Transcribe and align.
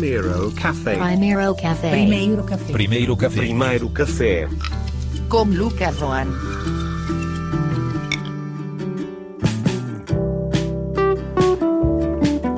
Primeiro 0.00 0.50
Café. 0.52 0.96
Primeiro 0.96 1.54
Café. 1.54 1.90
Primeiro 1.90 2.44
café. 2.44 2.72
Primeiro 2.72 3.16
café. 3.16 3.36
Primeiro 3.36 3.90
Café. 3.90 4.48
Com 5.28 5.44
Lucas 5.44 5.96
Van. 5.96 6.59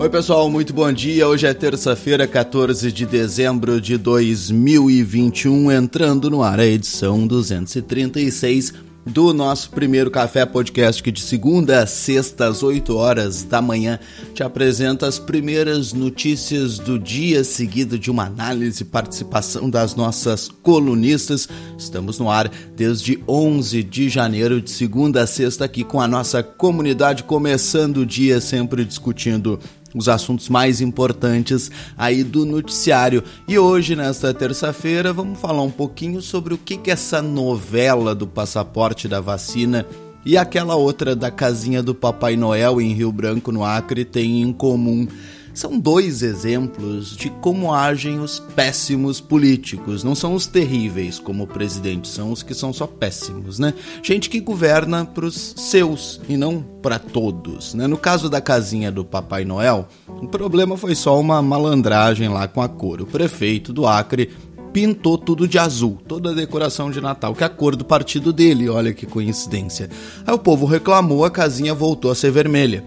Oi, 0.02 0.10
pessoal, 0.10 0.50
muito 0.50 0.74
bom 0.74 0.92
dia. 0.92 1.28
Hoje 1.28 1.46
é 1.46 1.54
terça-feira, 1.54 2.26
14 2.26 2.90
de 2.90 3.06
dezembro 3.06 3.80
de 3.80 3.96
2021, 3.96 5.70
entrando 5.70 6.28
no 6.28 6.42
ar 6.42 6.58
a 6.58 6.66
edição 6.66 7.24
236 7.24 8.74
do 9.06 9.32
nosso 9.32 9.70
primeiro 9.70 10.10
Café 10.10 10.44
Podcast, 10.44 11.00
que 11.00 11.12
de 11.12 11.20
segunda 11.20 11.82
a 11.82 11.86
sexta, 11.86 12.48
às 12.48 12.64
8 12.64 12.96
horas 12.96 13.44
da 13.44 13.62
manhã, 13.62 14.00
te 14.34 14.42
apresenta 14.42 15.06
as 15.06 15.20
primeiras 15.20 15.92
notícias 15.92 16.80
do 16.80 16.98
dia, 16.98 17.44
seguido 17.44 17.96
de 17.96 18.10
uma 18.10 18.26
análise 18.26 18.82
e 18.82 18.86
participação 18.86 19.70
das 19.70 19.94
nossas 19.94 20.48
colunistas. 20.48 21.48
Estamos 21.78 22.18
no 22.18 22.28
ar 22.28 22.50
desde 22.76 23.22
11 23.28 23.84
de 23.84 24.08
janeiro, 24.08 24.60
de 24.60 24.70
segunda 24.72 25.22
a 25.22 25.28
sexta, 25.28 25.64
aqui 25.64 25.84
com 25.84 26.00
a 26.00 26.08
nossa 26.08 26.42
comunidade, 26.42 27.22
começando 27.22 27.98
o 27.98 28.06
dia 28.06 28.40
sempre 28.40 28.84
discutindo 28.84 29.60
os 29.94 30.08
assuntos 30.08 30.48
mais 30.48 30.80
importantes 30.80 31.70
aí 31.96 32.24
do 32.24 32.44
noticiário. 32.44 33.22
E 33.46 33.58
hoje, 33.58 33.94
nesta 33.94 34.32
terça-feira, 34.32 35.12
vamos 35.12 35.38
falar 35.38 35.62
um 35.62 35.70
pouquinho 35.70 36.20
sobre 36.22 36.54
o 36.54 36.58
que, 36.58 36.76
que 36.76 36.90
essa 36.90 37.20
novela 37.20 38.14
do 38.14 38.26
passaporte 38.26 39.08
da 39.08 39.20
vacina 39.20 39.86
e 40.24 40.36
aquela 40.36 40.76
outra 40.76 41.16
da 41.16 41.30
casinha 41.30 41.82
do 41.82 41.94
Papai 41.94 42.36
Noel 42.36 42.80
em 42.80 42.92
Rio 42.92 43.10
Branco, 43.10 43.50
no 43.50 43.64
Acre, 43.64 44.04
tem 44.04 44.42
em 44.42 44.52
comum. 44.52 45.08
São 45.54 45.78
dois 45.78 46.22
exemplos 46.22 47.14
de 47.14 47.28
como 47.28 47.74
agem 47.74 48.18
os 48.18 48.38
péssimos 48.38 49.20
políticos. 49.20 50.02
Não 50.02 50.14
são 50.14 50.34
os 50.34 50.46
terríveis 50.46 51.18
como 51.18 51.44
o 51.44 51.46
presidente, 51.46 52.08
são 52.08 52.32
os 52.32 52.42
que 52.42 52.54
são 52.54 52.72
só 52.72 52.86
péssimos, 52.86 53.58
né? 53.58 53.74
Gente 54.02 54.30
que 54.30 54.40
governa 54.40 55.04
para 55.04 55.26
os 55.26 55.54
seus 55.58 56.20
e 56.28 56.36
não 56.36 56.64
para 56.80 56.98
todos, 56.98 57.74
né? 57.74 57.86
No 57.86 57.98
caso 57.98 58.30
da 58.30 58.40
casinha 58.40 58.90
do 58.90 59.04
Papai 59.04 59.44
Noel, 59.44 59.86
o 60.08 60.26
problema 60.26 60.76
foi 60.76 60.94
só 60.94 61.20
uma 61.20 61.42
malandragem 61.42 62.28
lá 62.28 62.48
com 62.48 62.62
a 62.62 62.68
cor. 62.68 63.02
O 63.02 63.06
prefeito 63.06 63.72
do 63.72 63.86
Acre 63.86 64.30
pintou 64.72 65.18
tudo 65.18 65.46
de 65.46 65.58
azul, 65.58 65.98
toda 66.08 66.30
a 66.30 66.34
decoração 66.34 66.90
de 66.90 67.00
Natal, 67.00 67.34
que 67.34 67.44
é 67.44 67.46
a 67.46 67.50
cor 67.50 67.76
do 67.76 67.84
partido 67.84 68.32
dele, 68.32 68.70
olha 68.70 68.94
que 68.94 69.04
coincidência. 69.04 69.90
Aí 70.26 70.34
o 70.34 70.38
povo 70.38 70.64
reclamou, 70.64 71.24
a 71.24 71.30
casinha 71.30 71.74
voltou 71.74 72.10
a 72.10 72.14
ser 72.14 72.30
vermelha. 72.30 72.82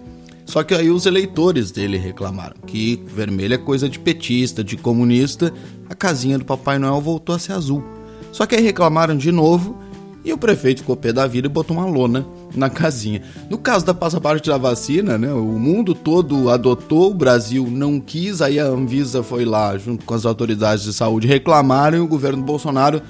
Só 0.46 0.62
que 0.62 0.72
aí 0.72 0.90
os 0.90 1.04
eleitores 1.04 1.72
dele 1.72 1.98
reclamaram 1.98 2.54
que 2.64 3.02
vermelho 3.04 3.54
é 3.54 3.58
coisa 3.58 3.88
de 3.88 3.98
petista, 3.98 4.62
de 4.62 4.76
comunista, 4.76 5.52
a 5.90 5.94
casinha 5.94 6.38
do 6.38 6.44
Papai 6.44 6.78
Noel 6.78 7.00
voltou 7.00 7.34
a 7.34 7.38
ser 7.38 7.52
azul. 7.52 7.84
Só 8.30 8.46
que 8.46 8.54
aí 8.54 8.62
reclamaram 8.62 9.16
de 9.16 9.32
novo 9.32 9.76
e 10.24 10.32
o 10.32 10.38
prefeito 10.38 10.80
ficou 10.80 10.96
pé 10.96 11.12
da 11.12 11.26
vida 11.26 11.46
e 11.46 11.50
botou 11.50 11.76
uma 11.76 11.86
lona 11.86 12.26
na 12.54 12.70
casinha. 12.70 13.22
No 13.50 13.58
caso 13.58 13.84
da 13.84 13.94
passaporte 13.94 14.48
da 14.48 14.56
vacina, 14.56 15.18
né, 15.18 15.32
o 15.32 15.44
mundo 15.44 15.94
todo 15.94 16.48
adotou, 16.48 17.10
o 17.10 17.14
Brasil 17.14 17.68
não 17.70 17.98
quis, 18.00 18.40
aí 18.40 18.58
a 18.58 18.66
Anvisa 18.66 19.22
foi 19.22 19.44
lá 19.44 19.76
junto 19.76 20.04
com 20.04 20.14
as 20.14 20.24
autoridades 20.24 20.84
de 20.84 20.92
saúde 20.92 21.26
reclamaram 21.26 21.98
e 21.98 22.00
o 22.00 22.08
governo 22.08 22.42
Bolsonaro 22.42 23.02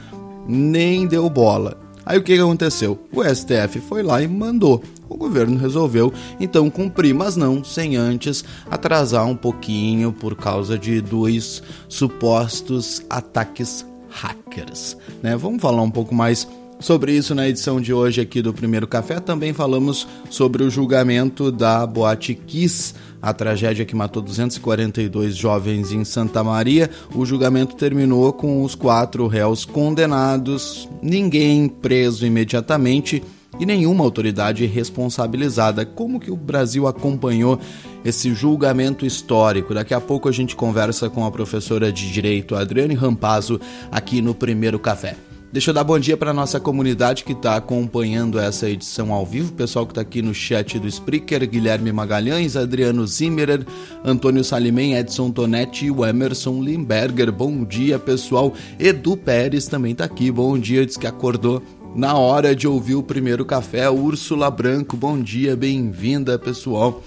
nem 0.49 1.07
deu 1.07 1.29
bola. 1.29 1.87
Aí 2.07 2.19
o 2.19 2.23
que, 2.23 2.35
aconteceu? 2.35 2.97
O 3.13 3.25
STF 3.25 3.81
foi 3.81 4.01
lá 4.03 4.23
e 4.23 4.29
mandou. 4.29 4.81
O 5.09 5.17
governo 5.17 5.59
resolveu 5.59 6.12
então 6.41 6.69
cumprir, 6.71 7.15
mas 7.15 7.37
não 7.37 7.62
sem 7.62 7.97
antes 7.97 8.44
atrasar 8.71 9.27
um 9.27 9.37
pouquinho 9.37 10.12
por 10.12 10.34
causa 10.37 10.78
de 10.78 11.00
dois 11.00 11.62
supostos 11.89 13.03
ataques 13.09 13.87
hackers. 14.09 14.97
Né? 15.22 15.37
Vamos 15.37 15.61
falar 15.61 15.83
um 15.83 15.91
pouco 15.91 16.15
mais 16.15 16.49
sobre 16.78 17.12
isso 17.12 17.34
na 17.34 17.49
edição 17.49 17.81
de 17.81 17.93
hoje 17.93 18.21
aqui 18.21 18.43
do 18.43 18.53
Primeiro 18.53 18.87
Café. 18.87 19.21
Também 19.21 19.53
falamos 19.53 20.06
sobre 20.31 20.62
o 20.62 20.71
julgamento 20.71 21.50
da 21.50 21.87
Boate 21.87 22.34
Kiss, 22.34 22.94
a 23.21 23.33
tragédia 23.33 23.84
que 23.84 23.97
matou 23.97 24.23
242 24.23 25.37
jovens 25.37 25.93
em 25.93 26.05
Santa 26.05 26.43
Maria. 26.44 26.91
O 27.15 27.25
julgamento 27.25 27.77
terminou 27.77 28.33
com 28.33 28.62
os 28.62 28.75
quatro 28.75 29.27
réus 29.27 29.65
condenados, 29.65 30.88
ninguém 31.03 31.69
preso 31.69 32.27
imediatamente 32.27 33.23
e 33.59 33.67
nenhuma 33.67 34.05
autoridade 34.05 34.67
responsabilizada. 34.67 35.84
Como 35.84 36.21
que 36.21 36.31
o 36.31 36.37
Brasil 36.37 36.87
acompanhou 36.87 37.59
esse 38.05 38.34
julgamento 38.34 39.06
histórico? 39.06 39.75
Daqui 39.75 39.94
a 39.94 40.00
pouco 40.00 40.28
a 40.28 40.33
gente 40.33 40.56
conversa 40.56 41.09
com 41.09 41.25
a 41.25 41.31
professora 41.31 41.93
de 41.93 42.12
Direito 42.12 42.55
Adriane 42.55 42.94
Rampazzo 42.94 43.61
aqui 43.91 44.21
no 44.21 44.34
Primeiro 44.34 44.78
Café. 44.78 45.17
Deixa 45.53 45.71
eu 45.71 45.75
dar 45.75 45.84
bom 45.84 45.99
dia 45.99 46.19
para 46.19 46.34
nossa 46.34 46.61
comunidade 46.61 47.25
que 47.25 47.33
está 47.33 47.56
acompanhando 47.56 48.39
essa 48.39 48.69
edição 48.69 49.11
ao 49.11 49.25
vivo, 49.25 49.53
pessoal 49.53 49.87
que 49.87 49.93
está 49.93 50.03
aqui 50.03 50.21
no 50.21 50.34
chat 50.34 50.78
do 50.78 50.87
Spreaker, 50.87 51.49
Guilherme 51.49 51.91
Magalhães, 51.93 52.56
Adriano 52.56 53.06
Zimmerer, 53.06 53.65
Antônio 54.05 54.44
Salimem, 54.44 54.97
Edson 54.97 55.31
Tonetti 55.31 55.87
e 55.87 55.91
o 55.91 56.05
Emerson 56.05 56.61
Limberger. 56.61 57.33
Bom 57.33 57.65
dia, 57.65 57.99
pessoal. 57.99 58.53
Edu 58.78 59.17
Pérez 59.17 59.67
também 59.67 59.93
está 59.93 60.05
aqui. 60.05 60.31
Bom 60.31 60.59
dia, 60.59 60.84
diz 60.84 60.99
que 60.99 61.06
acordou 61.06 61.62
na 61.97 62.15
hora 62.15 62.55
de 62.55 62.69
ouvir 62.69 62.95
o 62.95 63.03
primeiro 63.03 63.45
café. 63.45 63.89
Úrsula 63.89 64.51
Branco, 64.51 64.97
bom 64.97 65.19
dia, 65.19 65.57
bem-vinda, 65.57 66.39
pessoal. 66.39 67.03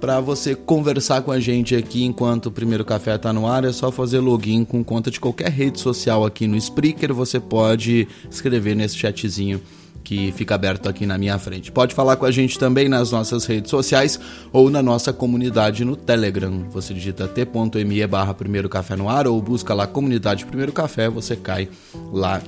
Para 0.00 0.20
você 0.20 0.54
conversar 0.54 1.22
com 1.22 1.32
a 1.32 1.40
gente 1.40 1.74
aqui 1.74 2.04
enquanto 2.04 2.46
o 2.46 2.52
primeiro 2.52 2.84
café 2.84 3.16
está 3.16 3.32
no 3.32 3.48
ar, 3.48 3.64
é 3.64 3.72
só 3.72 3.90
fazer 3.90 4.20
login 4.20 4.64
com 4.64 4.84
conta 4.84 5.10
de 5.10 5.18
qualquer 5.18 5.50
rede 5.50 5.80
social 5.80 6.24
aqui 6.24 6.46
no 6.46 6.56
Spreaker. 6.56 7.12
Você 7.12 7.40
pode 7.40 8.06
escrever 8.30 8.76
nesse 8.76 8.96
chatzinho 8.96 9.60
que 10.04 10.30
fica 10.30 10.54
aberto 10.54 10.88
aqui 10.88 11.04
na 11.04 11.18
minha 11.18 11.36
frente. 11.36 11.72
Pode 11.72 11.92
falar 11.92 12.14
com 12.14 12.24
a 12.24 12.30
gente 12.30 12.60
também 12.60 12.88
nas 12.88 13.10
nossas 13.10 13.44
redes 13.44 13.70
sociais 13.72 14.20
ou 14.52 14.70
na 14.70 14.80
nossa 14.80 15.12
comunidade 15.12 15.84
no 15.84 15.96
Telegram. 15.96 16.64
Você 16.70 16.94
digita 16.94 17.26
t.me 17.26 18.06
barra 18.06 18.32
primeiro 18.32 18.68
café 18.68 18.94
no 18.94 19.08
ar 19.08 19.26
ou 19.26 19.42
busca 19.42 19.74
lá 19.74 19.84
comunidade 19.84 20.46
primeiro 20.46 20.72
café, 20.72 21.08
você 21.08 21.34
cai 21.34 21.68
lá 22.12 22.40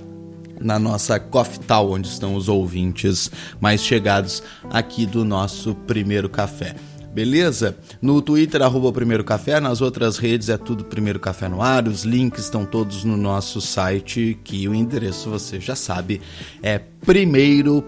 na 0.60 0.78
nossa 0.78 1.18
Coffee 1.18 1.60
Tal, 1.60 1.90
onde 1.90 2.08
estão 2.08 2.34
os 2.34 2.48
ouvintes 2.48 3.30
mais 3.60 3.82
chegados 3.82 4.42
aqui 4.70 5.06
do 5.06 5.24
nosso 5.24 5.74
primeiro 5.74 6.28
café. 6.28 6.76
Beleza? 7.12 7.76
No 8.00 8.22
Twitter, 8.22 8.62
arroba 8.62 8.92
Primeiro 8.92 9.24
Café, 9.24 9.58
nas 9.58 9.80
outras 9.80 10.16
redes 10.16 10.48
é 10.48 10.56
tudo 10.56 10.84
Primeiro 10.84 11.18
Café 11.18 11.48
no 11.48 11.60
ar, 11.60 11.88
os 11.88 12.04
links 12.04 12.44
estão 12.44 12.64
todos 12.64 13.02
no 13.02 13.16
nosso 13.16 13.60
site, 13.60 14.38
que 14.44 14.68
o 14.68 14.74
endereço 14.74 15.28
você 15.28 15.58
já 15.58 15.74
sabe, 15.74 16.20
é 16.62 16.78
primeiro.café. 16.78 17.80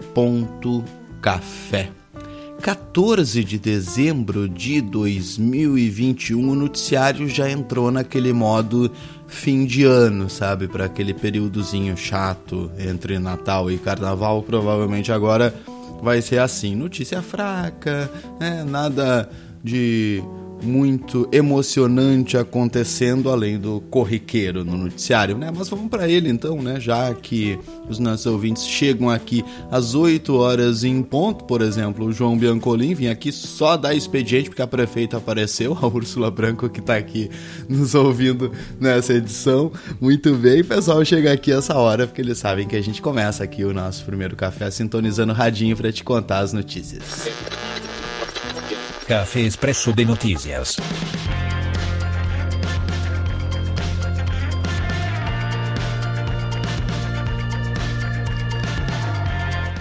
14 2.61 3.43
de 3.43 3.57
dezembro 3.59 4.47
de 4.47 4.79
2021, 4.81 6.49
o 6.49 6.55
noticiário 6.55 7.27
já 7.27 7.49
entrou 7.49 7.91
naquele 7.91 8.31
modo 8.31 8.89
fim 9.33 9.65
de 9.65 9.83
ano, 9.83 10.29
sabe? 10.29 10.67
Para 10.67 10.85
aquele 10.85 11.13
períodozinho 11.13 11.97
chato 11.97 12.71
entre 12.77 13.19
Natal 13.19 13.69
e 13.69 13.77
Carnaval. 13.77 14.43
Provavelmente 14.43 15.11
agora 15.11 15.53
vai 16.01 16.21
ser 16.21 16.39
assim: 16.39 16.75
notícia 16.75 17.21
fraca, 17.21 18.09
né? 18.39 18.63
nada 18.63 19.29
de 19.63 20.23
muito 20.63 21.27
emocionante 21.31 22.37
acontecendo 22.37 23.29
além 23.29 23.59
do 23.59 23.81
corriqueiro 23.89 24.63
no 24.63 24.77
noticiário, 24.77 25.37
né? 25.37 25.51
Mas 25.55 25.69
vamos 25.69 25.89
para 25.89 26.07
ele 26.07 26.29
então, 26.29 26.61
né? 26.61 26.79
Já 26.79 27.13
que 27.13 27.59
os 27.89 27.99
nossos 27.99 28.25
ouvintes 28.25 28.65
chegam 28.65 29.09
aqui 29.09 29.43
às 29.69 29.93
8 29.93 30.33
horas 30.35 30.83
em 30.83 31.01
ponto, 31.01 31.43
por 31.45 31.61
exemplo, 31.61 32.05
o 32.05 32.11
João 32.11 32.37
Biancolin 32.37 32.93
vinha 32.93 33.11
aqui 33.11 33.31
só 33.31 33.75
dar 33.77 33.93
expediente 33.93 34.49
porque 34.49 34.61
a 34.61 34.67
prefeita 34.67 35.17
apareceu, 35.17 35.77
a 35.79 35.87
Úrsula 35.87 36.31
Branco 36.31 36.69
que 36.69 36.79
está 36.79 36.95
aqui 36.95 37.29
nos 37.67 37.93
ouvindo 37.93 38.51
nessa 38.79 39.13
edição. 39.13 39.71
Muito 39.99 40.33
bem, 40.35 40.61
o 40.61 40.65
pessoal 40.65 41.03
chega 41.03 41.31
aqui 41.31 41.51
essa 41.51 41.75
hora 41.75 42.07
porque 42.07 42.21
eles 42.21 42.37
sabem 42.37 42.67
que 42.67 42.75
a 42.75 42.81
gente 42.81 43.01
começa 43.01 43.43
aqui 43.43 43.63
o 43.63 43.73
nosso 43.73 44.05
primeiro 44.05 44.35
café 44.35 44.71
sintonizando 44.71 45.33
o 45.33 45.35
radinho 45.35 45.75
para 45.75 45.91
te 45.91 46.03
contar 46.03 46.39
as 46.39 46.53
notícias. 46.53 47.27
Café 49.07 49.41
Expresso 49.41 49.91
de 49.91 50.05
Notícias. 50.05 50.77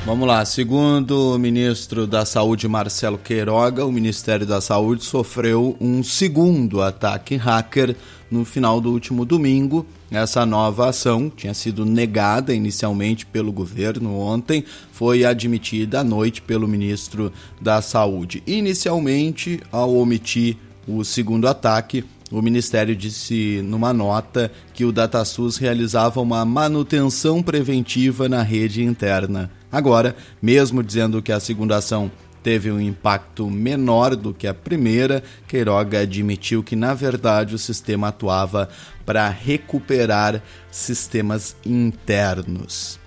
Vamos 0.05 0.27
lá, 0.27 0.45
segundo 0.45 1.35
o 1.35 1.39
ministro 1.39 2.05
da 2.05 2.25
Saúde 2.25 2.67
Marcelo 2.67 3.17
Queiroga, 3.17 3.87
o 3.87 3.93
Ministério 3.93 4.45
da 4.45 4.61
Saúde 4.61 5.05
sofreu 5.05 5.77
um 5.81 6.03
segundo 6.03 6.83
ataque 6.83 7.37
hacker 7.37 7.95
no 8.29 8.45
final 8.45 8.81
do 8.81 8.91
último 8.91 9.25
domingo. 9.25 9.87
Essa 10.13 10.45
nova 10.45 10.91
ação 10.91 11.33
tinha 11.35 11.55
sido 11.55 11.87
negada 11.87 12.53
inicialmente 12.55 13.25
pelo 13.25 13.51
governo 13.51 14.19
ontem, 14.19 14.63
foi 14.93 15.25
admitida 15.25 16.01
à 16.01 16.05
noite 16.05 16.43
pelo 16.43 16.69
ministro 16.69 17.33
da 17.59 17.81
Saúde. 17.81 18.43
Inicialmente, 18.47 19.59
ao 19.73 19.97
omitir 19.97 20.59
o 20.87 21.03
segundo 21.03 21.49
ataque, 21.49 22.05
o 22.31 22.43
Ministério 22.43 22.95
disse 22.95 23.63
numa 23.65 23.95
nota 23.95 24.53
que 24.75 24.85
o 24.85 24.93
DataSUS 24.93 25.57
realizava 25.57 26.21
uma 26.21 26.45
manutenção 26.45 27.43
preventiva 27.43 28.29
na 28.29 28.43
rede 28.43 28.83
interna. 28.83 29.51
Agora, 29.71 30.15
mesmo 30.43 30.83
dizendo 30.83 31.23
que 31.23 31.33
a 31.33 31.41
segunda 31.41 31.79
ação 31.79 32.11
teve 32.43 32.71
um 32.71 32.81
impacto 32.81 33.49
menor 33.51 34.17
do 34.17 34.35
que 34.35 34.47
a 34.47 34.55
primeira, 34.55 35.23
Queiroga 35.47 36.01
admitiu 36.01 36.63
que, 36.63 36.75
na 36.75 36.95
verdade, 36.95 37.55
o 37.55 37.59
sistema 37.59 38.09
atuava 38.09 38.69
para 39.07 39.29
recuperar 39.29 40.43
sistemas 40.71 41.57
internos. 41.65 43.01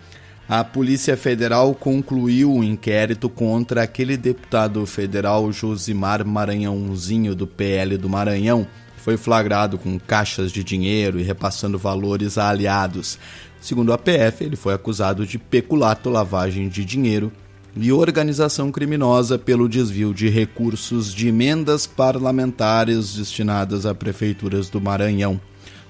A 0.47 0.63
Polícia 0.63 1.17
Federal 1.17 1.73
concluiu 1.73 2.51
o 2.51 2.59
um 2.59 2.63
inquérito 2.63 3.27
contra 3.27 3.81
aquele 3.81 4.15
deputado 4.15 4.85
federal 4.85 5.51
Josimar 5.51 6.23
Maranhãozinho, 6.23 7.33
do 7.33 7.47
PL 7.47 7.97
do 7.97 8.07
Maranhão, 8.07 8.67
foi 8.97 9.17
flagrado 9.17 9.77
com 9.77 9.99
caixas 9.99 10.51
de 10.51 10.63
dinheiro 10.63 11.19
e 11.19 11.23
repassando 11.23 11.77
valores 11.77 12.37
a 12.37 12.49
aliados. 12.49 13.19
Segundo 13.61 13.93
a 13.93 13.97
PF, 13.97 14.43
ele 14.43 14.55
foi 14.55 14.73
acusado 14.73 15.25
de 15.25 15.37
peculato, 15.37 16.09
lavagem 16.09 16.67
de 16.69 16.85
dinheiro 16.85 17.31
e 17.75 17.91
organização 17.91 18.71
criminosa 18.71 19.37
pelo 19.37 19.67
desvio 19.67 20.13
de 20.13 20.29
recursos 20.29 21.13
de 21.13 21.27
emendas 21.27 21.85
parlamentares 21.85 23.15
destinadas 23.15 23.85
a 23.85 23.93
prefeituras 23.93 24.69
do 24.69 24.79
Maranhão. 24.79 25.39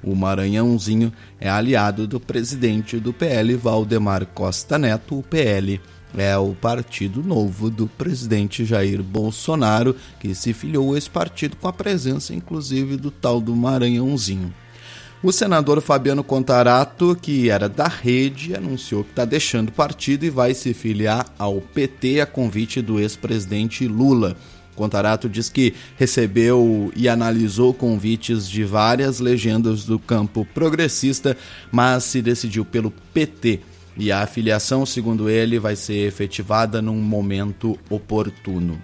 O 0.04 0.16
Maranhãozinho 0.16 1.14
é 1.40 1.50
aliado 1.50 2.08
do 2.08 2.20
presidente 2.20 3.00
do 3.00 3.14
PL, 3.14 3.56
Valdemar 3.56 4.26
Costa 4.26 4.78
Neto, 4.78 5.20
o 5.20 5.24
PL 5.24 5.80
é 6.18 6.38
o 6.38 6.54
Partido 6.54 7.22
Novo 7.22 7.70
do 7.70 7.88
presidente 7.88 8.64
Jair 8.64 9.04
Bolsonaro, 9.04 9.96
que 10.20 10.34
se 10.34 10.54
filiou 10.54 10.94
a 10.94 10.98
esse 10.98 11.10
partido 11.10 11.58
com 11.58 11.68
a 11.68 11.74
presença, 11.74 12.34
inclusive, 12.34 12.98
do 12.98 13.12
tal 13.12 13.42
do 13.42 13.56
Maranhãozinho. 13.56 14.54
O 15.24 15.32
senador 15.32 15.82
Fabiano 15.82 16.24
Contarato, 16.24 17.18
que 17.20 17.50
era 17.50 17.68
da 17.68 17.88
rede, 17.88 18.56
anunciou 18.56 19.04
que 19.04 19.10
está 19.10 19.26
deixando 19.26 19.70
o 19.70 19.72
partido 19.72 20.24
e 20.24 20.30
vai 20.30 20.54
se 20.54 20.74
filiar 20.74 21.26
ao 21.40 21.60
PT 21.60 22.22
a 22.22 22.26
convite 22.26 22.82
do 22.82 23.00
ex-presidente 23.00 23.88
Lula. 23.88 24.38
Contarato 24.76 25.30
diz 25.30 25.50
que 25.50 25.74
recebeu 25.98 26.92
e 26.96 27.08
analisou 27.08 27.74
convites 27.74 28.48
de 28.48 28.64
várias 28.64 29.20
legendas 29.20 29.86
do 29.86 29.98
campo 29.98 30.46
progressista, 30.54 31.36
mas 31.72 32.04
se 32.04 32.22
decidiu 32.22 32.66
pelo 32.66 32.92
PT 33.14 33.62
e 33.98 34.12
a 34.12 34.22
afiliação, 34.22 34.86
segundo 34.86 35.30
ele, 35.30 35.58
vai 35.58 35.76
ser 35.76 36.06
efetivada 36.06 36.82
num 36.82 36.98
momento 36.98 37.80
oportuno. 37.90 38.82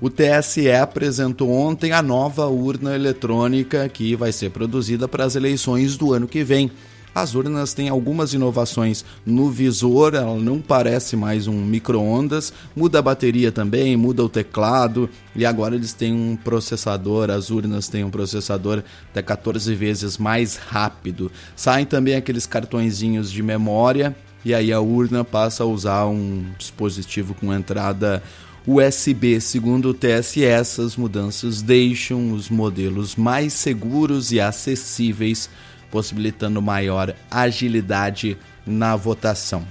O 0.00 0.08
TSE 0.08 0.70
apresentou 0.72 1.50
ontem 1.50 1.92
a 1.92 2.00
nova 2.00 2.46
urna 2.46 2.94
eletrônica 2.94 3.86
que 3.90 4.16
vai 4.16 4.32
ser 4.32 4.48
produzida 4.50 5.06
para 5.06 5.24
as 5.24 5.36
eleições 5.36 5.98
do 5.98 6.14
ano 6.14 6.26
que 6.26 6.42
vem. 6.42 6.70
As 7.14 7.34
urnas 7.34 7.74
têm 7.74 7.90
algumas 7.90 8.32
inovações 8.32 9.04
no 9.26 9.50
visor, 9.50 10.14
ela 10.14 10.36
não 10.36 10.58
parece 10.58 11.16
mais 11.16 11.46
um 11.46 11.60
micro-ondas, 11.60 12.50
muda 12.74 13.00
a 13.00 13.02
bateria 13.02 13.52
também, 13.52 13.94
muda 13.94 14.24
o 14.24 14.28
teclado 14.28 15.10
e 15.36 15.44
agora 15.44 15.74
eles 15.74 15.92
têm 15.92 16.14
um 16.14 16.34
processador, 16.34 17.28
as 17.28 17.50
urnas 17.50 17.88
têm 17.88 18.02
um 18.02 18.10
processador 18.10 18.82
até 19.10 19.20
14 19.20 19.74
vezes 19.74 20.16
mais 20.16 20.56
rápido. 20.56 21.30
Saem 21.54 21.84
também 21.84 22.14
aqueles 22.14 22.46
cartõezinhos 22.46 23.30
de 23.30 23.42
memória 23.42 24.16
e 24.42 24.54
aí 24.54 24.72
a 24.72 24.80
urna 24.80 25.24
passa 25.24 25.64
a 25.64 25.66
usar 25.66 26.06
um 26.06 26.46
dispositivo 26.56 27.34
com 27.34 27.52
entrada 27.52 28.22
USB. 28.66 29.40
Segundo 29.40 29.90
o 29.90 29.94
TSE, 29.94 30.44
essas 30.44 30.96
mudanças 30.96 31.62
deixam 31.62 32.32
os 32.32 32.50
modelos 32.50 33.16
mais 33.16 33.52
seguros 33.52 34.32
e 34.32 34.40
acessíveis, 34.40 35.48
possibilitando 35.90 36.60
maior 36.60 37.14
agilidade 37.30 38.36
na 38.66 38.94
votação. 38.96 39.66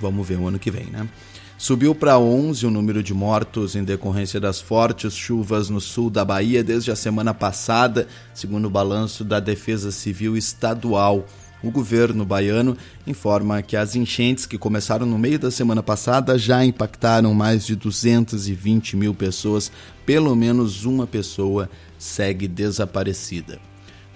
Vamos 0.00 0.26
ver 0.26 0.38
o 0.38 0.48
ano 0.48 0.58
que 0.58 0.70
vem, 0.70 0.86
né? 0.86 1.08
Subiu 1.56 1.94
para 1.94 2.18
11 2.18 2.66
o 2.66 2.70
número 2.70 3.02
de 3.02 3.14
mortos 3.14 3.76
em 3.76 3.84
decorrência 3.84 4.40
das 4.40 4.60
fortes 4.60 5.14
chuvas 5.14 5.70
no 5.70 5.80
sul 5.80 6.10
da 6.10 6.24
Bahia 6.24 6.64
desde 6.64 6.90
a 6.90 6.96
semana 6.96 7.32
passada, 7.32 8.08
segundo 8.34 8.66
o 8.66 8.70
balanço 8.70 9.24
da 9.24 9.40
Defesa 9.40 9.90
Civil 9.90 10.36
Estadual. 10.36 11.26
O 11.64 11.70
governo 11.70 12.26
baiano 12.26 12.76
informa 13.06 13.62
que 13.62 13.74
as 13.74 13.96
enchentes 13.96 14.44
que 14.44 14.58
começaram 14.58 15.06
no 15.06 15.16
meio 15.16 15.38
da 15.38 15.50
semana 15.50 15.82
passada 15.82 16.36
já 16.36 16.62
impactaram 16.62 17.32
mais 17.32 17.64
de 17.64 17.74
220 17.74 18.98
mil 18.98 19.14
pessoas, 19.14 19.72
pelo 20.04 20.36
menos 20.36 20.84
uma 20.84 21.06
pessoa 21.06 21.70
segue 21.98 22.46
desaparecida. 22.46 23.58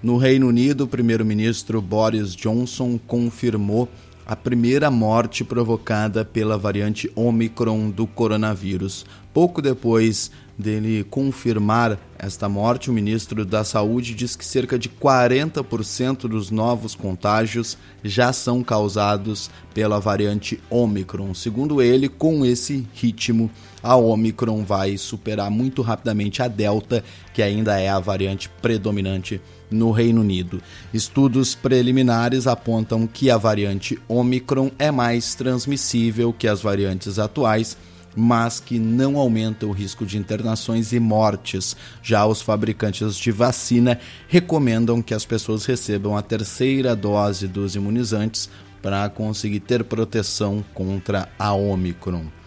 No 0.03 0.19
Reino 0.19 0.47
Unido, 0.47 0.85
o 0.85 0.87
primeiro-ministro 0.87 1.81
Boris 1.81 2.37
Johnson 2.37 3.01
confirmou 3.07 3.89
a 4.29 4.37
primeira 4.37 4.91
morte 4.91 5.43
provocada 5.43 6.23
pela 6.23 6.59
variante 6.59 7.11
Omicron 7.17 7.89
do 7.89 8.07
coronavírus. 8.07 9.07
Pouco 9.33 9.63
depois 9.63 10.31
dele 10.59 11.03
confirmar 11.05 11.99
esta 12.19 12.47
morte, 12.47 12.91
o 12.91 12.93
ministro 12.93 13.43
da 13.43 13.65
Saúde 13.65 14.15
diz 14.15 14.37
que 14.37 14.45
cerca 14.45 14.79
de 14.79 14.91
40% 14.91 16.29
dos 16.29 16.51
novos 16.51 16.95
contágios 16.95 17.79
já 18.05 18.31
são 18.31 18.63
causados 18.63 19.51
pela 19.73 19.99
variante 19.99 20.61
Omicron. 20.69 21.33
Segundo 21.33 21.81
ele, 21.81 22.07
com 22.07 22.45
esse 22.45 22.87
ritmo, 22.93 23.51
a 23.83 23.97
Omicron 23.97 24.65
vai 24.65 24.97
superar 24.97 25.51
muito 25.51 25.83
rapidamente 25.83 26.43
a 26.43 26.49
Delta, 26.49 27.05
que 27.33 27.43
ainda 27.43 27.79
é 27.79 27.89
a 27.89 27.99
variante 27.99 28.49
predominante 28.61 29.41
no 29.71 29.91
Reino 29.91 30.21
Unido. 30.21 30.63
Estudos 30.93 31.55
preliminares 31.55 32.47
apontam 32.47 33.07
que 33.07 33.31
a 33.31 33.37
variante 33.37 33.99
Omicron 34.09 34.71
é 34.79 34.91
mais 34.91 35.35
transmissível 35.35 36.33
que 36.33 36.49
as 36.49 36.63
variantes 36.63 37.19
atuais, 37.19 37.77
mas 38.17 38.59
que 38.59 38.79
não 38.79 39.17
aumenta 39.17 39.67
o 39.67 39.71
risco 39.71 40.05
de 40.05 40.19
internações 40.19 40.93
e 40.93 40.99
mortes. 40.99 41.77
Já 42.03 42.27
os 42.27 42.43
fabricantes 42.43 43.17
de 43.17 43.31
vacina 43.31 44.01
recomendam 44.27 45.01
que 45.01 45.15
as 45.15 45.25
pessoas 45.25 45.65
recebam 45.67 46.17
a 46.17 46.23
terceira 46.23 46.97
dose 46.97 47.47
dos 47.47 47.77
imunizantes 47.77 48.51
para 48.83 49.09
conseguir 49.09 49.61
ter 49.61 49.85
proteção 49.85 50.65
contra 50.75 51.29
a 51.39 51.53
Omicron. 51.53 52.38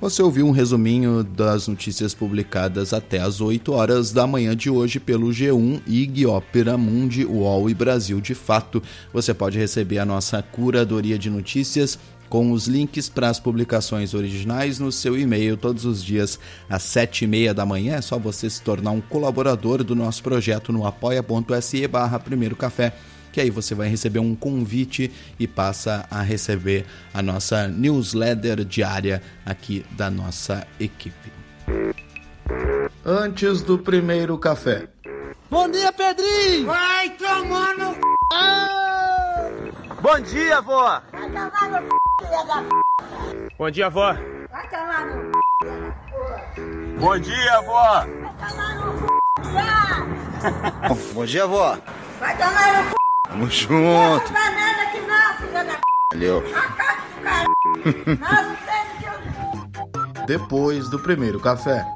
Você 0.00 0.22
ouviu 0.22 0.46
um 0.46 0.50
resuminho 0.50 1.22
das 1.22 1.68
notícias 1.68 2.14
publicadas 2.14 2.94
até 2.94 3.20
às 3.20 3.42
8 3.42 3.70
horas 3.70 4.12
da 4.12 4.26
manhã 4.26 4.56
de 4.56 4.70
hoje 4.70 4.98
pelo 4.98 5.28
G1, 5.28 5.82
IG, 5.86 6.24
Opera 6.24 6.78
Mundi, 6.78 7.26
UOL 7.26 7.68
e 7.68 7.74
Brasil 7.74 8.18
de 8.18 8.34
Fato. 8.34 8.82
Você 9.12 9.34
pode 9.34 9.58
receber 9.58 9.98
a 9.98 10.06
nossa 10.06 10.42
curadoria 10.42 11.18
de 11.18 11.28
notícias 11.28 11.98
com 12.30 12.50
os 12.50 12.66
links 12.66 13.10
para 13.10 13.28
as 13.28 13.38
publicações 13.38 14.14
originais 14.14 14.78
no 14.78 14.90
seu 14.90 15.18
e-mail 15.18 15.54
todos 15.54 15.84
os 15.84 16.02
dias 16.02 16.38
às 16.66 16.82
sete 16.82 17.26
e 17.26 17.28
meia 17.28 17.52
da 17.52 17.66
manhã. 17.66 17.96
É 17.96 18.00
só 18.00 18.18
você 18.18 18.48
se 18.48 18.62
tornar 18.62 18.92
um 18.92 19.02
colaborador 19.02 19.84
do 19.84 19.94
nosso 19.94 20.22
projeto 20.22 20.72
no 20.72 20.86
apoia.se 20.86 21.86
barra 21.86 22.18
primeiro 22.18 22.56
café 22.56 22.94
que 23.32 23.40
aí 23.40 23.50
você 23.50 23.74
vai 23.74 23.88
receber 23.88 24.18
um 24.18 24.34
convite 24.34 25.10
e 25.38 25.46
passa 25.46 26.06
a 26.10 26.22
receber 26.22 26.84
a 27.12 27.22
nossa 27.22 27.68
newsletter 27.68 28.64
diária 28.64 29.22
aqui 29.44 29.84
da 29.92 30.10
nossa 30.10 30.66
equipe. 30.78 31.30
antes 33.04 33.62
do 33.62 33.78
primeiro 33.78 34.36
café. 34.38 34.88
Bom 35.50 35.68
dia, 35.68 35.92
Pedrinho! 35.92 36.66
Vai 36.66 37.10
tomar 37.10 37.76
no 37.76 37.94
c... 37.94 38.00
ah! 38.32 39.50
Bom 40.00 40.20
dia, 40.20 40.58
avó! 40.58 41.02
Vai 41.10 41.28
tomar 41.30 41.70
no 41.70 41.88
c... 41.88 41.88
filha 42.20 42.44
da 42.44 42.62
p... 42.62 42.68
Bom 43.58 43.70
dia, 43.70 43.86
avó! 43.86 44.14
Vai 44.50 44.68
tomar 44.68 45.06
no 45.06 45.24
c... 45.24 45.32
da. 45.64 47.00
Bom 47.00 47.18
dia, 47.18 47.54
avó! 47.58 48.06
Vai 48.06 48.34
tomar 48.38 48.74
no 48.76 48.98
c... 48.98 49.06
Bom 51.14 51.24
dia, 51.24 51.44
avó! 51.44 51.78
Vai 52.20 52.36
tomar 52.36 52.84
no 52.84 52.90
c... 52.90 53.00
Tamo 53.30 53.48
junto! 53.48 53.72
Não 53.76 54.32
dá 54.32 54.50
nada 54.50 54.82
aqui 54.82 55.00
não, 55.02 55.34
filha 55.36 55.64
da. 55.64 55.80
Valeu! 56.12 56.42
Caralho! 57.22 57.54
Não 58.18 58.56
tem 58.66 58.84
que. 60.18 60.26
Depois 60.26 60.88
do 60.90 60.98
primeiro 60.98 61.38
café. 61.38 61.86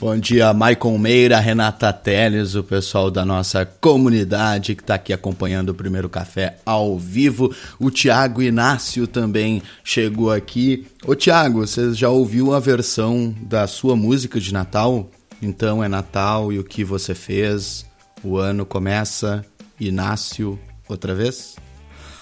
Bom 0.00 0.16
dia, 0.16 0.54
Maicon 0.54 0.96
Meira, 0.96 1.40
Renata 1.40 1.92
Teles, 1.92 2.54
o 2.54 2.62
pessoal 2.62 3.10
da 3.10 3.24
nossa 3.24 3.66
comunidade 3.66 4.76
que 4.76 4.80
está 4.80 4.94
aqui 4.94 5.12
acompanhando 5.12 5.70
o 5.70 5.74
primeiro 5.74 6.08
café 6.08 6.56
ao 6.64 6.96
vivo. 6.96 7.52
O 7.80 7.90
Tiago 7.90 8.40
Inácio 8.40 9.08
também 9.08 9.60
chegou 9.82 10.30
aqui. 10.30 10.86
Ô 11.04 11.16
Tiago, 11.16 11.66
você 11.66 11.92
já 11.94 12.08
ouviu 12.10 12.54
a 12.54 12.60
versão 12.60 13.34
da 13.42 13.66
sua 13.66 13.96
música 13.96 14.38
de 14.38 14.52
Natal? 14.52 15.10
Então 15.42 15.82
é 15.82 15.88
Natal 15.88 16.52
e 16.52 16.60
o 16.60 16.64
que 16.64 16.84
você 16.84 17.12
fez? 17.12 17.84
O 18.22 18.36
ano 18.36 18.64
começa, 18.64 19.44
Inácio, 19.80 20.56
outra 20.88 21.12
vez? 21.12 21.56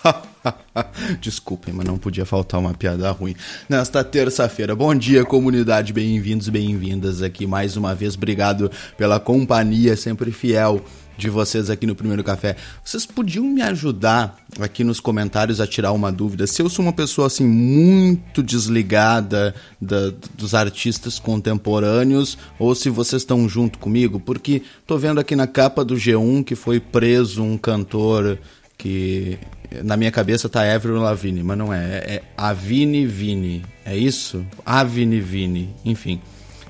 Desculpem, 1.21 1.75
mas 1.75 1.87
não 1.87 1.99
podia 1.99 2.25
faltar 2.25 2.61
uma 2.61 2.75
piada 2.75 3.11
ruim. 3.11 3.35
Nesta 3.69 4.03
terça-feira, 4.05 4.75
bom 4.75 4.95
dia, 4.95 5.25
comunidade, 5.25 5.93
bem-vindos, 5.93 6.49
bem-vindas 6.49 7.23
aqui 7.23 7.47
mais 7.47 7.77
uma 7.77 7.95
vez. 7.95 8.15
Obrigado 8.15 8.71
pela 8.97 9.19
companhia 9.19 9.97
sempre 9.97 10.31
fiel 10.31 10.85
de 11.17 11.31
vocês 11.31 11.71
aqui 11.71 11.87
no 11.87 11.95
Primeiro 11.95 12.23
Café. 12.23 12.57
Vocês 12.85 13.07
podiam 13.07 13.45
me 13.45 13.63
ajudar 13.63 14.37
aqui 14.61 14.85
nos 14.85 15.01
comentários 15.01 15.61
a 15.61 15.67
tirar 15.67 15.93
uma 15.93 16.13
dúvida? 16.13 16.47
Se 16.47 16.61
eu 16.61 16.69
sou 16.69 16.85
uma 16.85 16.93
pessoa 16.93 17.27
assim 17.27 17.47
muito 17.47 18.43
desligada 18.43 19.55
da, 19.81 20.13
dos 20.37 20.55
artistas 20.55 21.19
contemporâneos 21.19 22.37
ou 22.59 22.75
se 22.75 22.91
vocês 22.91 23.23
estão 23.23 23.49
junto 23.49 23.79
comigo, 23.79 24.21
porque 24.21 24.63
tô 24.87 24.99
vendo 24.99 25.19
aqui 25.19 25.35
na 25.35 25.47
capa 25.47 25.85
do 25.85 25.95
G1 25.95 26.45
que 26.45 26.55
foi 26.55 26.79
preso 26.79 27.43
um 27.43 27.57
cantor 27.57 28.39
que 28.87 29.39
na 29.83 29.97
minha 29.97 30.13
cabeça 30.13 30.49
tá 30.49 30.63
Avril 30.73 30.97
Lavigne, 30.97 31.43
mas 31.43 31.59
não 31.59 31.75
é, 31.75 31.97
é 31.97 32.23
Avini 32.37 33.05
Vini, 33.05 33.65
é 33.85 33.97
isso? 33.97 34.47
Avini 34.65 35.21
Vini, 35.21 35.75
enfim. 35.85 36.21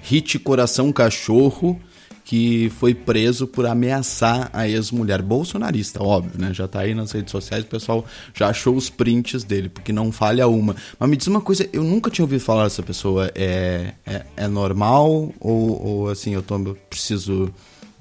Hit 0.02 0.38
Coração 0.38 0.90
Cachorro, 0.92 1.78
que 2.24 2.72
foi 2.78 2.94
preso 2.94 3.46
por 3.46 3.66
ameaçar 3.66 4.48
a 4.52 4.66
ex-mulher 4.66 5.20
bolsonarista, 5.20 6.02
óbvio, 6.02 6.40
né? 6.40 6.54
Já 6.54 6.66
tá 6.66 6.80
aí 6.80 6.94
nas 6.94 7.12
redes 7.12 7.30
sociais, 7.30 7.64
o 7.64 7.68
pessoal 7.68 8.04
já 8.34 8.48
achou 8.48 8.74
os 8.74 8.88
prints 8.88 9.44
dele, 9.44 9.68
porque 9.68 9.92
não 9.92 10.10
falha 10.10 10.48
uma. 10.48 10.74
Mas 10.98 11.10
me 11.10 11.16
diz 11.16 11.26
uma 11.26 11.42
coisa, 11.42 11.68
eu 11.72 11.84
nunca 11.84 12.10
tinha 12.10 12.24
ouvido 12.24 12.40
falar 12.40 12.64
dessa 12.64 12.82
pessoa, 12.82 13.30
é, 13.34 13.92
é, 14.06 14.24
é 14.36 14.48
normal 14.48 15.34
ou, 15.38 15.86
ou 15.86 16.08
assim, 16.08 16.32
eu 16.32 16.42
tô, 16.42 16.58
preciso... 16.88 17.52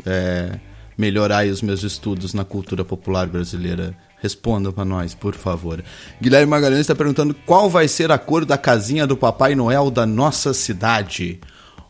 É, 0.06 0.58
melhorar 0.98 1.46
os 1.46 1.62
meus 1.62 1.84
estudos 1.84 2.34
na 2.34 2.46
cultura 2.46 2.86
popular 2.86 3.28
brasileira? 3.28 3.94
Responda 4.26 4.72
para 4.72 4.84
nós, 4.84 5.14
por 5.14 5.36
favor. 5.36 5.84
Guilherme 6.20 6.48
Magalhães 6.48 6.82
está 6.82 6.96
perguntando 6.96 7.36
qual 7.46 7.70
vai 7.70 7.88
ser 7.88 8.12
a 8.12 8.18
cor 8.18 8.44
da 8.44 8.58
casinha 8.58 9.06
do 9.06 9.16
Papai 9.16 9.54
Noel 9.54 9.92
da 9.92 10.04
nossa 10.04 10.52
cidade. 10.52 11.40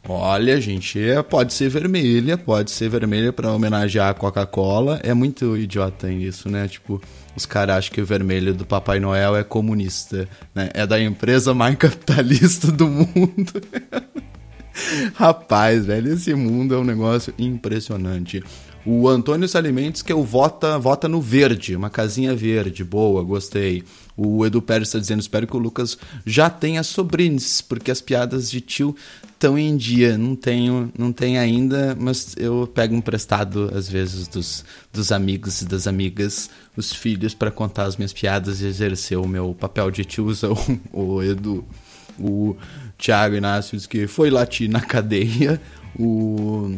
Olha, 0.05 0.59
gente, 0.59 0.99
é, 0.99 1.23
pode 1.23 1.53
ser 1.53 1.69
vermelha, 1.69 2.37
pode 2.37 2.71
ser 2.71 2.89
vermelha 2.89 3.31
para 3.31 3.53
homenagear 3.53 4.09
a 4.09 4.13
Coca-Cola. 4.13 4.99
É 5.01 5.13
muito 5.13 5.55
idiota 5.55 6.11
isso, 6.11 6.49
né? 6.49 6.67
Tipo, 6.67 7.01
os 7.37 7.45
caras 7.45 7.77
acham 7.77 7.93
que 7.93 8.01
o 8.01 8.05
vermelho 8.05 8.53
do 8.53 8.65
Papai 8.65 8.99
Noel 8.99 9.37
é 9.37 9.43
comunista, 9.45 10.27
né? 10.53 10.69
É 10.73 10.85
da 10.85 10.99
empresa 10.99 11.53
mais 11.53 11.75
capitalista 11.79 12.69
do 12.69 12.85
mundo. 12.85 13.61
Rapaz, 15.15 15.85
velho, 15.85 16.13
esse 16.13 16.33
mundo 16.33 16.75
é 16.75 16.77
um 16.77 16.83
negócio 16.83 17.33
impressionante. 17.39 18.43
O 18.85 19.09
Antônio 19.09 19.47
Salimentos, 19.47 20.03
que 20.03 20.11
é 20.11 20.15
o 20.15 20.23
vota, 20.23 20.77
vota 20.77 21.07
no 21.07 21.19
verde, 21.19 21.75
uma 21.75 21.89
casinha 21.89 22.35
verde, 22.35 22.83
boa, 22.83 23.23
gostei. 23.23 23.83
O 24.15 24.45
Edu 24.45 24.61
Pérez 24.61 24.89
está 24.89 24.99
dizendo, 24.99 25.21
espero 25.21 25.47
que 25.47 25.55
o 25.55 25.59
Lucas 25.59 25.97
já 26.23 26.51
tenha 26.51 26.83
sobrinhos, 26.83 27.61
porque 27.61 27.89
as 27.89 27.99
piadas 27.99 28.49
de 28.49 28.61
tio 28.61 28.95
estão 29.23 29.57
em 29.57 29.75
dia. 29.75 30.19
Não 30.19 30.35
tenho, 30.35 30.91
não 30.95 31.11
tenho 31.11 31.39
ainda, 31.39 31.97
mas 31.99 32.35
eu 32.37 32.69
pego 32.75 32.93
emprestado 32.93 33.71
às 33.73 33.89
vezes 33.89 34.27
dos, 34.27 34.63
dos 34.93 35.11
amigos 35.11 35.63
e 35.63 35.65
das 35.65 35.87
amigas, 35.87 36.51
os 36.77 36.93
filhos, 36.93 37.33
para 37.33 37.49
contar 37.49 37.85
as 37.85 37.97
minhas 37.97 38.13
piadas 38.13 38.61
e 38.61 38.67
exercer 38.67 39.17
o 39.17 39.27
meu 39.27 39.55
papel 39.59 39.89
de 39.89 40.05
tiozão, 40.05 40.55
o 40.93 41.23
Edu. 41.23 41.65
O 42.19 42.55
Thiago 42.99 43.35
Inácio 43.35 43.75
diz 43.75 43.87
que 43.87 44.05
foi 44.05 44.29
latir 44.29 44.69
na 44.69 44.79
cadeia. 44.79 45.59
O 45.97 46.77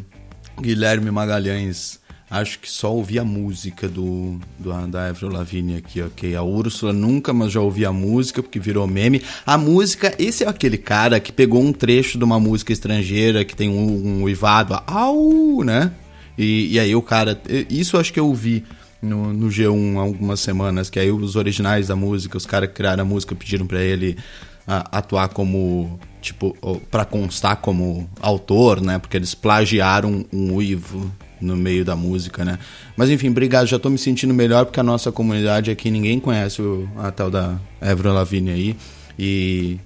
Guilherme 0.60 1.12
Magalhães, 1.12 2.00
acho 2.30 2.60
que 2.60 2.70
só 2.70 2.94
ouvi 2.94 3.18
a 3.18 3.24
música 3.24 3.88
do, 3.88 4.40
do 4.60 4.88
da 4.88 5.08
Avril 5.08 5.30
Lavigne 5.30 5.78
aqui, 5.78 6.02
ok? 6.02 6.36
A 6.36 6.44
Úrsula 6.44 6.92
nunca, 6.92 7.34
mas 7.34 7.52
já 7.52 7.62
ouvi 7.62 7.86
a 7.86 7.92
música 7.92 8.44
porque 8.44 8.60
virou 8.60 8.86
meme. 8.88 9.22
A 9.46 9.58
música, 9.58 10.14
esse 10.20 10.44
é 10.44 10.48
aquele 10.48 10.78
cara 10.78 11.20
que 11.20 11.32
pegou 11.32 11.62
um 11.62 11.72
trecho 11.72 12.18
de 12.18 12.24
uma 12.24 12.40
música 12.40 12.74
estrangeira 12.74 13.46
que 13.46 13.56
tem 13.56 13.70
um, 13.70 14.20
um 14.20 14.24
uivado, 14.24 14.80
au, 14.86 15.64
né? 15.64 15.92
E, 16.38 16.74
e 16.74 16.80
aí 16.80 16.96
o 16.96 17.02
cara, 17.02 17.40
isso 17.70 17.98
acho 17.98 18.14
que 18.14 18.20
eu 18.20 18.28
ouvi 18.28 18.64
no, 19.02 19.34
no 19.34 19.48
G1 19.48 19.98
há 19.98 20.02
algumas 20.02 20.40
semanas, 20.40 20.90
que 20.90 21.00
aí 21.00 21.12
os 21.12 21.36
originais 21.36 21.88
da 21.88 21.96
música, 21.96 22.38
os 22.38 22.46
caras 22.46 22.70
que 22.70 22.76
criaram 22.76 23.04
a 23.04 23.06
música 23.06 23.36
pediram 23.36 23.66
para 23.66 23.82
ele 23.82 24.18
atuar 24.68 25.30
como 25.30 25.98
tipo 26.22 26.56
para 26.92 27.06
constar 27.06 27.58
como 27.58 28.10
autor, 28.20 28.82
né? 28.82 29.00
Porque 29.00 29.16
eles 29.16 29.34
plagiaram 29.34 30.26
um 30.32 30.54
uivo 30.54 31.10
no 31.40 31.56
meio 31.56 31.86
da 31.86 31.96
música, 31.96 32.44
né? 32.44 32.60
Mas 32.96 33.10
enfim, 33.10 33.30
obrigado, 33.30 33.68
já 33.68 33.80
tô 33.80 33.90
me 33.90 33.98
sentindo 33.98 34.34
melhor 34.34 34.66
porque 34.66 34.80
a 34.80 34.84
nossa 34.84 35.12
comunidade 35.12 35.72
aqui 35.72 35.90
ninguém 35.90 36.20
conhece 36.20 36.62
o, 36.62 36.90
a 36.98 37.12
tal 37.12 37.32
da 37.32 37.58
Evra 37.80 38.12
Lavigne 38.12 38.52
aí 38.52 38.76
e 39.18 39.80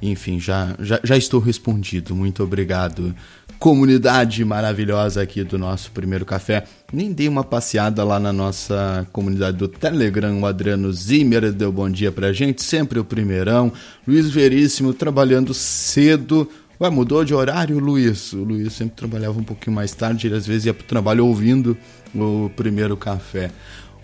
enfim, 0.00 0.38
já, 0.38 0.76
já, 0.78 1.00
já 1.02 1.16
estou 1.16 1.40
respondido. 1.40 2.14
Muito 2.14 2.42
obrigado 2.42 3.14
comunidade 3.58 4.44
maravilhosa 4.44 5.20
aqui 5.20 5.42
do 5.42 5.58
nosso 5.58 5.90
primeiro 5.90 6.24
café. 6.24 6.64
Nem 6.92 7.12
dei 7.12 7.28
uma 7.28 7.42
passeada 7.42 8.04
lá 8.04 8.20
na 8.20 8.32
nossa 8.32 9.06
comunidade 9.12 9.56
do 9.56 9.66
Telegram. 9.66 10.40
O 10.40 10.46
Adriano 10.46 10.92
Zimmer 10.92 11.52
deu 11.52 11.72
bom 11.72 11.90
dia 11.90 12.12
pra 12.12 12.32
gente, 12.32 12.62
sempre 12.62 12.98
o 12.98 13.04
primeirão. 13.04 13.72
Luiz 14.06 14.30
Veríssimo 14.30 14.94
trabalhando 14.94 15.52
cedo. 15.52 16.48
Ué, 16.80 16.88
mudou 16.88 17.24
de 17.24 17.34
horário, 17.34 17.78
Luiz? 17.80 18.32
O 18.32 18.44
Luiz 18.44 18.72
sempre 18.72 18.94
trabalhava 18.94 19.38
um 19.38 19.44
pouquinho 19.44 19.74
mais 19.74 19.92
tarde, 19.92 20.28
ele 20.28 20.36
às 20.36 20.46
vezes 20.46 20.66
ia 20.66 20.74
pro 20.74 20.86
trabalho 20.86 21.26
ouvindo 21.26 21.76
o 22.14 22.48
primeiro 22.54 22.96
café. 22.96 23.50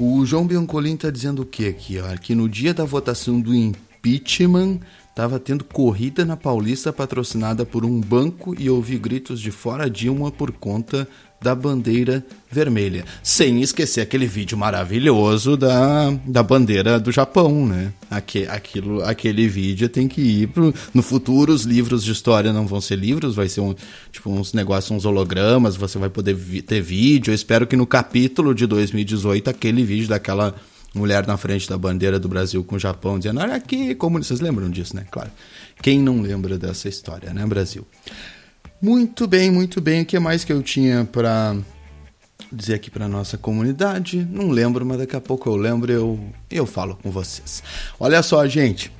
O 0.00 0.26
João 0.26 0.44
Biancolin 0.44 0.96
tá 0.96 1.08
dizendo 1.08 1.42
o 1.42 1.46
que 1.46 1.68
aqui? 1.68 2.00
Ó? 2.00 2.16
Que 2.16 2.34
no 2.34 2.48
dia 2.48 2.74
da 2.74 2.84
votação 2.84 3.40
do 3.40 3.54
impeachment 3.54 4.80
Tava 5.14 5.38
tendo 5.38 5.62
corrida 5.62 6.24
na 6.24 6.36
Paulista 6.36 6.92
patrocinada 6.92 7.64
por 7.64 7.84
um 7.84 8.00
banco 8.00 8.52
e 8.58 8.68
ouvi 8.68 8.98
gritos 8.98 9.40
de 9.40 9.52
fora 9.52 9.88
Dilma 9.88 10.32
por 10.32 10.50
conta 10.50 11.06
da 11.40 11.54
bandeira 11.54 12.24
vermelha. 12.50 13.04
Sem 13.22 13.62
esquecer 13.62 14.00
aquele 14.00 14.26
vídeo 14.26 14.58
maravilhoso 14.58 15.56
da, 15.56 16.10
da 16.26 16.42
bandeira 16.42 16.98
do 16.98 17.12
Japão, 17.12 17.64
né? 17.64 17.92
Aque, 18.10 18.46
aquilo, 18.48 19.04
aquele 19.04 19.46
vídeo 19.46 19.88
tem 19.88 20.08
que 20.08 20.20
ir 20.20 20.48
pro. 20.48 20.74
No 20.92 21.02
futuro, 21.02 21.52
os 21.52 21.62
livros 21.62 22.02
de 22.02 22.10
história 22.10 22.52
não 22.52 22.66
vão 22.66 22.80
ser 22.80 22.96
livros, 22.96 23.36
vai 23.36 23.48
ser 23.48 23.60
um, 23.60 23.72
tipo 24.10 24.30
uns 24.30 24.52
negócios, 24.52 24.90
uns 24.90 25.04
hologramas, 25.04 25.76
você 25.76 25.96
vai 25.96 26.08
poder 26.08 26.34
vi, 26.34 26.60
ter 26.60 26.80
vídeo. 26.80 27.30
Eu 27.30 27.36
espero 27.36 27.68
que 27.68 27.76
no 27.76 27.86
capítulo 27.86 28.52
de 28.52 28.66
2018 28.66 29.48
aquele 29.48 29.84
vídeo 29.84 30.08
daquela 30.08 30.56
mulher 30.94 31.26
na 31.26 31.36
frente 31.36 31.68
da 31.68 31.76
bandeira 31.76 32.18
do 32.18 32.28
Brasil 32.28 32.62
com 32.64 32.76
o 32.76 32.78
Japão, 32.78 33.18
dizendo: 33.18 33.40
Olha 33.40 33.54
aqui, 33.54 33.94
como 33.94 34.22
vocês 34.22 34.40
lembram 34.40 34.70
disso, 34.70 34.94
né? 34.94 35.04
Claro. 35.10 35.30
Quem 35.82 35.98
não 35.98 36.20
lembra 36.20 36.56
dessa 36.56 36.88
história, 36.88 37.34
né, 37.34 37.44
Brasil? 37.44 37.86
Muito 38.80 39.26
bem, 39.26 39.50
muito 39.50 39.80
bem. 39.80 40.02
O 40.02 40.06
que 40.06 40.18
mais 40.18 40.44
que 40.44 40.52
eu 40.52 40.62
tinha 40.62 41.04
para 41.04 41.56
dizer 42.52 42.74
aqui 42.74 42.90
para 42.90 43.08
nossa 43.08 43.36
comunidade? 43.36 44.26
Não 44.30 44.50
lembro, 44.50 44.84
mas 44.84 44.98
daqui 44.98 45.16
a 45.16 45.20
pouco 45.20 45.48
eu 45.48 45.56
lembro 45.56 45.90
e 45.90 45.94
eu, 45.94 46.20
eu 46.50 46.66
falo 46.66 46.96
com 47.02 47.10
vocês. 47.10 47.62
Olha 47.98 48.22
só, 48.22 48.46
gente. 48.46 48.92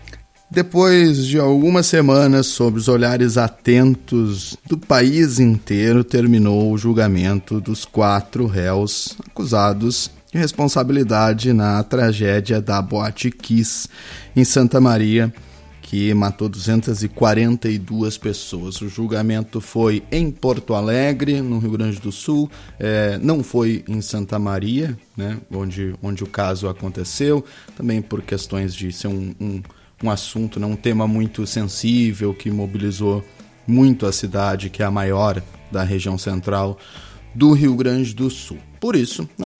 Depois 0.51 1.27
de 1.27 1.39
algumas 1.39 1.87
semanas 1.87 2.47
sob 2.47 2.79
os 2.79 2.87
olhares 2.87 3.37
atentos 3.37 4.57
do 4.67 4.79
país 4.79 5.41
inteiro, 5.41 6.05
terminou 6.05 6.73
o 6.73 6.79
julgamento 6.79 7.61
dos 7.61 7.85
quatro 7.85 8.47
réus 8.47 9.17
acusados 9.27 10.11
de 10.35 10.39
responsabilidade 10.39 11.53
na 11.53 11.81
tragédia 11.85 12.61
da 12.61 12.83
Boate 12.83 13.31
Kiss 13.31 13.89
em 14.35 14.43
Santa 14.43 14.81
Maria, 14.81 15.33
que 15.81 16.13
matou 16.13 16.49
242 16.49 18.19
pessoas. 18.19 18.81
O 18.83 18.89
julgamento 18.89 19.61
foi 19.61 20.03
em 20.11 20.33
Porto 20.33 20.75
Alegre, 20.75 21.41
no 21.41 21.61
Rio 21.61 21.71
Grande 21.71 22.01
do 22.01 22.11
Sul, 22.11 22.51
é, 22.81 23.17
não 23.23 23.45
foi 23.45 23.85
em 23.87 24.01
Santa 24.01 24.37
Maria, 24.37 24.99
né, 25.17 25.39
onde, 25.53 25.95
onde 26.03 26.25
o 26.25 26.27
caso 26.27 26.69
aconteceu, 26.69 27.45
também 27.77 28.03
por 28.03 28.21
questões 28.21 28.75
de 28.75 28.93
ser 28.93 29.07
um, 29.09 29.33
um 29.41 29.63
um 30.03 30.11
assunto, 30.11 30.61
né, 30.61 30.67
um 30.67 30.77
tema 30.77 31.07
muito 31.07 31.47
sensível 31.47 32.35
que 32.35 32.51
mobilizou 32.51 33.25
muito 33.67 34.05
a 34.05 34.13
cidade, 34.13 34.69
que 34.69 34.83
é 34.83 34.85
a 34.85 34.91
maior 34.91 35.41
da 35.71 35.83
região 35.83 36.19
central 36.19 36.77
do 37.35 37.53
Rio 37.53 37.75
Grande 37.75 38.13
do 38.15 38.29
Sul. 38.29 38.59
Por 38.79 38.97
isso, 38.97 39.27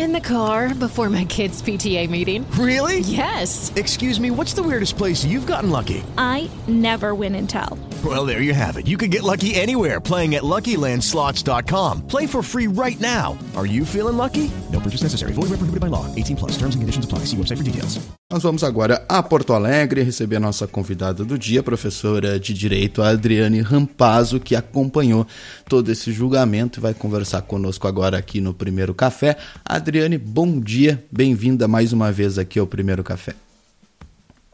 In 0.00 0.14
the 0.14 0.20
car 0.20 0.74
before 0.74 1.10
my 1.10 1.26
kids' 1.26 1.60
PTA 1.60 2.08
meeting. 2.08 2.50
Really? 2.52 3.00
Yes. 3.00 3.70
Excuse 3.76 4.18
me, 4.18 4.30
what's 4.30 4.54
the 4.54 4.62
weirdest 4.62 4.96
place 4.96 5.26
you've 5.26 5.46
gotten 5.46 5.68
lucky? 5.68 6.02
I 6.16 6.50
never 6.66 7.14
win 7.14 7.34
and 7.34 7.46
tell. 7.46 7.78
Well, 8.02 8.24
there 8.24 8.40
you 8.40 8.54
have 8.54 8.78
it. 8.78 8.86
You 8.86 8.96
can 8.96 9.10
get 9.10 9.22
lucky 9.22 9.54
anywhere 9.54 10.00
playing 10.00 10.36
at 10.36 10.42
LuckyLandSlots.com. 10.42 12.06
Play 12.06 12.24
for 12.24 12.42
free 12.42 12.66
right 12.66 12.98
now. 12.98 13.36
Are 13.54 13.66
you 13.66 13.84
feeling 13.84 14.16
lucky? 14.16 14.50
No 14.72 14.80
purchase 14.80 15.02
necessary. 15.02 15.32
Void 15.32 15.50
where 15.50 15.60
prohibited 15.60 15.80
by 15.80 15.88
law. 15.88 16.06
18 16.14 16.36
plus. 16.36 16.52
Terms 16.52 16.74
and 16.74 16.80
conditions 16.80 17.04
apply. 17.04 17.26
See 17.26 17.36
website 17.36 17.58
for 17.58 17.64
details. 17.64 18.00
Nós 18.32 18.44
vamos 18.44 18.62
agora 18.62 19.04
a 19.08 19.20
Porto 19.24 19.52
Alegre 19.54 20.04
receber 20.04 20.36
a 20.36 20.40
nossa 20.40 20.64
convidada 20.64 21.24
do 21.24 21.36
dia, 21.36 21.64
professora 21.64 22.38
de 22.38 22.54
Direito 22.54 23.02
Adriane 23.02 23.60
Rampazzo, 23.60 24.38
que 24.38 24.54
acompanhou 24.54 25.26
todo 25.68 25.90
esse 25.90 26.12
julgamento 26.12 26.78
e 26.78 26.80
vai 26.80 26.94
conversar 26.94 27.42
conosco 27.42 27.88
agora 27.88 28.16
aqui 28.16 28.40
no 28.40 28.54
Primeiro 28.54 28.94
Café. 28.94 29.36
Adriane, 29.64 29.89
bom 30.18 30.60
dia. 30.60 31.02
Bem-vinda 31.10 31.66
mais 31.66 31.92
uma 31.92 32.12
vez 32.12 32.38
aqui 32.38 32.60
ao 32.60 32.66
Primeiro 32.66 33.02
Café. 33.02 33.34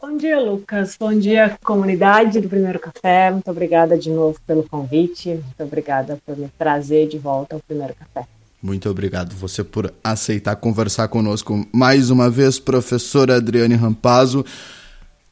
Bom 0.01 0.17
dia, 0.17 0.39
Lucas. 0.39 0.97
Bom 0.99 1.13
dia, 1.13 1.55
comunidade 1.63 2.41
do 2.41 2.49
Primeiro 2.49 2.79
Café. 2.79 3.29
Muito 3.29 3.51
obrigada 3.51 3.95
de 3.95 4.09
novo 4.09 4.39
pelo 4.47 4.63
convite. 4.63 5.29
Muito 5.29 5.63
obrigada 5.63 6.17
por 6.25 6.35
me 6.35 6.49
trazer 6.57 7.07
de 7.07 7.19
volta 7.19 7.55
ao 7.55 7.61
Primeiro 7.61 7.93
Café. 7.93 8.27
Muito 8.63 8.89
obrigado 8.89 9.35
você 9.35 9.63
por 9.63 9.93
aceitar 10.03 10.55
conversar 10.55 11.07
conosco 11.07 11.67
mais 11.71 12.09
uma 12.09 12.31
vez, 12.31 12.57
professora 12.57 13.35
Adriane 13.35 13.75
Rampazzo. 13.75 14.43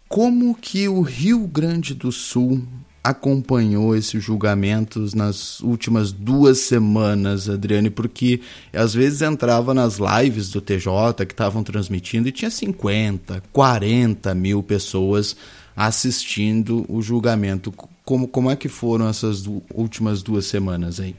Como 0.08 0.54
que 0.54 0.88
o 0.88 1.02
Rio 1.02 1.48
Grande 1.48 1.96
do 1.96 2.12
Sul 2.12 2.62
acompanhou 3.06 3.96
esses 3.96 4.24
julgamentos 4.24 5.14
nas 5.14 5.60
últimas 5.60 6.12
duas 6.12 6.58
semanas, 6.58 7.48
Adriane? 7.48 7.92
Porque 7.92 8.42
às 8.74 8.96
vezes 8.96 9.22
entrava 9.22 9.76
nas 9.76 10.00
lives 10.00 10.50
do 10.50 10.60
TJ 10.60 11.24
que 11.28 11.34
estavam 11.34 11.64
transmitindo 11.64 12.28
e 12.28 12.32
tinha 12.32 12.50
50, 12.50 13.44
40 13.54 14.34
mil 14.34 14.64
pessoas 14.64 15.36
assistindo 15.76 16.84
o 16.90 17.00
julgamento. 17.00 17.72
Como, 18.04 18.28
como 18.28 18.50
é 18.50 18.56
que 18.56 18.68
foram 18.68 19.08
essas 19.08 19.46
últimas 19.72 20.24
duas 20.24 20.46
semanas 20.46 21.00
aí? 21.00 21.16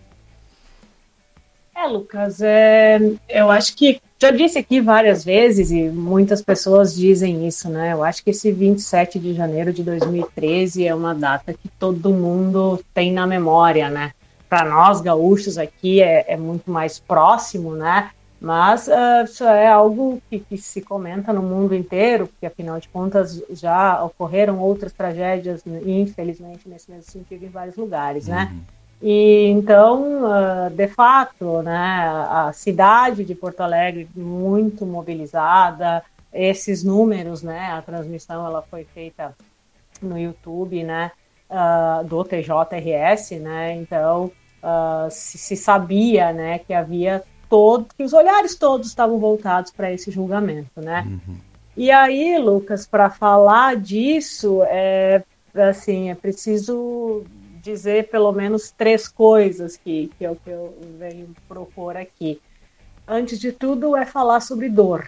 É, 1.77 1.87
Lucas, 1.87 2.41
é, 2.41 2.99
eu 3.29 3.51
acho 3.51 3.77
que 3.77 4.01
já 4.19 4.31
disse 4.31 4.59
aqui 4.59 4.81
várias 4.81 5.23
vezes 5.23 5.71
e 5.71 5.91
muitas 5.91 6.41
pessoas 6.41 6.95
dizem 6.95 7.47
isso, 7.47 7.69
né? 7.69 7.93
Eu 7.93 8.03
acho 8.03 8.25
que 8.25 8.31
esse 8.31 8.51
27 8.51 9.19
de 9.19 9.35
janeiro 9.35 9.75
de 9.75 9.83
2013 9.83 10.87
é 10.87 10.95
uma 10.95 11.15
data 11.15 11.53
que 11.53 11.69
todo 11.69 12.15
mundo 12.15 12.83
tem 12.95 13.13
na 13.13 13.27
memória, 13.27 13.91
né? 13.91 14.13
Para 14.49 14.65
nós 14.65 15.03
gaúchos 15.03 15.59
aqui 15.59 16.01
é, 16.01 16.25
é, 16.27 16.37
muito 16.39 16.71
mais 16.71 16.99
próximo, 16.99 17.75
né? 17.75 18.11
Mas 18.41 18.89
uh, 18.89 19.25
isso 19.25 19.45
é 19.45 19.69
algo 19.69 20.21
que, 20.31 20.39
que, 20.41 20.57
se 20.57 20.81
comenta 20.81 21.31
no 21.31 21.43
mundo 21.43 21.75
inteiro, 21.75 22.27
porque 22.27 22.47
afinal 22.47 22.81
de 22.81 22.89
contas 22.89 23.43
já 23.51 24.03
ocorreram 24.03 24.59
outras 24.61 24.93
tragédias, 24.93 25.63
infelizmente, 25.85 26.67
nesse 26.67 26.91
mesmo 26.91 27.11
sentido, 27.11 27.45
em 27.45 27.49
vários 27.51 27.77
lugares, 27.77 28.29
né? 28.29 28.51
Uhum. 28.51 28.76
E 29.01 29.49
então, 29.49 30.25
uh, 30.25 30.71
de 30.71 30.89
fato, 30.89 31.63
né, 31.63 32.09
a 32.29 32.51
cidade 32.53 33.25
de 33.25 33.35
Porto 33.35 33.61
Alegre 33.61 34.09
muito 34.15 34.87
mobilizada, 34.87 36.03
esses 36.33 36.83
números, 36.83 37.43
né, 37.43 37.73
a 37.73 37.83
transmissão 37.83 38.47
ela 38.47 38.63
foi 38.63 38.85
feita 38.85 39.35
no 40.01 40.19
YouTube, 40.19 40.83
né, 40.83 41.13
uh, 41.51 42.05
do 42.05 42.25
TJRS, 42.25 43.39
né, 43.39 43.75
então 43.77 44.31
se, 45.11 45.39
se, 45.39 45.57
sabia, 45.57 46.33
né, 46.33 46.59
que 46.59 46.75
havia 46.75 47.23
todo, 47.49 47.87
que 47.97 48.03
os 48.03 48.13
olhares 48.13 48.57
todos 48.57 48.89
estavam 48.89 49.17
voltados 49.17 49.71
para 49.71 49.93
esse 49.93 50.11
julgamento, 50.11 50.81
né. 50.81 51.05
Uhum. 51.07 51.37
E 51.77 51.89
aí, 51.89 52.37
Lucas, 52.37 52.85
para 52.85 53.09
falar 53.09 53.77
disso, 53.77 54.65
é 54.65 55.23
assim, 55.55 56.11
é 56.11 56.15
preciso 56.15 57.25
dizer 57.67 58.09
pelo 58.09 58.33
menos 58.33 58.71
três 58.71 59.09
coisas 59.09 59.77
que, 59.77 60.11
que 60.17 60.25
é 60.25 60.31
o 60.31 60.37
que 60.37 60.51
eu 60.51 60.75
venho 60.99 61.29
propor 61.49 61.97
aqui. 61.97 62.41
Antes 63.07 63.39
de 63.39 63.53
tudo, 63.53 63.97
é 63.97 64.07
falar 64.07 64.41
sobre 64.41 64.69
dor. 64.69 65.07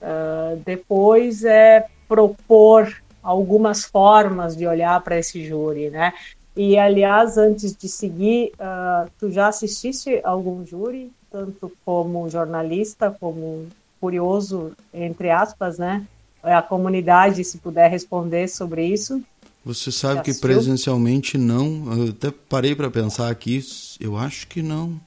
Uh, 0.00 0.60
depois 0.64 1.44
é 1.44 1.86
propor 2.06 2.94
algumas 3.22 3.84
formas 3.84 4.56
de 4.56 4.66
olhar 4.66 5.00
para 5.02 5.18
esse 5.18 5.44
júri, 5.44 5.90
né? 5.90 6.12
E, 6.56 6.76
aliás, 6.78 7.36
antes 7.36 7.76
de 7.76 7.88
seguir, 7.88 8.52
uh, 8.58 9.08
tu 9.18 9.30
já 9.30 9.48
assististe 9.48 10.20
algum 10.24 10.64
júri, 10.66 11.10
tanto 11.30 11.70
como 11.84 12.28
jornalista, 12.28 13.14
como 13.20 13.66
curioso, 14.00 14.72
entre 14.92 15.30
aspas, 15.30 15.78
né? 15.78 16.04
A 16.42 16.62
comunidade, 16.62 17.44
se 17.44 17.58
puder 17.58 17.90
responder 17.90 18.48
sobre 18.48 18.84
isso. 18.84 19.22
Você 19.64 19.92
sabe 19.92 20.22
que 20.22 20.34
presencialmente 20.34 21.36
não. 21.36 21.92
Eu 21.92 22.08
até 22.10 22.30
parei 22.48 22.74
para 22.74 22.90
pensar 22.90 23.30
aqui. 23.30 23.60
Eu 24.00 24.16
acho 24.16 24.46
que 24.46 24.62
não. 24.62 24.98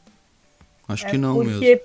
Acho 0.88 1.08
é 1.08 1.10
que 1.10 1.18
não 1.18 1.36
porque, 1.36 1.52
mesmo. 1.52 1.82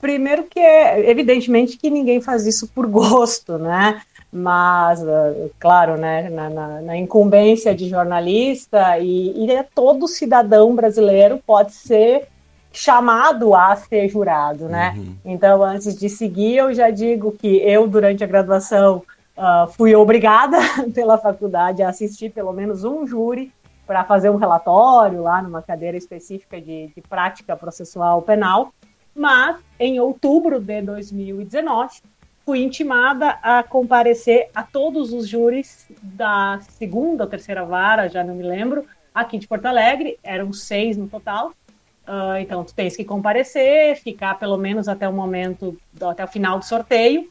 Primeiro 0.00 0.44
que 0.44 0.58
é 0.58 1.10
evidentemente 1.10 1.76
que 1.76 1.88
ninguém 1.88 2.20
faz 2.20 2.46
isso 2.46 2.68
por 2.68 2.86
gosto, 2.88 3.58
né? 3.58 4.02
Mas, 4.32 5.00
ah, 5.06 5.32
claro, 5.60 5.96
né, 5.96 6.28
na, 6.28 6.50
na, 6.50 6.80
na 6.80 6.96
incumbência 6.96 7.72
de 7.74 7.88
jornalista 7.88 8.98
e, 8.98 9.46
e 9.46 9.50
é 9.50 9.62
todo 9.62 10.08
cidadão 10.08 10.74
brasileiro 10.74 11.40
pode 11.46 11.72
ser 11.72 12.26
chamado 12.72 13.54
a 13.54 13.76
ser 13.76 14.08
jurado, 14.08 14.68
né? 14.68 14.94
Uhum. 14.96 15.14
Então, 15.24 15.62
antes 15.62 15.96
de 15.96 16.08
seguir, 16.08 16.56
eu 16.56 16.74
já 16.74 16.90
digo 16.90 17.30
que 17.30 17.58
eu, 17.58 17.86
durante 17.86 18.24
a 18.24 18.26
graduação, 18.26 19.04
Uh, 19.36 19.68
fui 19.72 19.94
obrigada 19.96 20.58
pela 20.94 21.18
faculdade 21.18 21.82
a 21.82 21.88
assistir 21.88 22.30
pelo 22.30 22.52
menos 22.52 22.84
um 22.84 23.04
júri 23.06 23.52
para 23.86 24.04
fazer 24.04 24.30
um 24.30 24.36
relatório 24.36 25.22
lá 25.22 25.42
numa 25.42 25.60
cadeira 25.60 25.96
específica 25.96 26.60
de, 26.60 26.88
de, 26.94 27.02
prática 27.02 27.56
processual 27.56 28.22
penal, 28.22 28.72
mas 29.14 29.56
em 29.78 29.98
outubro 29.98 30.60
de 30.60 30.80
2019 30.82 32.00
fui 32.44 32.62
intimada 32.62 33.38
a 33.42 33.62
comparecer 33.62 34.50
a 34.54 34.62
todos 34.62 35.12
os 35.12 35.26
júris 35.26 35.86
da 36.02 36.60
segunda 36.70 37.24
ou 37.24 37.30
terceira 37.30 37.64
vara, 37.64 38.08
já 38.08 38.22
não 38.22 38.34
me 38.34 38.42
lembro, 38.42 38.86
aqui 39.14 39.38
de 39.38 39.48
Porto 39.48 39.66
Alegre, 39.66 40.18
eram 40.22 40.52
seis 40.52 40.96
no 40.96 41.08
total. 41.08 41.52
Uh, 42.06 42.36
então 42.38 42.62
tu 42.62 42.74
tens 42.74 42.94
que 42.94 43.04
comparecer, 43.04 43.96
ficar 43.96 44.38
pelo 44.38 44.58
menos 44.58 44.88
até 44.88 45.08
o 45.08 45.12
momento, 45.12 45.76
até 46.02 46.22
o 46.22 46.28
final 46.28 46.58
do 46.58 46.64
sorteio. 46.64 47.30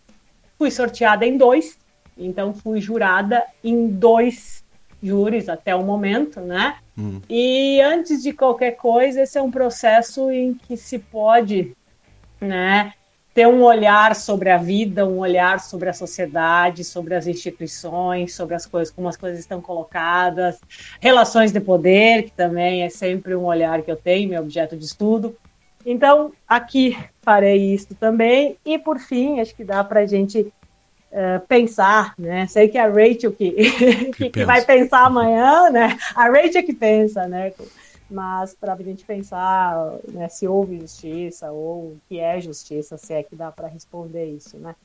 Fui 0.57 0.71
sorteada 0.71 1.25
em 1.25 1.37
dois, 1.37 1.77
então 2.17 2.53
fui 2.53 2.79
jurada 2.79 3.43
em 3.63 3.87
dois 3.87 4.63
júris 5.01 5.49
até 5.49 5.75
o 5.75 5.83
momento, 5.83 6.39
né? 6.39 6.77
Hum. 6.97 7.19
E 7.29 7.81
antes 7.81 8.23
de 8.23 8.31
qualquer 8.31 8.71
coisa, 8.71 9.21
esse 9.21 9.37
é 9.37 9.41
um 9.41 9.51
processo 9.51 10.31
em 10.31 10.53
que 10.53 10.77
se 10.77 10.97
pode, 10.97 11.75
né, 12.39 12.93
ter 13.33 13.47
um 13.47 13.63
olhar 13.63 14.15
sobre 14.15 14.51
a 14.51 14.57
vida, 14.57 15.07
um 15.07 15.17
olhar 15.17 15.59
sobre 15.59 15.89
a 15.89 15.93
sociedade, 15.93 16.83
sobre 16.83 17.15
as 17.15 17.25
instituições, 17.25 18.35
sobre 18.35 18.53
as 18.53 18.65
coisas, 18.65 18.93
como 18.93 19.07
as 19.07 19.17
coisas 19.17 19.39
estão 19.39 19.59
colocadas, 19.59 20.59
relações 21.01 21.51
de 21.51 21.59
poder, 21.59 22.23
que 22.23 22.31
também 22.31 22.83
é 22.83 22.89
sempre 22.89 23.35
um 23.35 23.45
olhar 23.45 23.81
que 23.81 23.91
eu 23.91 23.95
tenho, 23.95 24.29
meu 24.29 24.41
objeto 24.41 24.77
de 24.77 24.85
estudo. 24.85 25.35
Então, 25.85 26.31
aqui 26.47 26.97
farei 27.23 27.73
isso 27.73 27.95
também. 27.95 28.55
E, 28.63 28.77
por 28.77 28.99
fim, 28.99 29.39
acho 29.39 29.55
que 29.55 29.63
dá 29.63 29.83
para 29.83 30.01
a 30.01 30.05
gente 30.05 30.53
uh, 31.13 31.45
pensar, 31.47 32.13
né? 32.17 32.47
Sei 32.47 32.67
que 32.67 32.77
é 32.77 32.81
a 32.81 32.89
Rachel 32.89 33.31
que, 33.33 33.51
que, 34.11 34.29
que 34.29 34.45
vai 34.45 34.63
pensar 34.65 35.05
amanhã, 35.05 35.69
né? 35.69 35.97
A 36.15 36.27
Rachel 36.27 36.65
que 36.65 36.73
pensa, 36.73 37.27
né? 37.27 37.53
mas 38.09 38.53
para 38.53 38.73
a 38.73 38.77
gente 38.77 39.03
pensar 39.05 39.95
né, 40.07 40.29
se 40.29 40.47
houve 40.47 40.79
justiça 40.79 41.51
ou 41.51 41.93
o 41.93 41.97
que 42.07 42.19
é 42.19 42.39
justiça, 42.39 42.95
se 42.95 43.13
é 43.13 43.23
que 43.23 43.35
dá 43.35 43.51
para 43.51 43.67
responder 43.67 44.25
isso, 44.25 44.57
né? 44.57 44.75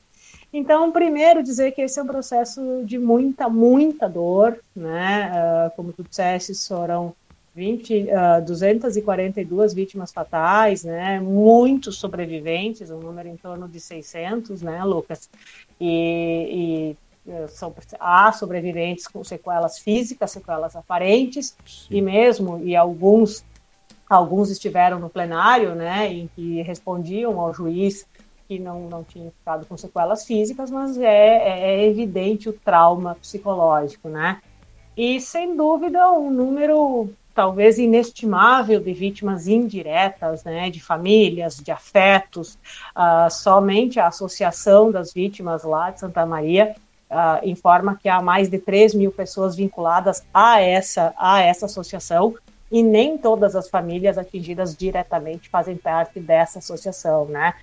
Então, 0.51 0.91
primeiro 0.91 1.43
dizer 1.43 1.71
que 1.71 1.81
esse 1.81 1.99
é 1.99 2.03
um 2.03 2.07
processo 2.07 2.83
de 2.83 2.97
muita, 2.97 3.47
muita 3.47 4.07
dor, 4.07 4.59
né? 4.75 5.31
Uh, 5.31 5.75
como 5.75 5.93
tu 5.93 6.03
disseste, 6.03 6.53
foram 6.67 7.15
20, 7.59 8.03
uh, 8.03 8.45
242 8.45 9.73
vítimas 9.73 10.13
fatais, 10.13 10.85
né? 10.85 11.19
Muitos 11.19 11.97
sobreviventes, 11.97 12.89
um 12.89 12.99
número 12.99 13.27
em 13.27 13.35
torno 13.35 13.67
de 13.67 13.81
600, 13.81 14.61
né, 14.61 14.81
Lucas? 14.85 15.29
E, 15.79 16.95
e 17.27 17.29
é, 17.29 17.47
são, 17.49 17.75
há 17.99 18.31
sobreviventes 18.31 19.07
com 19.07 19.21
sequelas 19.25 19.77
físicas, 19.77 20.31
sequelas 20.31 20.73
aparentes, 20.73 21.53
Sim. 21.65 21.97
e 21.97 22.01
mesmo, 22.01 22.61
e 22.63 22.77
alguns, 22.77 23.43
alguns 24.09 24.49
estiveram 24.49 24.97
no 24.97 25.09
plenário, 25.09 25.75
né, 25.75 26.11
em 26.11 26.29
que 26.33 26.61
respondiam 26.61 27.37
ao 27.41 27.53
juiz 27.53 28.07
que 28.47 28.57
não, 28.57 28.87
não 28.87 29.03
tinham 29.03 29.31
ficado 29.31 29.65
com 29.65 29.75
sequelas 29.75 30.25
físicas, 30.25 30.71
mas 30.71 30.97
é, 30.97 31.03
é, 31.05 31.59
é 31.71 31.85
evidente 31.85 32.47
o 32.47 32.53
trauma 32.53 33.15
psicológico, 33.15 34.07
né? 34.07 34.41
E, 34.97 35.21
sem 35.21 35.55
dúvida, 35.55 36.11
um 36.11 36.29
número 36.29 37.09
talvez 37.33 37.77
inestimável 37.77 38.79
de 38.79 38.93
vítimas 38.93 39.47
indiretas, 39.47 40.43
né, 40.43 40.69
de 40.69 40.81
famílias, 40.81 41.57
de 41.57 41.71
afetos. 41.71 42.57
Uh, 42.95 43.29
somente 43.29 43.99
a 43.99 44.07
associação 44.07 44.91
das 44.91 45.13
vítimas 45.13 45.63
lá 45.63 45.91
de 45.91 45.99
Santa 45.99 46.25
Maria 46.25 46.75
uh, 47.09 47.47
informa 47.47 47.95
que 48.01 48.09
há 48.09 48.21
mais 48.21 48.49
de 48.49 48.59
3 48.59 48.93
mil 48.93 49.11
pessoas 49.11 49.55
vinculadas 49.55 50.23
a 50.33 50.61
essa, 50.61 51.13
a 51.17 51.41
essa 51.41 51.65
associação 51.65 52.35
e 52.71 52.83
nem 52.83 53.17
todas 53.17 53.55
as 53.55 53.67
famílias 53.69 54.17
atingidas 54.17 54.75
diretamente 54.75 55.49
fazem 55.49 55.75
parte 55.75 56.19
dessa 56.19 56.59
associação, 56.59 57.25
né? 57.25 57.55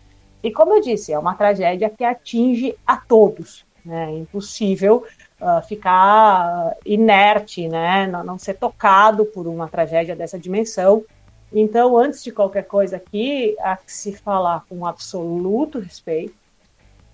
E 0.42 0.50
como 0.50 0.74
eu 0.74 0.80
disse, 0.80 1.12
é 1.12 1.18
uma 1.18 1.34
tragédia 1.34 1.88
que 1.88 2.04
atinge 2.04 2.76
a 2.86 2.96
todos, 2.96 3.64
né? 3.84 4.10
É 4.12 4.18
impossível 4.18 5.04
uh, 5.40 5.66
ficar 5.66 6.76
inerte, 6.84 7.68
né? 7.68 8.06
Não, 8.06 8.24
não 8.24 8.38
ser 8.38 8.54
tocado 8.54 9.24
por 9.24 9.46
uma 9.46 9.68
tragédia 9.68 10.16
dessa 10.16 10.38
dimensão. 10.38 11.04
Então, 11.52 11.96
antes 11.96 12.22
de 12.22 12.32
qualquer 12.32 12.64
coisa 12.64 12.96
aqui, 12.96 13.56
há 13.60 13.76
que 13.76 13.92
se 13.92 14.12
falar 14.12 14.64
com 14.68 14.84
absoluto 14.84 15.78
respeito, 15.78 16.34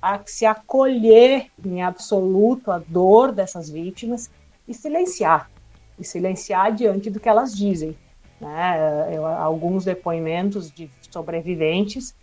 a 0.00 0.20
se 0.26 0.44
acolher 0.44 1.46
em 1.64 1.82
absoluto 1.82 2.72
a 2.72 2.78
dor 2.78 3.30
dessas 3.30 3.70
vítimas 3.70 4.30
e 4.66 4.74
silenciar, 4.74 5.48
e 5.98 6.04
silenciar 6.04 6.74
diante 6.74 7.08
do 7.08 7.20
que 7.20 7.28
elas 7.28 7.54
dizem. 7.56 7.96
Né? 8.40 9.10
Eu, 9.14 9.24
alguns 9.24 9.84
depoimentos 9.84 10.72
de 10.72 10.90
sobreviventes 11.08 12.14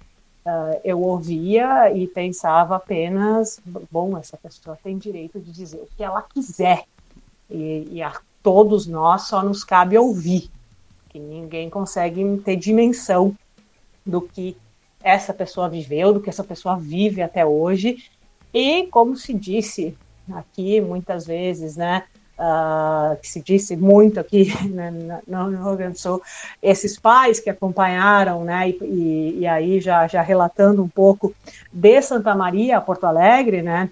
uh, 0.49 0.79
eu 0.83 1.01
ouvia 1.01 1.91
e 1.93 2.07
pensava 2.07 2.75
apenas, 2.75 3.59
bom, 3.91 4.17
essa 4.17 4.37
pessoa 4.37 4.77
tem 4.83 4.97
direito 4.97 5.39
de 5.39 5.51
dizer 5.51 5.77
o 5.77 5.87
que 5.95 6.03
ela 6.03 6.21
quiser, 6.21 6.83
e, 7.49 7.87
e 7.91 8.01
a 8.01 8.13
todos 8.41 8.87
nós 8.87 9.23
só 9.23 9.43
nos 9.43 9.63
cabe 9.63 9.97
ouvir, 9.97 10.49
que 11.09 11.19
ninguém 11.19 11.69
consegue 11.69 12.23
ter 12.43 12.55
dimensão 12.55 13.35
do 14.05 14.21
que 14.21 14.55
essa 15.03 15.33
pessoa 15.33 15.69
viveu, 15.69 16.13
do 16.13 16.21
que 16.21 16.29
essa 16.29 16.43
pessoa 16.43 16.77
vive 16.77 17.21
até 17.21 17.45
hoje. 17.45 18.03
E, 18.53 18.87
como 18.87 19.15
se 19.15 19.33
disse 19.33 19.95
aqui 20.31 20.81
muitas 20.81 21.25
vezes, 21.25 21.75
né, 21.75 22.03
uh, 22.39 23.17
que 23.21 23.27
se 23.27 23.41
disse 23.41 23.75
muito 23.75 24.19
aqui 24.19 24.51
né, 24.69 25.21
no 25.27 25.49
Rio 25.49 25.75
Grande 25.75 25.93
do 25.93 25.99
Sul, 25.99 26.21
esses 26.63 26.97
pais 26.97 27.39
que 27.39 27.49
acompanharam, 27.49 28.43
né, 28.43 28.69
e, 28.69 29.39
e, 29.39 29.47
aí 29.47 29.81
já, 29.81 30.07
já 30.07 30.21
relatando 30.21 30.81
um 30.81 30.87
pouco 30.87 31.33
de 31.71 32.01
Santa 32.01 32.33
Maria 32.33 32.77
a 32.77 32.81
Porto 32.81 33.03
Alegre, 33.03 33.61
né, 33.61 33.89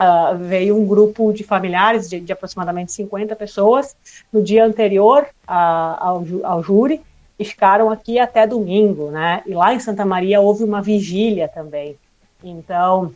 uh, 0.00 0.36
veio 0.38 0.78
um 0.78 0.86
grupo 0.86 1.32
de 1.32 1.42
familiares 1.42 2.08
de, 2.08 2.20
de, 2.20 2.32
aproximadamente 2.32 2.92
50 2.92 3.34
pessoas 3.34 3.96
no 4.32 4.42
dia 4.42 4.64
anterior 4.64 5.24
uh, 5.48 5.98
ao, 5.98 6.24
ao 6.44 6.62
júri, 6.62 7.00
e 7.38 7.44
ficaram 7.44 7.90
aqui 7.90 8.20
até 8.20 8.46
domingo, 8.46 9.10
né? 9.10 9.42
E 9.46 9.52
lá 9.52 9.74
em 9.74 9.80
Santa 9.80 10.04
Maria 10.04 10.40
houve 10.40 10.62
uma 10.62 10.80
vigília 10.80 11.48
também. 11.48 11.96
Então, 12.44 13.12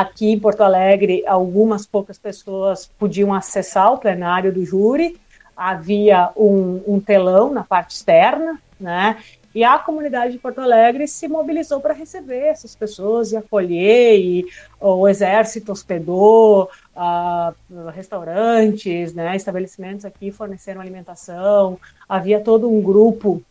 aqui 0.00 0.32
em 0.32 0.38
Porto 0.38 0.62
Alegre, 0.62 1.24
algumas 1.26 1.86
poucas 1.86 2.18
pessoas 2.18 2.90
podiam 2.98 3.32
acessar 3.32 3.92
o 3.92 3.98
plenário 3.98 4.52
do 4.52 4.64
júri. 4.64 5.18
Havia 5.56 6.30
um, 6.36 6.82
um 6.86 7.00
telão 7.00 7.52
na 7.52 7.64
parte 7.64 7.94
externa, 7.94 8.60
né? 8.78 9.16
E 9.54 9.64
a 9.64 9.78
comunidade 9.78 10.32
de 10.32 10.38
Porto 10.38 10.60
Alegre 10.60 11.08
se 11.08 11.26
mobilizou 11.26 11.80
para 11.80 11.94
receber 11.94 12.48
essas 12.48 12.76
pessoas 12.76 13.32
e 13.32 13.38
acolher, 13.38 14.18
e 14.18 14.46
o 14.78 15.08
exército 15.08 15.72
hospedou, 15.72 16.68
uh, 16.94 17.88
restaurantes, 17.88 19.14
né, 19.14 19.34
estabelecimentos 19.34 20.04
aqui 20.04 20.30
forneceram 20.30 20.82
alimentação, 20.82 21.78
havia 22.06 22.38
todo 22.38 22.70
um 22.70 22.82
grupo 22.82 23.42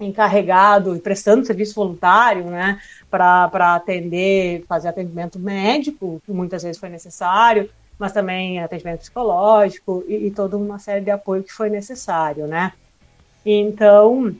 encarregado 0.00 0.94
e 0.94 1.00
prestando 1.00 1.46
serviço 1.46 1.74
voluntário, 1.74 2.44
né, 2.44 2.80
para 3.10 3.74
atender, 3.74 4.64
fazer 4.68 4.88
atendimento 4.88 5.38
médico, 5.38 6.20
que 6.24 6.32
muitas 6.32 6.62
vezes 6.62 6.78
foi 6.78 6.88
necessário, 6.88 7.70
mas 7.98 8.12
também 8.12 8.60
atendimento 8.60 9.00
psicológico 9.00 10.04
e, 10.06 10.26
e 10.26 10.30
toda 10.30 10.56
uma 10.56 10.78
série 10.78 11.04
de 11.04 11.10
apoio 11.10 11.42
que 11.42 11.52
foi 11.52 11.70
necessário, 11.70 12.46
né. 12.46 12.72
Então, 13.44 14.34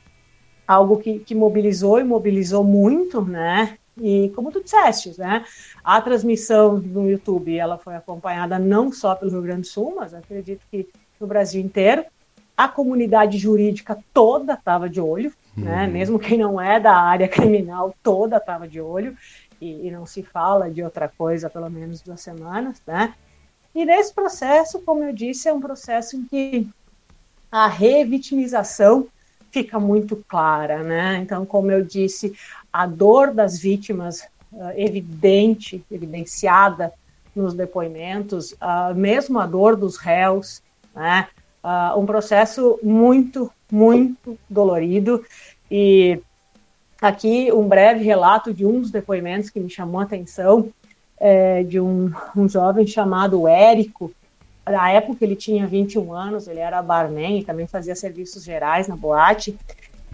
algo 0.67 0.97
que, 0.97 1.19
que 1.19 1.33
mobilizou 1.33 1.99
e 1.99 2.03
mobilizou 2.03 2.63
muito, 2.63 3.21
né? 3.21 3.77
E 3.99 4.31
como 4.35 4.51
tu 4.51 4.61
disseste, 4.61 5.13
né? 5.17 5.45
A 5.83 5.99
transmissão 6.01 6.77
no 6.77 7.09
YouTube, 7.09 7.57
ela 7.57 7.77
foi 7.77 7.95
acompanhada 7.95 8.59
não 8.59 8.91
só 8.91 9.15
pelo 9.15 9.31
Rio 9.31 9.41
Grande 9.41 9.61
do 9.61 9.67
Sul, 9.67 9.95
mas 9.95 10.13
acredito 10.13 10.61
que 10.69 10.87
no 11.19 11.25
Brasil 11.25 11.61
inteiro. 11.61 12.05
A 12.55 12.67
comunidade 12.67 13.37
jurídica 13.37 13.97
toda 14.13 14.53
estava 14.53 14.89
de 14.89 14.99
olho? 14.99 15.31
Uhum. 15.57 15.63
né? 15.63 15.87
Mesmo 15.87 16.19
quem 16.19 16.37
não 16.37 16.59
é 16.59 16.79
da 16.79 16.95
área 16.95 17.27
criminal, 17.29 17.93
toda 18.03 18.37
estava 18.37 18.67
de 18.67 18.79
olho. 18.79 19.17
E, 19.59 19.87
e, 19.87 19.91
não 19.91 20.05
se 20.05 20.21
fala 20.21 20.69
de 20.69 20.83
outra 20.83 21.09
coisa, 21.09 21.49
pelo 21.49 21.67
menos 21.67 22.01
duas 22.01 22.21
semanas, 22.21 22.79
né? 22.85 23.15
E 23.73 23.85
nesse 23.85 24.13
processo, 24.13 24.79
como 24.79 25.03
eu 25.03 25.11
disse, 25.11 25.49
é 25.49 25.53
um 25.53 25.59
processo 25.59 26.15
em 26.15 26.23
que 26.25 26.69
a 27.51 27.67
revitimização 27.67 29.07
fica 29.51 29.79
muito 29.79 30.15
clara, 30.27 30.83
né? 30.83 31.17
Então, 31.17 31.45
como 31.45 31.71
eu 31.71 31.83
disse, 31.83 32.35
a 32.71 32.85
dor 32.85 33.33
das 33.33 33.57
vítimas 33.57 34.21
uh, 34.51 34.71
evidente, 34.75 35.83
evidenciada 35.89 36.93
nos 37.35 37.53
depoimentos, 37.53 38.51
uh, 38.53 38.93
mesmo 38.95 39.39
a 39.39 39.45
dor 39.45 39.75
dos 39.75 39.97
réus, 39.97 40.61
né? 40.95 41.27
Uh, 41.63 41.99
um 41.99 42.05
processo 42.05 42.79
muito, 42.81 43.51
muito 43.71 44.37
dolorido 44.49 45.23
e 45.69 46.19
aqui 47.01 47.51
um 47.51 47.67
breve 47.67 48.03
relato 48.03 48.53
de 48.53 48.65
um 48.65 48.81
dos 48.81 48.91
depoimentos 48.91 49.49
que 49.49 49.59
me 49.59 49.69
chamou 49.69 49.99
a 49.99 50.03
atenção 50.03 50.69
é, 51.19 51.63
de 51.63 51.79
um, 51.79 52.11
um 52.35 52.47
jovem 52.47 52.85
chamado 52.85 53.47
Érico, 53.47 54.11
na 54.69 54.91
época 54.91 55.23
ele 55.23 55.35
tinha 55.35 55.65
21 55.65 56.13
anos, 56.13 56.47
ele 56.47 56.59
era 56.59 56.81
barman 56.81 57.39
e 57.39 57.43
também 57.43 57.67
fazia 57.67 57.95
serviços 57.95 58.43
gerais 58.43 58.87
na 58.87 58.95
boate. 58.95 59.57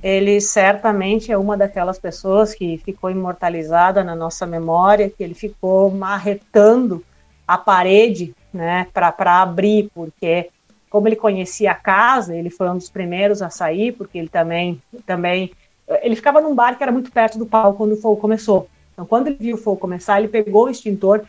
Ele 0.01 0.39
certamente 0.41 1.31
é 1.31 1.37
uma 1.37 1.57
daquelas 1.57 1.97
pessoas 1.97 2.53
que 2.53 2.77
ficou 2.77 3.09
imortalizada 3.09 4.03
na 4.03 4.15
nossa 4.15 4.45
memória, 4.45 5.09
que 5.09 5.23
ele 5.23 5.33
ficou 5.33 5.89
marretando 5.89 7.03
a 7.47 7.57
parede, 7.57 8.35
né, 8.53 8.87
para 8.93 9.41
abrir, 9.41 9.89
porque 9.93 10.49
como 10.93 11.07
ele 11.07 11.15
conhecia 11.15 11.71
a 11.71 11.75
casa, 11.75 12.35
ele 12.35 12.51
foi 12.51 12.69
um 12.69 12.77
dos 12.77 12.87
primeiros 12.87 13.41
a 13.41 13.49
sair, 13.49 13.93
porque 13.93 14.15
ele 14.15 14.29
também 14.29 14.79
também 15.07 15.51
ele 16.03 16.15
ficava 16.15 16.39
num 16.39 16.53
bar 16.53 16.77
que 16.77 16.83
era 16.83 16.91
muito 16.91 17.11
perto 17.11 17.35
do 17.39 17.47
palco 17.47 17.79
quando 17.79 17.93
o 17.93 17.97
fogo 17.97 18.21
começou. 18.21 18.69
Então, 18.93 19.03
quando 19.03 19.25
ele 19.25 19.37
viu 19.39 19.55
o 19.55 19.57
fogo 19.57 19.79
começar, 19.79 20.19
ele 20.19 20.27
pegou 20.27 20.65
o 20.65 20.69
extintor 20.69 21.25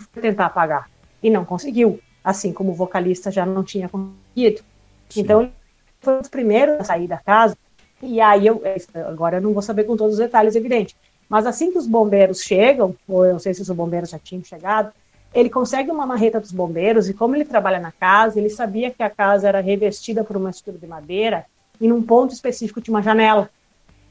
e 0.00 0.02
foi 0.02 0.22
tentar 0.22 0.46
apagar 0.46 0.88
e 1.22 1.28
não 1.28 1.44
conseguiu 1.44 2.00
assim 2.24 2.54
como 2.54 2.72
o 2.72 2.74
vocalista 2.74 3.30
já 3.30 3.44
não 3.44 3.62
tinha 3.62 3.86
conseguido. 3.86 4.62
Sim. 5.10 5.20
Então, 5.20 5.42
ele 5.42 5.52
foi 6.00 6.14
um 6.14 6.20
dos 6.20 6.30
primeiros 6.30 6.80
a 6.80 6.84
sair 6.84 7.06
da 7.06 7.18
casa. 7.18 7.54
E 8.00 8.18
aí, 8.18 8.46
eu, 8.46 8.62
agora 9.06 9.36
eu 9.36 9.42
não 9.42 9.52
vou 9.52 9.60
saber 9.60 9.84
com 9.84 9.94
todos 9.94 10.14
os 10.14 10.20
detalhes, 10.20 10.56
evidente. 10.56 10.96
Mas 11.28 11.44
assim 11.44 11.70
que 11.70 11.76
os 11.76 11.86
bombeiros 11.86 12.40
chegam, 12.40 12.96
ou 13.06 13.26
eu 13.26 13.32
não 13.32 13.38
sei 13.38 13.52
se 13.52 13.60
os 13.60 13.68
bombeiros 13.68 14.08
já 14.08 14.18
tinham 14.18 14.42
chegado, 14.42 14.90
ele 15.34 15.48
consegue 15.48 15.90
uma 15.90 16.06
marreta 16.06 16.40
dos 16.40 16.52
bombeiros 16.52 17.08
e 17.08 17.14
como 17.14 17.34
ele 17.34 17.44
trabalha 17.44 17.80
na 17.80 17.92
casa, 17.92 18.38
ele 18.38 18.50
sabia 18.50 18.90
que 18.90 19.02
a 19.02 19.10
casa 19.10 19.48
era 19.48 19.60
revestida 19.60 20.22
por 20.22 20.36
uma 20.36 20.50
estrutura 20.50 20.78
de 20.78 20.86
madeira 20.86 21.46
e 21.80 21.88
num 21.88 22.02
ponto 22.02 22.32
específico 22.32 22.80
tinha 22.80 22.94
uma 22.94 23.02
janela. 23.02 23.50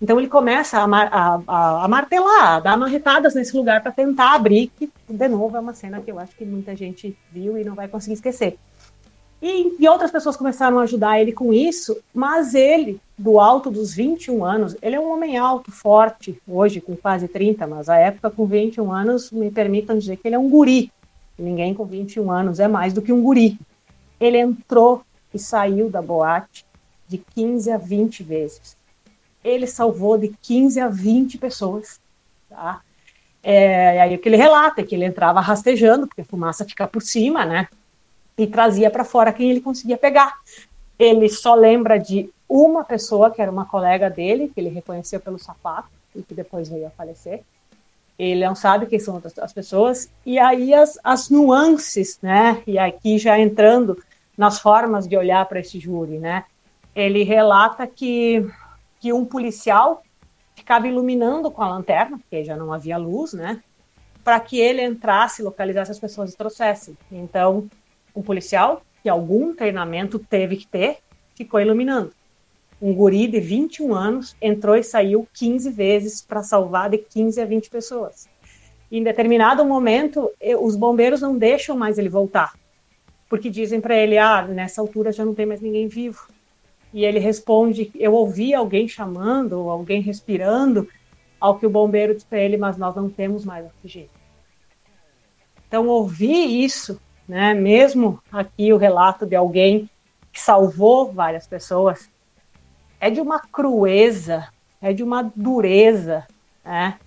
Então 0.02 0.20
ele 0.20 0.28
começa 0.28 0.80
a, 0.80 0.86
a, 0.86 1.42
a, 1.48 1.86
a 1.86 1.88
martelar, 1.88 2.56
a 2.56 2.60
dar 2.60 2.76
marretadas 2.76 3.36
nesse 3.36 3.56
lugar 3.56 3.84
para 3.84 3.92
tentar 3.92 4.34
abrir, 4.34 4.72
que 4.78 4.92
de 5.08 5.28
novo 5.28 5.56
é 5.56 5.60
uma 5.60 5.74
cena 5.74 6.02
que 6.02 6.12
eu 6.12 6.18
acho 6.18 6.36
que 6.36 6.44
muita 6.44 6.76
gente 6.76 7.16
viu 7.32 7.56
e 7.58 7.64
não 7.64 7.76
vai 7.76 7.88
conseguir 7.88 8.16
esquecer. 8.16 8.58
E, 9.42 9.76
e, 9.80 9.90
outras 9.90 10.12
pessoas 10.12 10.38
começaram 10.38 10.78
a 10.78 10.84
ajudar 10.84 11.20
ele 11.20 11.32
com 11.32 11.52
isso, 11.52 11.98
mas 12.14 12.54
ele, 12.54 13.00
do 13.18 13.40
alto 13.40 13.72
dos 13.72 13.92
21 13.92 14.46
anos, 14.46 14.76
ele 14.82 14.96
é 14.96 15.00
um 15.00 15.12
homem 15.12 15.36
alto, 15.36 15.72
forte, 15.72 16.40
hoje 16.48 16.80
com 16.80 16.96
quase 16.96 17.28
30, 17.28 17.66
mas 17.66 17.90
a 17.90 17.98
época 17.98 18.30
com 18.30 18.46
21 18.46 18.92
anos, 18.92 19.32
me 19.32 19.50
permitam 19.50 19.98
dizer 19.98 20.18
que 20.18 20.28
ele 20.28 20.36
é 20.36 20.40
um 20.40 20.48
guri. 20.48 20.92
Ninguém 21.38 21.74
com 21.74 21.86
21 21.86 22.32
anos 22.32 22.60
é 22.60 22.68
mais 22.68 22.94
do 22.94 23.02
que 23.02 23.12
um 23.12 23.22
guri. 23.22 23.60
Ele 24.20 24.38
entrou 24.38 25.04
e 25.34 25.40
saiu 25.40 25.90
da 25.90 26.02
boate 26.02 26.66
de 27.08 27.18
15 27.18 27.72
a 27.72 27.78
20 27.78 28.24
vezes. 28.24 28.78
Ele 29.44 29.66
salvou 29.66 30.18
de 30.18 30.30
15 30.42 30.80
a 30.80 30.88
20 30.88 31.38
pessoas. 31.38 32.00
Tá? 32.50 32.82
É, 33.42 34.02
aí 34.02 34.16
o 34.16 34.20
que 34.20 34.30
ele 34.30 34.38
relata 34.38 34.82
é 34.82 34.84
que 34.84 34.94
ele 34.94 35.06
entrava 35.06 35.42
rastejando, 35.42 36.08
porque 36.08 36.22
a 36.22 36.26
fumaça 36.26 36.64
fica 36.64 36.88
por 36.88 37.02
cima, 37.02 37.46
né? 37.46 37.68
E 38.38 38.46
trazia 38.46 38.92
para 38.92 39.04
fora 39.04 39.34
quem 39.34 39.50
ele 39.50 39.62
conseguia 39.62 39.98
pegar. 39.98 40.40
Ele 41.00 41.28
só 41.28 41.56
lembra 41.56 41.98
de 41.98 42.30
uma 42.48 42.84
pessoa, 42.84 43.32
que 43.32 43.42
era 43.42 43.52
uma 43.52 43.66
colega 43.66 44.10
dele, 44.10 44.52
que 44.54 44.60
ele 44.60 44.70
reconheceu 44.70 45.20
pelo 45.20 45.40
sapato, 45.40 45.90
e 46.16 46.22
que 46.22 46.34
depois 46.34 46.70
veio 46.70 46.88
a 46.88 46.92
falecer 46.92 47.42
ele 48.24 48.46
não 48.46 48.54
sabe 48.54 48.86
quem 48.86 49.00
são 49.00 49.22
as 49.42 49.52
pessoas, 49.52 50.12
e 50.24 50.38
aí 50.38 50.74
as, 50.74 51.00
as 51.04 51.30
nuances, 51.30 52.20
né, 52.22 52.62
e 52.68 52.78
aqui 52.78 53.18
já 53.18 53.40
entrando 53.40 53.98
nas 54.38 54.60
formas 54.60 55.08
de 55.08 55.18
olhar 55.18 55.46
para 55.48 55.60
esse 55.60 55.80
júri, 55.80 56.20
né, 56.20 56.46
ele 56.96 57.24
relata 57.24 57.88
que, 57.88 58.46
que 59.00 59.12
um 59.12 59.26
policial 59.26 60.04
ficava 60.56 60.88
iluminando 60.88 61.50
com 61.50 61.64
a 61.64 61.70
lanterna, 61.70 62.20
porque 62.20 62.44
já 62.44 62.56
não 62.56 62.72
havia 62.72 62.98
luz, 62.98 63.34
né, 63.34 63.62
para 64.24 64.40
que 64.40 64.60
ele 64.60 64.84
entrasse, 64.84 65.42
localizasse 65.42 65.90
as 65.90 66.00
pessoas 66.00 66.32
e 66.32 66.38
trouxesse. 66.38 66.96
Então, 67.12 67.68
um 68.16 68.22
policial, 68.22 68.84
que 69.02 69.10
algum 69.10 69.56
treinamento 69.56 70.20
teve 70.20 70.58
que 70.58 70.68
ter, 70.68 71.00
ficou 71.34 71.60
iluminando 71.60 72.14
um 72.82 72.94
guri 72.94 73.28
de 73.28 73.40
21 73.40 73.94
anos 73.94 74.36
entrou 74.42 74.76
e 74.76 74.84
saiu 74.84 75.28
15 75.34 75.70
vezes 75.70 76.22
para 76.22 76.42
salvar 76.42 76.90
de 76.90 76.98
15 76.98 77.40
a 77.40 77.46
20 77.46 77.70
pessoas. 77.70 78.28
em 78.92 79.04
determinado 79.04 79.64
momento, 79.64 80.30
os 80.60 80.76
bombeiros 80.76 81.22
não 81.22 81.38
deixam 81.38 81.78
mais 81.78 81.98
ele 81.98 82.10
voltar, 82.10 82.54
porque 83.30 83.50
dizem 83.50 83.80
para 83.80 83.96
ele: 83.96 84.18
ah, 84.18 84.42
nessa 84.42 84.82
altura 84.82 85.12
já 85.12 85.24
não 85.24 85.34
tem 85.34 85.46
mais 85.46 85.62
ninguém 85.62 85.88
vivo. 85.88 86.28
E 86.94 87.06
ele 87.06 87.20
responde: 87.20 87.92
eu 87.96 88.14
ouvi 88.14 88.54
alguém 88.54 88.88
chamando, 88.88 89.70
alguém 89.70 90.02
respirando, 90.02 90.90
ao 91.40 91.58
que 91.58 91.66
o 91.66 91.70
bombeiro 91.70 92.14
diz 92.14 92.26
para 92.26 92.40
ele: 92.40 92.58
mas 92.58 92.78
nós 92.78 92.96
não 92.96 93.10
temos 93.10 93.46
mais 93.46 93.66
oxigênio. 93.66 94.10
Então, 95.68 95.88
ouvir 95.88 96.66
isso, 96.66 97.00
né, 97.26 97.54
mesmo 97.54 98.22
aqui 98.30 98.74
o 98.74 98.78
relato 98.78 99.26
de 99.26 99.38
alguém 99.38 99.90
que 100.34 100.42
salvou 100.42 101.14
várias 101.14 101.48
pessoas, 101.48 102.11
é 103.02 103.10
de 103.10 103.20
uma 103.20 103.40
crueza, 103.40 104.48
é 104.80 104.94
de 104.94 105.04
uma 105.04 105.24
dureza, 105.36 106.26
né? 106.64 107.00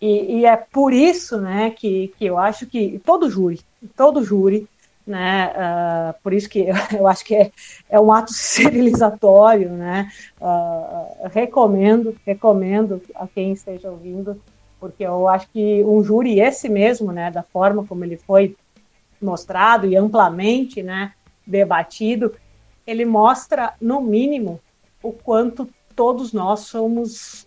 E, 0.00 0.40
e, 0.40 0.46
é 0.46 0.56
por 0.56 0.92
isso, 0.92 1.40
né, 1.40 1.70
que, 1.70 2.14
que 2.16 2.26
eu 2.26 2.38
acho 2.38 2.66
que 2.66 3.00
todo 3.04 3.28
júri, 3.28 3.60
todo 3.96 4.22
júri, 4.22 4.68
né, 5.04 5.52
uh, 5.56 6.22
por 6.22 6.32
isso 6.32 6.48
que 6.48 6.66
eu, 6.96 7.08
acho 7.08 7.24
que 7.24 7.34
é, 7.34 7.50
é 7.88 7.98
um 7.98 8.12
ato 8.12 8.30
civilizatório, 8.32 9.70
né, 9.70 10.08
uh, 10.40 11.28
recomendo, 11.32 12.14
recomendo 12.24 13.02
a 13.16 13.26
quem 13.26 13.52
esteja 13.52 13.90
ouvindo, 13.90 14.40
porque 14.78 15.02
eu 15.02 15.26
acho 15.26 15.48
que 15.48 15.82
um 15.82 16.04
júri 16.04 16.38
esse 16.38 16.68
mesmo, 16.68 17.10
né, 17.10 17.28
da 17.32 17.42
forma 17.42 17.84
como 17.84 18.04
ele 18.04 18.18
foi 18.18 18.54
mostrado 19.20 19.84
e 19.84 19.96
amplamente, 19.96 20.80
né, 20.80 21.12
debatido, 21.44 22.36
ele 22.86 23.04
mostra, 23.04 23.74
no 23.80 24.00
mínimo, 24.00 24.60
o 25.02 25.12
quanto 25.12 25.68
todos 25.94 26.32
nós 26.32 26.60
somos 26.60 27.46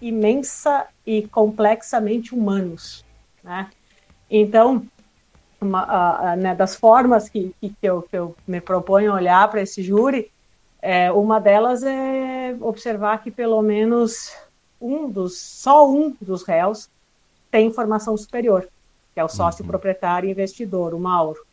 imensa 0.00 0.86
e 1.06 1.26
complexamente 1.28 2.34
humanos, 2.34 3.04
né? 3.42 3.70
Então, 4.28 4.84
uma, 5.60 5.82
a, 5.82 6.32
a, 6.32 6.36
né, 6.36 6.54
das 6.54 6.74
formas 6.74 7.28
que, 7.28 7.54
que, 7.60 7.76
eu, 7.82 8.02
que 8.02 8.16
eu 8.16 8.34
me 8.46 8.60
proponho 8.60 9.14
olhar 9.14 9.48
para 9.48 9.62
esse 9.62 9.82
júri, 9.82 10.30
é, 10.80 11.12
uma 11.12 11.38
delas 11.38 11.82
é 11.84 12.56
observar 12.60 13.22
que 13.22 13.30
pelo 13.30 13.62
menos 13.62 14.34
um 14.80 15.08
dos, 15.08 15.38
só 15.38 15.88
um 15.88 16.16
dos 16.20 16.42
réus 16.42 16.90
tem 17.50 17.72
formação 17.72 18.16
superior, 18.16 18.68
que 19.14 19.20
é 19.20 19.24
o 19.24 19.28
sócio 19.28 19.64
proprietário 19.64 20.28
e 20.28 20.32
investidor, 20.32 20.92
o 20.94 20.98
Mauro. 20.98 21.46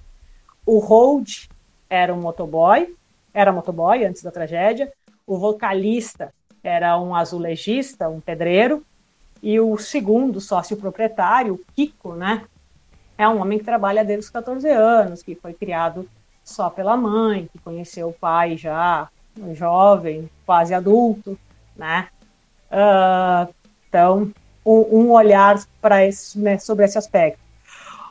O 0.65 0.79
Hold 0.79 1.47
era 1.89 2.13
um 2.13 2.21
motoboy, 2.21 2.95
era 3.33 3.51
motoboy 3.51 4.03
antes 4.03 4.23
da 4.23 4.31
tragédia, 4.31 4.91
o 5.29 5.37
vocalista 5.37 6.33
era 6.63 6.99
um 6.99 7.13
azulejista, 7.13 8.09
um 8.09 8.19
pedreiro, 8.19 8.83
e 9.43 9.59
o 9.59 9.77
segundo 9.77 10.41
sócio 10.41 10.75
proprietário, 10.75 11.53
o 11.53 11.61
Kiko, 11.75 12.15
né, 12.15 12.45
é 13.15 13.29
um 13.29 13.39
homem 13.39 13.59
que 13.59 13.63
trabalha 13.63 14.03
desde 14.03 14.25
os 14.25 14.31
14 14.31 14.67
anos, 14.67 15.21
que 15.21 15.35
foi 15.35 15.53
criado 15.53 16.09
só 16.43 16.67
pela 16.67 16.97
mãe, 16.97 17.47
que 17.53 17.59
conheceu 17.59 18.09
o 18.09 18.13
pai 18.13 18.57
já 18.57 19.07
jovem, 19.53 20.27
quase 20.47 20.73
adulto, 20.73 21.37
né? 21.75 22.07
Uh, 22.71 23.53
então, 23.87 24.31
um, 24.65 24.99
um 24.99 25.11
olhar 25.11 25.63
para 25.79 26.05
esse, 26.05 26.39
né, 26.39 26.57
sobre 26.57 26.85
esse 26.85 26.97
aspecto. 26.97 27.39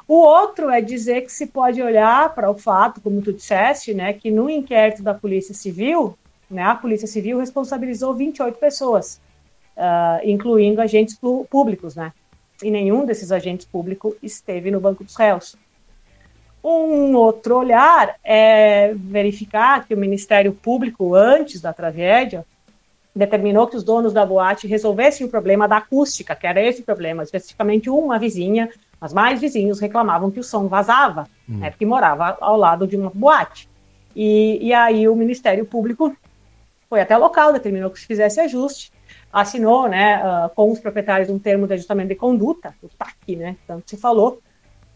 O 0.07 0.15
outro 0.15 0.71
é 0.71 0.81
dizer 0.81 1.23
que 1.23 1.33
se 1.33 1.47
pode 1.47 1.83
olhar 1.83 2.33
para 2.33 2.49
o 2.49 2.57
fato, 2.57 3.01
como 3.01 3.21
tu 3.21 3.33
disseste, 3.33 3.93
né, 3.93 4.13
que 4.13 4.31
no 4.31 4.49
inquérito 4.49 5.03
da 5.03 5.13
Polícia 5.13 5.53
Civil 5.53 6.17
né, 6.51 6.63
a 6.63 6.75
Polícia 6.75 7.07
Civil 7.07 7.39
responsabilizou 7.39 8.15
28 8.15 8.59
pessoas, 8.59 9.21
uh, 9.77 10.21
incluindo 10.25 10.81
agentes 10.81 11.19
públicos, 11.51 11.95
né? 11.95 12.13
E 12.63 12.71
nenhum 12.71 13.05
desses 13.05 13.31
agentes 13.31 13.67
públicos 13.67 14.15
esteve 14.23 14.71
no 14.71 14.81
banco 14.81 15.05
dos 15.05 15.15
réus. 15.15 15.57
Um 16.63 17.15
outro 17.15 17.57
olhar 17.57 18.17
é 18.25 18.93
verificar 18.95 19.87
que 19.87 19.95
o 19.95 19.99
Ministério 19.99 20.53
Público, 20.53 21.15
antes 21.15 21.61
da 21.61 21.73
tragédia, 21.73 22.45
determinou 23.15 23.67
que 23.67 23.77
os 23.77 23.85
donos 23.85 24.13
da 24.13 24.27
boate 24.27 24.67
resolvessem 24.67 25.27
o 25.27 25.31
problema 25.31 25.69
da 25.69 25.77
acústica, 25.77 26.35
que 26.35 26.47
era 26.47 26.61
esse 26.61 26.83
problema. 26.83 27.23
Especificamente 27.23 27.89
uma 27.89 28.19
vizinha, 28.19 28.69
mas 29.01 29.13
mais 29.13 29.41
vizinhos 29.41 29.79
reclamavam 29.79 30.31
que 30.31 30.41
o 30.41 30.45
som 30.45 30.67
vazava, 30.67 31.29
hum. 31.49 31.59
né, 31.59 31.71
porque 31.71 31.87
morava 31.87 32.37
ao 32.41 32.57
lado 32.57 32.87
de 32.87 32.97
uma 32.97 33.11
boate. 33.15 33.69
E, 34.15 34.59
e 34.61 34.73
aí 34.73 35.09
o 35.09 35.15
Ministério 35.15 35.65
Público 35.65 36.17
foi 36.89 37.01
até 37.01 37.17
local, 37.17 37.53
determinou 37.53 37.91
que 37.91 38.01
se 38.01 38.07
fizesse 38.07 38.41
ajuste, 38.41 38.93
assinou 39.33 39.89
né, 39.89 40.23
uh, 40.25 40.49
com 40.55 40.71
os 40.71 40.79
proprietários 40.79 41.29
um 41.29 41.39
termo 41.39 41.67
de 41.67 41.75
ajustamento 41.75 42.09
de 42.09 42.15
conduta, 42.15 42.75
o 42.83 42.89
TAC, 42.89 43.37
né, 43.37 43.57
tanto 43.67 43.91
se 43.91 43.97
falou, 43.97 44.41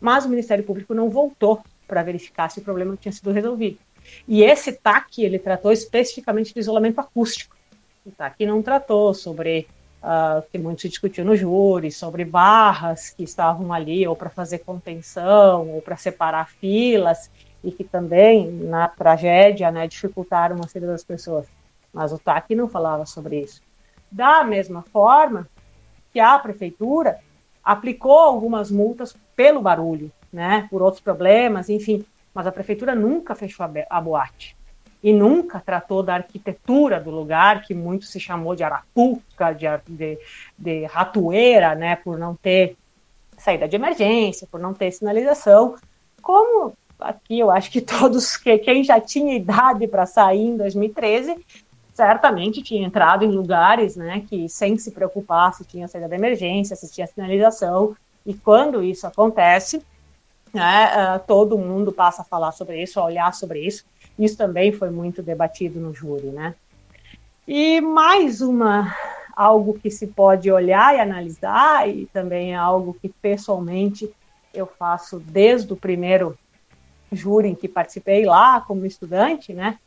mas 0.00 0.24
o 0.24 0.28
Ministério 0.28 0.64
Público 0.64 0.94
não 0.94 1.10
voltou 1.10 1.60
para 1.86 2.02
verificar 2.02 2.50
se 2.50 2.60
o 2.60 2.62
problema 2.62 2.96
tinha 2.96 3.12
sido 3.12 3.30
resolvido. 3.30 3.78
E 4.26 4.42
esse 4.42 4.72
TAC, 4.72 5.22
ele 5.22 5.38
tratou 5.38 5.70
especificamente 5.70 6.52
do 6.54 6.58
isolamento 6.58 7.00
acústico. 7.00 7.56
O 8.04 8.10
TAC 8.10 8.44
não 8.46 8.62
tratou 8.62 9.14
sobre 9.14 9.68
uh, 10.02 10.42
que 10.50 10.58
muito 10.58 10.80
se 10.80 10.88
discutiu 10.88 11.24
no 11.24 11.36
júri, 11.36 11.92
sobre 11.92 12.24
barras 12.24 13.10
que 13.10 13.22
estavam 13.22 13.72
ali 13.72 14.06
ou 14.08 14.16
para 14.16 14.30
fazer 14.30 14.60
contenção 14.60 15.68
ou 15.70 15.80
para 15.80 15.96
separar 15.96 16.48
filas 16.48 17.30
e 17.62 17.70
que 17.70 17.84
também 17.84 18.50
na 18.50 18.88
tragédia 18.88 19.70
né, 19.70 19.86
dificultaram 19.86 20.58
a 20.60 20.66
saída 20.66 20.88
das 20.88 21.04
pessoas 21.04 21.46
mas 21.92 22.12
o 22.12 22.18
TAC 22.18 22.54
não 22.54 22.68
falava 22.68 23.04
sobre 23.06 23.40
isso. 23.40 23.60
Da 24.10 24.44
mesma 24.44 24.82
forma 24.82 25.48
que 26.12 26.20
a 26.20 26.38
prefeitura 26.38 27.18
aplicou 27.64 28.18
algumas 28.18 28.70
multas 28.70 29.16
pelo 29.36 29.60
barulho, 29.60 30.10
né, 30.32 30.66
por 30.70 30.82
outros 30.82 31.02
problemas, 31.02 31.68
enfim, 31.68 32.04
mas 32.34 32.46
a 32.46 32.52
prefeitura 32.52 32.94
nunca 32.94 33.34
fechou 33.34 33.66
a, 33.88 34.00
boate 34.00 34.56
e 35.02 35.12
nunca 35.12 35.60
tratou 35.60 36.02
da 36.02 36.14
arquitetura 36.14 37.00
do 37.00 37.10
lugar, 37.10 37.62
que 37.62 37.74
muito 37.74 38.04
se 38.06 38.20
chamou 38.20 38.54
de 38.54 38.62
arapuca, 38.62 39.52
de, 39.52 39.66
de, 39.88 40.18
de 40.56 40.84
ratoeira, 40.86 41.74
né, 41.74 41.96
por 41.96 42.18
não 42.18 42.34
ter 42.34 42.76
saída 43.36 43.68
de 43.68 43.76
emergência, 43.76 44.46
por 44.50 44.60
não 44.60 44.72
ter 44.72 44.92
sinalização, 44.92 45.74
como 46.20 46.72
aqui 47.00 47.40
eu 47.40 47.50
acho 47.50 47.70
que 47.70 47.80
todos, 47.82 48.36
que 48.36 48.56
quem 48.58 48.84
já 48.84 49.00
tinha 49.00 49.34
idade 49.34 49.86
para 49.88 50.06
sair 50.06 50.46
em 50.46 50.56
2013, 50.56 51.36
certamente 51.92 52.62
tinha 52.62 52.86
entrado 52.86 53.24
em 53.24 53.30
lugares, 53.30 53.96
né, 53.96 54.24
que 54.28 54.48
sem 54.48 54.76
se 54.78 54.90
preocupar 54.90 55.54
se 55.54 55.64
tinha 55.64 55.86
saída 55.86 56.08
de 56.08 56.14
emergência, 56.14 56.74
se 56.74 56.90
tinha 56.90 57.06
sinalização, 57.06 57.94
e 58.24 58.34
quando 58.34 58.82
isso 58.82 59.06
acontece, 59.06 59.82
né, 60.52 60.90
uh, 61.16 61.20
todo 61.26 61.58
mundo 61.58 61.92
passa 61.92 62.22
a 62.22 62.24
falar 62.24 62.52
sobre 62.52 62.82
isso, 62.82 62.98
a 62.98 63.04
olhar 63.04 63.34
sobre 63.34 63.60
isso, 63.60 63.84
isso 64.18 64.36
também 64.36 64.72
foi 64.72 64.90
muito 64.90 65.22
debatido 65.22 65.80
no 65.80 65.92
júri, 65.92 66.28
né. 66.28 66.54
E 67.46 67.80
mais 67.80 68.40
uma, 68.40 68.94
algo 69.34 69.74
que 69.74 69.90
se 69.90 70.06
pode 70.06 70.50
olhar 70.50 70.94
e 70.94 71.00
analisar, 71.00 71.88
e 71.88 72.06
também 72.06 72.52
é 72.52 72.56
algo 72.56 72.96
que 73.00 73.08
pessoalmente 73.08 74.10
eu 74.54 74.66
faço 74.66 75.18
desde 75.18 75.72
o 75.72 75.76
primeiro 75.76 76.38
júri 77.10 77.48
em 77.48 77.54
que 77.54 77.68
participei 77.68 78.24
lá 78.24 78.60
como 78.60 78.86
estudante, 78.86 79.52
né, 79.52 79.78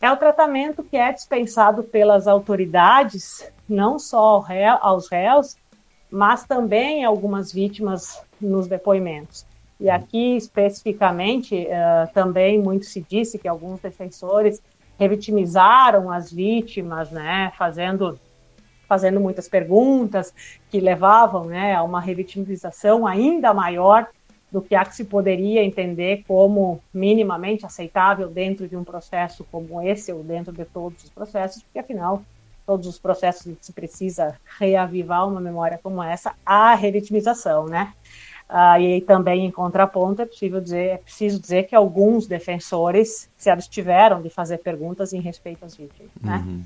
é 0.00 0.10
o 0.10 0.16
tratamento 0.16 0.82
que 0.84 0.96
é 0.96 1.12
dispensado 1.12 1.82
pelas 1.82 2.26
autoridades, 2.26 3.50
não 3.68 3.98
só 3.98 4.44
aos 4.80 5.08
réus, 5.08 5.56
mas 6.10 6.44
também 6.44 7.04
algumas 7.04 7.52
vítimas 7.52 8.22
nos 8.40 8.66
depoimentos. 8.66 9.46
E 9.78 9.90
aqui, 9.90 10.36
especificamente, 10.36 11.66
uh, 11.66 12.12
também 12.12 12.60
muito 12.60 12.86
se 12.86 13.04
disse 13.06 13.38
que 13.38 13.48
alguns 13.48 13.80
defensores 13.80 14.62
revitimizaram 14.98 16.10
as 16.10 16.32
vítimas, 16.32 17.10
né, 17.10 17.52
fazendo, 17.58 18.18
fazendo 18.88 19.20
muitas 19.20 19.48
perguntas 19.48 20.32
que 20.70 20.80
levavam 20.80 21.44
né, 21.44 21.74
a 21.74 21.82
uma 21.82 22.00
revitimização 22.00 23.06
ainda 23.06 23.52
maior 23.52 24.08
do 24.50 24.62
que 24.62 24.74
a 24.74 24.84
que 24.84 24.94
se 24.94 25.04
poderia 25.04 25.64
entender 25.64 26.24
como 26.26 26.80
minimamente 26.92 27.66
aceitável 27.66 28.28
dentro 28.28 28.68
de 28.68 28.76
um 28.76 28.84
processo 28.84 29.44
como 29.50 29.82
esse 29.82 30.12
ou 30.12 30.22
dentro 30.22 30.52
de 30.52 30.64
todos 30.64 31.04
os 31.04 31.10
processos, 31.10 31.62
porque 31.62 31.78
afinal 31.78 32.22
todos 32.66 32.86
os 32.86 32.98
processos 32.98 33.54
se 33.60 33.72
precisa 33.72 34.36
reavivar 34.58 35.28
uma 35.28 35.40
memória 35.40 35.78
como 35.80 36.02
essa, 36.02 36.34
a 36.44 36.74
revitimização, 36.74 37.66
né? 37.66 37.92
Ah, 38.48 38.80
e 38.80 39.00
também 39.00 39.44
em 39.44 39.50
contraponto 39.50 40.22
é 40.22 40.26
possível 40.26 40.60
dizer, 40.60 40.90
é 40.90 40.96
preciso 40.98 41.40
dizer 41.40 41.64
que 41.64 41.74
alguns 41.74 42.28
defensores 42.28 43.28
se 43.36 43.50
abstiveram 43.50 44.22
de 44.22 44.30
fazer 44.30 44.58
perguntas 44.58 45.12
em 45.12 45.20
respeito 45.20 45.64
às 45.64 45.76
vítimas, 45.76 46.10
né? 46.22 46.44
Uhum. 46.46 46.62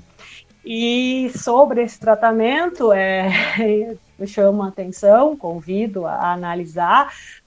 E 0.63 1.31
sobre 1.35 1.81
esse 1.81 1.99
tratamento, 1.99 2.93
é, 2.93 3.29
eu 4.19 4.27
chamo 4.27 4.61
a 4.61 4.67
atenção, 4.67 5.35
convido 5.35 6.05
a 6.05 6.33
analisar 6.33 7.11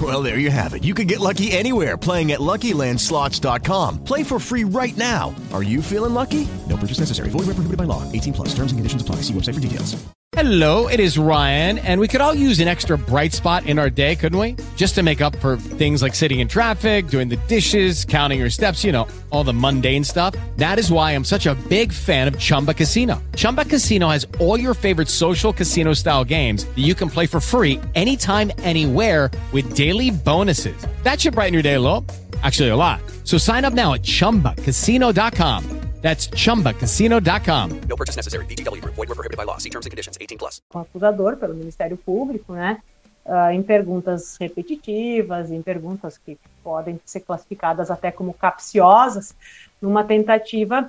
Well, 0.00 0.22
there 0.22 0.38
you 0.38 0.50
have 0.50 0.74
it. 0.74 0.84
You 0.84 0.92
can 0.92 1.06
get 1.06 1.20
lucky 1.20 1.52
anywhere 1.52 1.96
playing 1.96 2.32
at 2.32 2.40
LuckyLandSlots.com. 2.40 4.04
Play 4.04 4.22
for 4.22 4.38
free 4.38 4.64
right 4.64 4.96
now. 4.98 5.34
Are 5.54 5.62
you 5.62 5.80
feeling 5.80 6.12
lucky? 6.12 6.46
No 6.68 6.76
purchase 6.76 6.98
necessary. 6.98 7.30
Void 7.30 7.46
where 7.46 7.56
prohibited 7.56 7.78
by 7.78 7.84
law. 7.84 8.02
18 8.12 8.34
plus. 8.34 8.48
Terms 8.48 8.72
and 8.72 8.78
conditions 8.78 9.00
apply. 9.00 9.16
See 9.22 9.32
website 9.32 9.54
for 9.54 9.60
details. 9.60 9.96
Hello, 10.36 10.86
it 10.88 11.00
is 11.00 11.16
Ryan, 11.16 11.78
and 11.78 11.98
we 11.98 12.08
could 12.08 12.20
all 12.20 12.34
use 12.34 12.60
an 12.60 12.68
extra 12.68 12.98
bright 12.98 13.32
spot 13.32 13.64
in 13.64 13.78
our 13.78 13.88
day, 13.88 14.14
couldn't 14.14 14.38
we? 14.38 14.56
Just 14.76 14.94
to 14.96 15.02
make 15.02 15.22
up 15.22 15.34
for 15.36 15.56
things 15.56 16.02
like 16.02 16.14
sitting 16.14 16.40
in 16.40 16.48
traffic, 16.48 17.08
doing 17.08 17.30
the 17.30 17.38
dishes, 17.48 18.04
counting 18.04 18.38
your 18.40 18.50
steps, 18.50 18.84
you 18.84 18.92
know, 18.92 19.08
all 19.30 19.44
the 19.44 19.54
mundane 19.54 20.04
stuff. 20.04 20.34
That 20.58 20.78
is 20.78 20.92
why 20.92 21.12
I'm 21.12 21.24
such 21.24 21.46
a 21.46 21.54
big 21.70 21.90
fan 21.90 22.28
of 22.28 22.38
Chumba 22.38 22.74
Casino. 22.74 23.22
Chumba 23.34 23.64
Casino 23.64 24.08
has 24.10 24.26
all 24.38 24.60
your 24.60 24.74
favorite 24.74 25.08
social 25.08 25.54
casino 25.54 25.94
style 25.94 26.22
games 26.22 26.66
that 26.66 26.84
you 26.84 26.94
can 26.94 27.08
play 27.08 27.26
for 27.26 27.40
free 27.40 27.80
anytime, 27.94 28.52
anywhere 28.58 29.30
with 29.52 29.74
daily 29.86 30.10
bonuses. 30.10 30.78
That 31.04 31.20
should 31.20 31.34
brighten 31.34 31.54
your 31.54 31.62
day 31.62 31.74
a 31.74 31.80
little. 31.80 32.04
Actually, 32.42 32.70
a 32.70 32.76
lot. 32.76 33.00
So 33.24 33.38
sign 33.38 33.64
up 33.64 33.72
now 33.72 33.94
at 33.94 34.02
chumbacasino.com. 34.02 35.62
That's 36.02 36.28
chumbacasino.com. 36.28 37.80
No 37.88 37.96
purchase 37.96 38.16
necessary. 38.16 38.44
BGW. 38.46 38.82
Void 38.84 39.08
were 39.08 39.14
prohibited 39.14 39.36
by 39.36 39.44
law. 39.44 39.58
See 39.58 39.70
terms 39.70 39.86
and 39.86 39.90
conditions 39.90 40.16
18 40.20 40.38
plus. 40.38 40.60
O 40.74 40.78
acusador 40.78 41.36
pelo 41.36 41.54
Ministério 41.54 41.96
Público, 41.96 42.52
né? 42.52 42.78
Uh, 43.24 43.50
em 43.50 43.62
perguntas 43.62 44.36
repetitivas, 44.38 45.50
em 45.50 45.60
perguntas 45.62 46.16
que 46.16 46.38
podem 46.62 47.00
ser 47.04 47.20
classificadas 47.20 47.90
até 47.90 48.12
como 48.12 48.32
capciosas, 48.32 49.34
numa 49.82 50.04
tentativa 50.04 50.88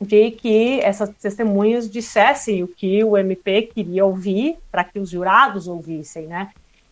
de 0.00 0.30
que 0.30 0.80
essas 0.80 1.10
testemunhas 1.10 1.90
dissessem 1.90 2.62
o 2.62 2.68
que 2.68 3.04
o 3.04 3.18
MP 3.18 3.62
queria 3.62 4.04
ouvir 4.04 4.56
para 4.70 4.84
que 4.84 4.98
os 4.98 5.10
jurados 5.10 5.66
ouvissem, 5.66 6.26
né? 6.26 6.50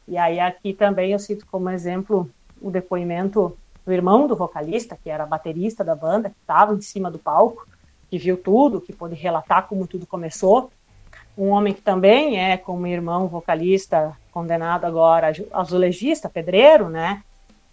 E 0.09 0.17
aí 0.17 0.39
aqui 0.39 0.73
também 0.73 1.13
eu 1.13 1.19
cito 1.19 1.47
como 1.47 1.71
exemplo 1.71 2.31
o 2.61 2.71
depoimento 2.71 3.57
do 3.85 3.93
irmão 3.93 4.27
do 4.27 4.37
vocalista, 4.37 4.99
que 5.01 5.09
era 5.09 5.25
baterista 5.25 5.85
da 5.85 5.95
banda, 5.95 6.31
que 6.31 6.37
estava 6.41 6.75
em 6.75 6.81
cima 6.81 7.11
do 7.11 7.19
palco, 7.19 7.67
que 8.11 8.19
viu 8.19 8.37
tudo, 8.37 8.81
que 8.81 8.93
pôde 8.93 9.15
relatar 9.15 9.67
como 9.67 9.87
tudo 9.87 10.07
começou. 10.07 10.71
Um 11.37 11.51
homem 11.51 11.75
que 11.75 11.83
também 11.83 12.41
é, 12.41 12.57
como 12.57 12.87
irmão 12.87 13.29
vocalista, 13.29 14.17
condenado 14.33 14.85
agora, 14.85 15.33
azulejista, 15.53 16.29
pedreiro, 16.29 16.89
né? 16.89 17.23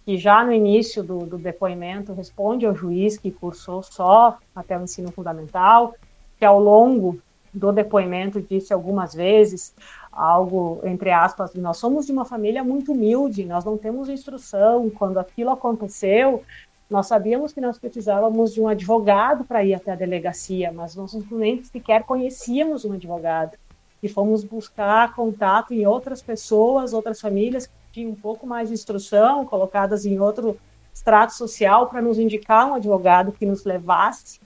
Que 0.04 0.18
já 0.18 0.44
no 0.44 0.52
início 0.52 1.02
do, 1.02 1.18
do 1.20 1.38
depoimento 1.38 2.12
responde 2.12 2.66
ao 2.66 2.74
juiz 2.74 3.16
que 3.16 3.30
cursou 3.30 3.82
só 3.82 4.38
até 4.54 4.78
o 4.78 4.82
ensino 4.82 5.10
fundamental, 5.10 5.94
que 6.38 6.44
ao 6.44 6.60
longo 6.60 7.18
do 7.52 7.72
depoimento 7.72 8.42
disse 8.42 8.72
algumas 8.72 9.14
vezes 9.14 9.74
algo, 10.14 10.80
entre 10.84 11.10
aspas, 11.10 11.54
nós 11.54 11.76
somos 11.76 12.06
de 12.06 12.12
uma 12.12 12.24
família 12.24 12.62
muito 12.62 12.92
humilde, 12.92 13.44
nós 13.44 13.64
não 13.64 13.76
temos 13.76 14.08
instrução. 14.08 14.90
Quando 14.90 15.18
aquilo 15.18 15.50
aconteceu, 15.50 16.42
nós 16.88 17.06
sabíamos 17.06 17.52
que 17.52 17.60
nós 17.60 17.78
precisávamos 17.78 18.54
de 18.54 18.60
um 18.60 18.68
advogado 18.68 19.44
para 19.44 19.64
ir 19.64 19.74
até 19.74 19.92
a 19.92 19.96
delegacia, 19.96 20.72
mas 20.72 20.94
nós 20.94 21.12
nem 21.30 21.62
sequer 21.64 22.04
conhecíamos 22.04 22.84
um 22.84 22.92
advogado. 22.92 23.56
E 24.02 24.08
fomos 24.08 24.44
buscar 24.44 25.14
contato 25.14 25.72
em 25.72 25.86
outras 25.86 26.22
pessoas, 26.22 26.92
outras 26.92 27.20
famílias 27.20 27.66
que 27.66 27.72
tinham 27.92 28.12
um 28.12 28.14
pouco 28.14 28.46
mais 28.46 28.68
de 28.68 28.74
instrução, 28.74 29.44
colocadas 29.46 30.04
em 30.04 30.20
outro 30.20 30.58
extrato 30.92 31.32
social, 31.32 31.88
para 31.88 32.02
nos 32.02 32.18
indicar 32.18 32.68
um 32.68 32.74
advogado 32.74 33.32
que 33.32 33.46
nos 33.46 33.64
levasse 33.64 34.40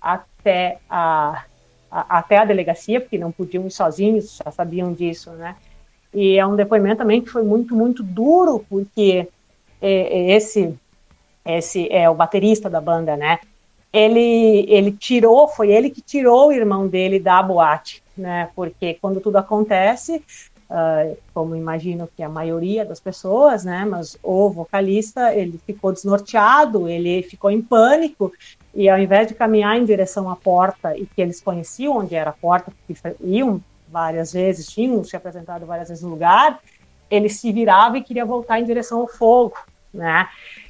até 0.00 0.80
a, 0.90 1.44
até 1.92 2.38
a 2.38 2.44
delegacia, 2.44 3.00
porque 3.00 3.18
não 3.18 3.30
podiam 3.30 3.66
ir 3.66 3.70
sozinhos, 3.70 4.40
já 4.42 4.50
sabiam 4.50 4.94
disso, 4.94 5.30
né? 5.32 5.56
E 6.14 6.38
é 6.38 6.46
um 6.46 6.56
depoimento 6.56 6.98
também 6.98 7.20
que 7.20 7.28
foi 7.28 7.42
muito, 7.42 7.76
muito 7.76 8.02
duro, 8.02 8.64
porque 8.68 9.28
é, 9.80 9.90
é 9.90 10.32
esse, 10.32 10.74
esse 11.44 11.92
é 11.92 12.08
o 12.08 12.14
baterista 12.14 12.70
da 12.70 12.80
banda, 12.80 13.16
né? 13.16 13.38
Ele, 13.92 14.64
ele 14.68 14.92
tirou, 14.92 15.48
foi 15.48 15.70
ele 15.70 15.90
que 15.90 16.00
tirou 16.00 16.48
o 16.48 16.52
irmão 16.52 16.88
dele 16.88 17.20
da 17.20 17.42
boate, 17.42 18.02
né? 18.16 18.48
Porque 18.56 18.94
quando 18.94 19.20
tudo 19.20 19.36
acontece, 19.36 20.22
uh, 20.70 21.16
como 21.34 21.54
imagino 21.54 22.08
que 22.16 22.22
a 22.22 22.28
maioria 22.28 22.86
das 22.86 23.00
pessoas, 23.00 23.64
né? 23.64 23.84
Mas 23.84 24.16
o 24.22 24.48
vocalista, 24.48 25.34
ele 25.34 25.60
ficou 25.66 25.92
desnorteado, 25.92 26.88
ele 26.88 27.22
ficou 27.22 27.50
em 27.50 27.60
pânico 27.60 28.32
e 28.74 28.88
ao 28.88 28.98
invés 28.98 29.28
de 29.28 29.34
caminhar 29.34 29.76
em 29.76 29.84
direção 29.84 30.30
à 30.30 30.36
porta 30.36 30.96
e 30.96 31.06
que 31.06 31.20
eles 31.20 31.40
conheciam 31.40 31.98
onde 31.98 32.14
era 32.14 32.30
a 32.30 32.34
porta, 32.34 32.72
porque 32.86 33.16
iam 33.20 33.60
várias 33.88 34.32
vezes, 34.32 34.66
tinham 34.66 35.04
se 35.04 35.14
apresentado 35.14 35.66
várias 35.66 35.88
vezes 35.88 36.02
no 36.02 36.10
lugar, 36.10 36.58
ele 37.10 37.28
se 37.28 37.52
virava 37.52 37.98
e 37.98 38.02
queria 38.02 38.24
voltar 38.24 38.58
em 38.58 38.64
direção 38.64 39.00
ao 39.00 39.08
fogo, 39.08 39.58
né? 39.92 40.28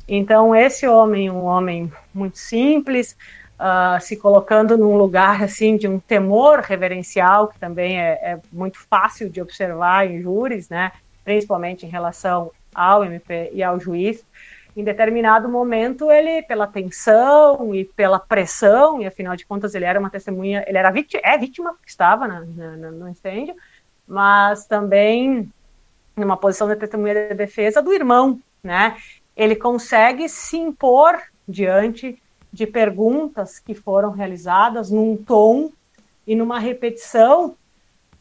Então 0.08 0.54
esse 0.54 0.86
homem, 0.88 1.30
um 1.30 1.44
homem 1.44 1.92
muito 2.12 2.36
simples, 2.38 3.16
uh, 3.60 4.00
se 4.00 4.16
colocando 4.16 4.76
num 4.76 4.96
lugar 4.96 5.42
assim 5.44 5.76
de 5.76 5.86
um 5.86 6.00
temor 6.00 6.58
reverencial 6.58 7.46
que 7.46 7.58
também 7.60 8.00
é, 8.00 8.10
é 8.22 8.40
muito 8.52 8.78
fácil 8.80 9.30
de 9.30 9.40
observar 9.40 10.10
em 10.10 10.20
júris, 10.20 10.68
né? 10.68 10.90
Principalmente 11.24 11.86
em 11.86 11.88
relação 11.88 12.50
ao 12.74 13.04
MP 13.04 13.50
e 13.54 13.62
ao 13.62 13.78
juiz, 13.78 14.24
em 14.76 14.82
determinado 14.82 15.48
momento 15.48 16.10
ele, 16.10 16.42
pela 16.42 16.66
tensão 16.66 17.74
e 17.74 17.84
pela 17.84 18.18
pressão, 18.18 19.02
e 19.02 19.06
afinal 19.06 19.36
de 19.36 19.44
contas 19.44 19.74
ele 19.74 19.84
era 19.84 20.00
uma 20.00 20.10
testemunha, 20.10 20.64
ele 20.66 20.78
era 20.78 20.90
vítima, 20.90 21.20
é 21.24 21.36
vítima 21.36 21.76
estava 21.86 22.26
na, 22.26 22.40
na, 22.40 22.90
no 22.90 23.08
incêndio, 23.08 23.54
mas 24.06 24.66
também 24.66 25.50
numa 26.16 26.36
posição 26.36 26.68
de 26.68 26.76
testemunha 26.76 27.28
de 27.28 27.34
defesa 27.34 27.82
do 27.82 27.92
irmão, 27.92 28.40
né? 28.62 28.96
Ele 29.36 29.56
consegue 29.56 30.28
se 30.28 30.56
impor 30.56 31.20
diante 31.48 32.20
de 32.52 32.66
perguntas 32.66 33.58
que 33.58 33.74
foram 33.74 34.10
realizadas 34.10 34.90
num 34.90 35.16
tom 35.16 35.70
e 36.26 36.34
numa 36.34 36.58
repetição 36.58 37.56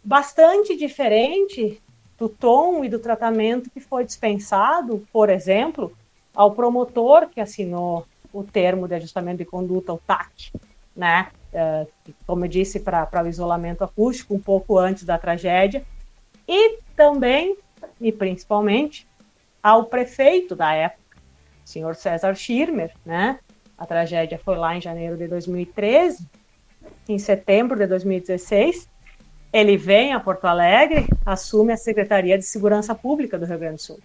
bastante 0.04 0.76
diferente 0.76 1.82
do 2.18 2.30
tom 2.30 2.84
e 2.84 2.90
do 2.90 3.00
tratamento 3.00 3.70
que 3.70 3.80
foi 3.80 4.06
dispensado, 4.06 5.06
por 5.12 5.30
exemplo, 5.30 5.92
ao 6.34 6.52
promotor 6.52 7.30
que 7.30 7.42
assinou 7.42 8.06
o 8.34 8.44
termo 8.44 8.88
de 8.88 8.96
ajustamento 8.96 9.40
de 9.40 9.46
conduta, 9.46 9.94
o 9.94 9.98
TAC, 9.98 10.52
né? 10.96 11.30
Uh, 11.54 12.14
como 12.26 12.46
eu 12.46 12.50
disse, 12.50 12.80
para 12.80 13.24
o 13.24 13.28
isolamento 13.28 13.84
acústico, 13.84 14.34
um 14.34 14.40
pouco 14.40 14.78
antes 14.78 15.04
da 15.04 15.18
tragédia, 15.18 15.84
e 16.48 16.80
também, 16.96 17.58
e 18.00 18.12
principalmente, 18.12 19.08
ao 19.62 19.86
prefeito 19.86 20.56
da 20.56 20.74
época, 20.74 21.18
o 21.66 21.68
senhor 21.68 21.96
César 21.96 22.34
Schirmer, 22.36 22.94
né? 23.06 23.40
A 23.78 23.86
tragédia 23.86 24.40
foi 24.40 24.56
lá 24.58 24.76
em 24.76 24.82
janeiro 24.82 25.18
de 25.18 25.28
2013, 25.28 26.26
em 27.08 27.20
setembro 27.20 27.78
de 27.78 27.88
2016, 27.88 28.90
ele 29.52 29.76
vem 29.76 30.14
a 30.14 30.20
Porto 30.20 30.46
Alegre, 30.46 31.08
assume 31.26 31.74
a 31.74 31.78
Secretaria 31.78 32.38
de 32.38 32.46
Segurança 32.46 32.96
Pública 32.96 33.38
do 33.38 33.46
Rio 33.46 33.60
Grande 33.60 33.76
do 33.76 33.82
Sul. 33.82 34.00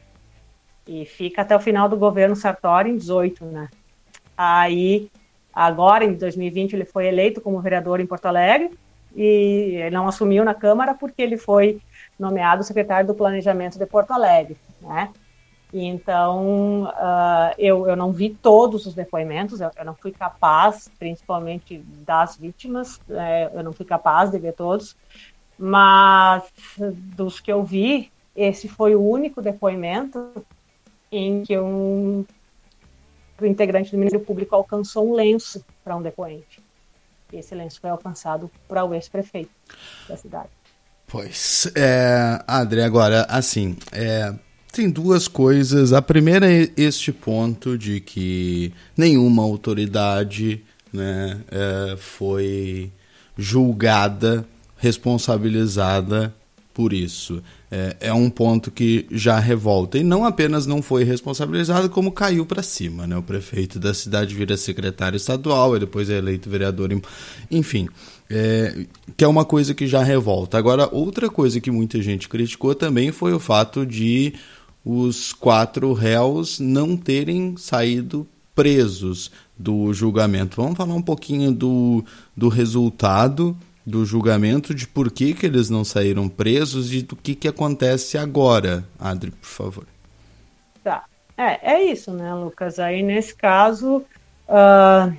E 0.87 1.05
fica 1.05 1.43
até 1.43 1.57
o 1.57 1.61
final 1.61 1.89
do 1.89 1.97
governo 1.97 2.37
Sartori, 2.37 2.91
em 2.91 2.97
18, 2.97 3.45
né? 3.45 3.69
Aí, 4.37 5.11
agora, 5.53 6.05
em 6.05 6.15
2020, 6.15 6.75
ele 6.75 6.85
foi 6.85 7.07
eleito 7.07 7.41
como 7.41 7.61
vereador 7.61 8.01
em 8.01 8.07
Porto 8.07 8.27
Alegre 8.27 8.71
e 9.15 9.89
não 9.91 10.07
assumiu 10.07 10.45
na 10.45 10.55
Câmara 10.55 10.95
porque 10.95 11.23
ele 11.23 11.39
foi 11.39 11.81
nomeado 12.19 12.63
secretário 12.63 13.07
do 13.07 13.15
Planejamento 13.15 13.79
de 13.79 13.87
Porto 13.87 14.13
Alegre, 14.13 14.57
né? 14.81 15.11
Então, 15.73 16.85
uh, 16.85 17.55
eu, 17.59 17.89
eu 17.89 17.97
não 17.97 18.13
vi 18.13 18.31
todos 18.31 18.87
os 18.87 18.95
depoimentos, 18.95 19.61
eu, 19.61 19.71
eu 19.77 19.85
não 19.85 19.95
fui 19.95 20.13
capaz, 20.13 20.91
principalmente 20.99 21.79
das 22.07 22.37
vítimas, 22.37 23.01
é, 23.11 23.51
eu 23.53 23.65
não 23.65 23.73
fui 23.73 23.85
capaz 23.85 24.31
de 24.31 24.39
ver 24.39 24.53
todos, 24.53 24.97
mas 25.59 26.45
dos 26.79 27.41
que 27.41 27.53
eu 27.53 27.65
vi, 27.65 28.13
esse 28.35 28.69
foi 28.69 28.95
o 28.95 29.03
único 29.03 29.43
depoimento 29.43 30.47
em 31.19 31.43
que 31.43 31.59
um 31.59 32.25
integrante 33.43 33.91
do 33.91 33.99
Ministério 33.99 34.25
Público 34.25 34.55
alcançou 34.55 35.11
um 35.11 35.15
lenço 35.15 35.65
para 35.85 35.97
um 35.97 36.03
depoente. 36.03 36.61
Esse 37.33 37.55
lenço 37.55 37.81
foi 37.81 37.91
alcançado 37.91 38.51
para 38.69 38.85
o 38.85 38.95
ex-prefeito 38.95 39.51
da 40.09 40.17
cidade. 40.17 40.49
Pois, 41.07 41.71
é, 41.75 42.43
agora, 42.47 43.27
assim, 43.29 43.77
é, 43.93 44.33
tem 44.73 44.91
duas 44.91 45.29
coisas. 45.29 45.93
A 45.93 46.03
primeira 46.03 46.51
é 46.51 46.69
este 46.77 47.13
ponto 47.13 47.79
de 47.79 48.01
que 48.01 48.73
nenhuma 48.97 49.43
autoridade 49.43 50.65
né, 50.93 51.41
é, 51.51 51.97
foi 51.97 52.91
julgada 53.37 54.47
responsabilizada 54.79 56.35
por 56.73 56.93
isso. 56.93 57.43
É, 57.69 57.97
é, 57.99 58.13
um 58.13 58.31
ponto 58.31 58.71
que 58.71 59.07
já 59.11 59.41
revolta. 59.41 59.99
E 59.99 60.05
não 60.05 60.25
apenas 60.25 60.67
não 60.67 60.81
foi 60.81 61.03
responsabilizado, 61.03 61.91
como 61.91 62.13
caiu 62.13 62.47
para 62.47 62.63
cima. 62.63 63.09
Né? 63.09 63.17
O 63.17 63.23
prefeito 63.23 63.81
da 63.81 63.93
cidade 63.93 64.37
vira 64.37 64.57
secretário 64.57 65.17
estadual, 65.17 65.77
e 65.77 65.81
depois 65.81 66.09
é 66.09 66.17
eleito 66.17 66.49
vereador. 66.49 66.93
Em... 66.93 67.03
Enfim, 67.51 67.89
é, 68.31 68.87
que 69.17 69.25
é 69.25 69.29
uma 69.29 69.45
coisa 69.45 69.75
que 69.75 69.87
já 69.87 70.03
revolta. 70.03 70.57
Agora, 70.57 70.89
outra 70.93 71.29
coisa 71.29 71.61
que 71.61 71.71
muita 71.71 72.01
gente 72.01 72.29
criticou 72.29 72.75
também 72.75 73.11
foi 73.11 73.33
o 73.33 73.41
fato 73.41 73.85
de 73.85 74.35
os 74.85 75.33
quatro 75.33 75.93
réus 75.93 76.61
não 76.61 76.97
terem 76.97 77.57
saído 77.57 78.25
presos 78.55 79.31
do 79.59 79.93
julgamento. 79.93 80.57
Vamos 80.57 80.77
falar 80.77 80.95
um 80.95 81.03
pouquinho 81.03 81.53
do, 81.53 82.05
do 82.37 82.49
resultado 82.49 83.57
do 83.87 84.05
julgamento, 84.05 84.75
de 84.75 84.89
por 84.89 85.13
que, 85.13 85.33
que 85.33 85.47
eles 85.47 85.71
não 85.71 85.85
saíram 85.85 86.29
presos 86.29 86.93
e 86.93 87.03
do 87.03 87.15
que, 87.15 87.37
que 87.37 87.47
acontece 87.47 88.19
agora. 88.19 88.85
Adri, 88.99 89.31
por 89.31 89.47
favor. 89.47 89.87
Tá. 90.83 91.05
É, 91.39 91.75
é 91.75 91.83
isso, 91.85 92.11
né, 92.13 92.35
Lucas? 92.35 92.81
Aí, 92.81 93.01
nesse 93.01 93.33
caso, 93.35 94.03
uh, 94.49 95.17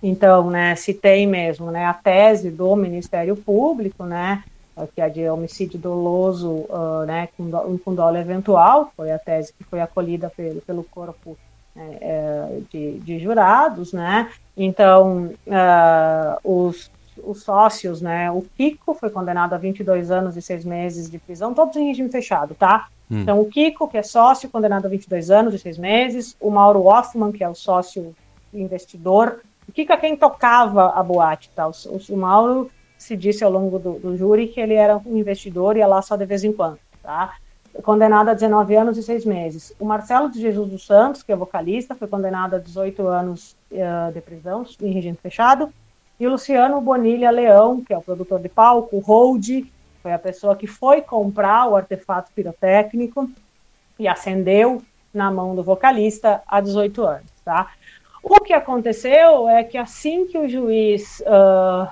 então, 0.00 0.50
né, 0.50 0.76
se 0.76 0.94
tem 0.94 1.26
mesmo 1.26 1.72
né, 1.72 1.84
a 1.84 1.94
tese 1.94 2.48
do 2.50 2.76
Ministério 2.76 3.34
Público, 3.34 4.04
né, 4.04 4.44
que 4.94 5.00
é 5.00 5.08
de 5.08 5.28
homicídio 5.28 5.78
doloso 5.78 6.48
uh, 6.48 7.04
né, 7.06 7.28
com, 7.36 7.50
do, 7.50 7.78
com 7.84 7.94
dolo 7.94 8.16
eventual, 8.16 8.92
foi 8.96 9.10
a 9.10 9.18
tese 9.18 9.52
que 9.52 9.64
foi 9.64 9.80
acolhida 9.80 10.30
pelo, 10.30 10.60
pelo 10.60 10.84
corpo 10.84 11.36
né, 11.74 11.98
é, 12.00 12.60
de, 12.70 12.98
de, 13.00 13.18
jurados, 13.18 13.92
né? 13.92 14.30
Então, 14.56 15.32
uh, 15.46 16.40
os 16.42 16.90
os 17.24 17.42
sócios, 17.42 18.00
né? 18.00 18.30
O 18.30 18.42
Kiko 18.56 18.94
foi 18.94 19.10
condenado 19.10 19.54
a 19.54 19.58
22 19.58 20.10
anos 20.10 20.36
e 20.36 20.42
6 20.42 20.64
meses 20.64 21.10
de 21.10 21.18
prisão, 21.18 21.54
todos 21.54 21.76
em 21.76 21.86
regime 21.86 22.08
fechado, 22.08 22.54
tá? 22.54 22.88
Hum. 23.10 23.22
Então, 23.22 23.40
o 23.40 23.46
Kiko, 23.46 23.88
que 23.88 23.98
é 23.98 24.02
sócio, 24.02 24.48
condenado 24.48 24.86
a 24.86 24.88
22 24.88 25.30
anos 25.30 25.54
e 25.54 25.58
6 25.58 25.78
meses, 25.78 26.36
o 26.40 26.50
Mauro 26.50 26.84
Hoffman, 26.84 27.32
que 27.32 27.42
é 27.42 27.48
o 27.48 27.54
sócio 27.54 28.14
investidor, 28.52 29.40
o 29.70 29.72
Kiko 29.72 29.92
é 29.92 29.96
quem 29.96 30.16
tocava 30.16 30.90
a 30.90 31.02
boate, 31.02 31.48
tá? 31.54 31.68
O, 31.68 31.72
o, 32.08 32.16
Mauro 32.16 32.70
se 32.98 33.16
disse 33.16 33.44
ao 33.44 33.50
longo 33.52 33.78
do, 33.78 34.00
do, 34.00 34.16
júri 34.16 34.48
que 34.48 34.60
ele 34.60 34.74
era 34.74 35.00
um 35.06 35.16
investidor 35.16 35.76
e 35.76 35.78
ia 35.78 35.86
lá 35.86 36.02
só 36.02 36.16
de 36.16 36.26
vez 36.26 36.42
em 36.42 36.52
quando, 36.52 36.76
tá? 37.00 37.34
Condenado 37.84 38.30
a 38.30 38.34
19 38.34 38.74
anos 38.74 38.98
e 38.98 39.02
6 39.02 39.24
meses. 39.24 39.72
O 39.78 39.84
Marcelo 39.84 40.28
de 40.28 40.40
Jesus 40.40 40.68
dos 40.68 40.84
Santos, 40.84 41.22
que 41.22 41.30
é 41.30 41.36
vocalista, 41.36 41.94
foi 41.94 42.08
condenado 42.08 42.54
a 42.54 42.58
18 42.58 43.06
anos 43.06 43.56
uh, 43.70 44.12
de 44.12 44.20
prisão 44.20 44.66
em 44.82 44.90
regime 44.90 45.16
fechado. 45.22 45.72
E 46.20 46.26
o 46.26 46.30
Luciano 46.30 46.82
Bonilha 46.82 47.30
Leão, 47.30 47.82
que 47.82 47.94
é 47.94 47.96
o 47.96 48.02
produtor 48.02 48.40
de 48.40 48.48
palco, 48.50 48.94
o 48.94 49.00
Hold, 49.00 49.64
foi 50.02 50.12
a 50.12 50.18
pessoa 50.18 50.54
que 50.54 50.66
foi 50.66 51.00
comprar 51.00 51.66
o 51.66 51.74
artefato 51.74 52.30
pirotécnico 52.34 53.30
e 53.98 54.06
acendeu 54.06 54.82
na 55.14 55.30
mão 55.30 55.54
do 55.54 55.62
vocalista 55.62 56.42
há 56.46 56.60
18 56.60 57.02
anos, 57.02 57.30
tá? 57.42 57.72
O 58.22 58.38
que 58.40 58.52
aconteceu 58.52 59.48
é 59.48 59.64
que 59.64 59.78
assim 59.78 60.26
que 60.26 60.36
o 60.36 60.46
juiz 60.46 61.20
uh, 61.20 61.88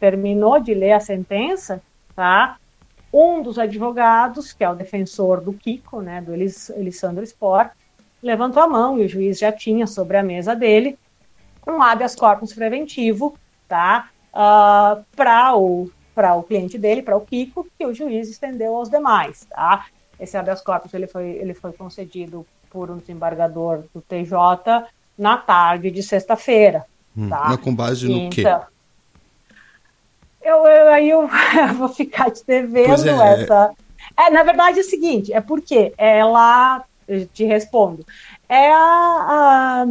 terminou 0.00 0.58
de 0.58 0.72
ler 0.72 0.92
a 0.92 1.00
sentença, 1.00 1.82
tá? 2.16 2.56
Um 3.12 3.42
dos 3.42 3.58
advogados, 3.58 4.50
que 4.50 4.64
é 4.64 4.70
o 4.70 4.74
defensor 4.74 5.42
do 5.42 5.52
Kiko, 5.52 6.00
né, 6.00 6.22
do 6.22 6.32
Elis, 6.32 6.70
Elisandro 6.70 7.22
Sport, 7.22 7.72
levantou 8.22 8.62
a 8.62 8.66
mão 8.66 8.98
e 8.98 9.04
o 9.04 9.08
juiz 9.08 9.38
já 9.38 9.52
tinha 9.52 9.86
sobre 9.86 10.16
a 10.16 10.22
mesa 10.22 10.56
dele 10.56 10.98
um 11.66 11.82
habeas 11.82 12.16
corpus 12.16 12.54
preventivo 12.54 13.36
tá? 13.68 14.08
Uh, 14.32 15.04
para 15.14 15.54
o, 15.56 15.90
o 16.16 16.42
cliente 16.42 16.78
dele, 16.78 17.02
para 17.02 17.16
o 17.16 17.20
Kiko, 17.20 17.66
que 17.78 17.86
o 17.86 17.94
juiz 17.94 18.28
estendeu 18.28 18.74
aos 18.74 18.88
demais, 18.88 19.46
tá? 19.50 19.86
Esse 20.18 20.36
habeas 20.36 20.60
corpus 20.62 20.92
ele 20.94 21.06
foi, 21.06 21.26
ele 21.26 21.54
foi 21.54 21.72
concedido 21.72 22.44
por 22.70 22.90
um 22.90 22.96
desembargador 22.96 23.84
do 23.94 24.00
TJ 24.00 24.88
na 25.16 25.36
tarde 25.36 25.90
de 25.90 26.02
sexta-feira. 26.02 26.84
Hum, 27.16 27.28
tá? 27.28 27.56
Com 27.58 27.74
base 27.74 28.06
no 28.08 28.16
então, 28.16 28.30
quê? 28.30 28.44
Eu, 30.42 30.66
eu, 30.66 30.88
aí 30.92 31.10
eu, 31.10 31.22
eu 31.22 31.74
vou 31.76 31.88
ficar 31.88 32.30
te 32.30 32.44
devendo 32.46 33.08
é. 33.08 33.42
essa. 33.42 33.74
É, 34.16 34.30
na 34.30 34.42
verdade 34.42 34.78
é 34.78 34.82
o 34.82 34.84
seguinte, 34.84 35.32
é 35.32 35.40
porque 35.40 35.92
ela, 35.96 36.84
eu 37.06 37.26
te 37.26 37.44
respondo, 37.44 38.04
é 38.48 38.70
a, 38.70 38.76
a, 38.76 39.86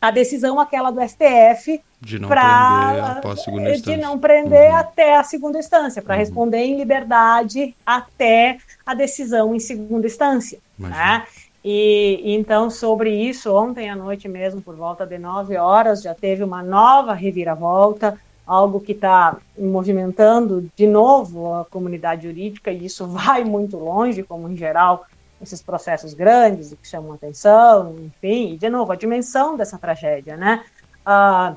a 0.00 0.10
decisão 0.10 0.58
aquela 0.58 0.90
do 0.90 1.00
STF 1.00 1.80
de 2.04 2.18
não 2.18 2.28
pra, 2.28 2.90
prender 2.92 3.04
após 3.04 3.38
a 3.38 3.42
segunda 3.42 3.70
instância. 3.70 3.96
De 3.96 4.02
não 4.02 4.18
prender 4.18 4.70
uhum. 4.70 4.76
até 4.76 5.16
a 5.16 5.24
segunda 5.24 5.58
instância, 5.58 6.02
para 6.02 6.14
uhum. 6.14 6.20
responder 6.20 6.58
em 6.58 6.76
liberdade 6.76 7.74
até 7.84 8.58
a 8.84 8.94
decisão 8.94 9.54
em 9.54 9.60
segunda 9.60 10.06
instância. 10.06 10.58
Né? 10.78 11.24
E 11.64 12.20
então, 12.24 12.68
sobre 12.68 13.10
isso, 13.10 13.52
ontem 13.54 13.88
à 13.88 13.96
noite 13.96 14.28
mesmo, 14.28 14.60
por 14.60 14.76
volta 14.76 15.06
de 15.06 15.16
9 15.16 15.56
horas, 15.56 16.02
já 16.02 16.14
teve 16.14 16.44
uma 16.44 16.62
nova 16.62 17.14
reviravolta, 17.14 18.18
algo 18.46 18.80
que 18.80 18.92
está 18.92 19.38
movimentando 19.58 20.70
de 20.76 20.86
novo 20.86 21.54
a 21.54 21.64
comunidade 21.64 22.24
jurídica, 22.24 22.70
e 22.70 22.84
isso 22.84 23.06
vai 23.08 23.44
muito 23.44 23.78
longe, 23.78 24.22
como 24.22 24.48
em 24.48 24.56
geral 24.56 25.06
esses 25.40 25.62
processos 25.62 26.14
grandes 26.14 26.72
e 26.72 26.76
que 26.76 26.86
chamam 26.86 27.12
atenção, 27.12 27.96
enfim, 27.98 28.54
e 28.54 28.56
de 28.58 28.68
novo, 28.68 28.92
a 28.92 28.96
dimensão 28.96 29.56
dessa 29.56 29.78
tragédia, 29.78 30.36
né? 30.36 30.64
Uh, 31.06 31.54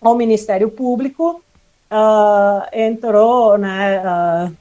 ao 0.00 0.16
Ministério 0.16 0.70
Público, 0.70 1.42
uh, 1.90 2.66
entrou, 2.72 3.58
né, 3.58 4.00
uh, 4.00 4.56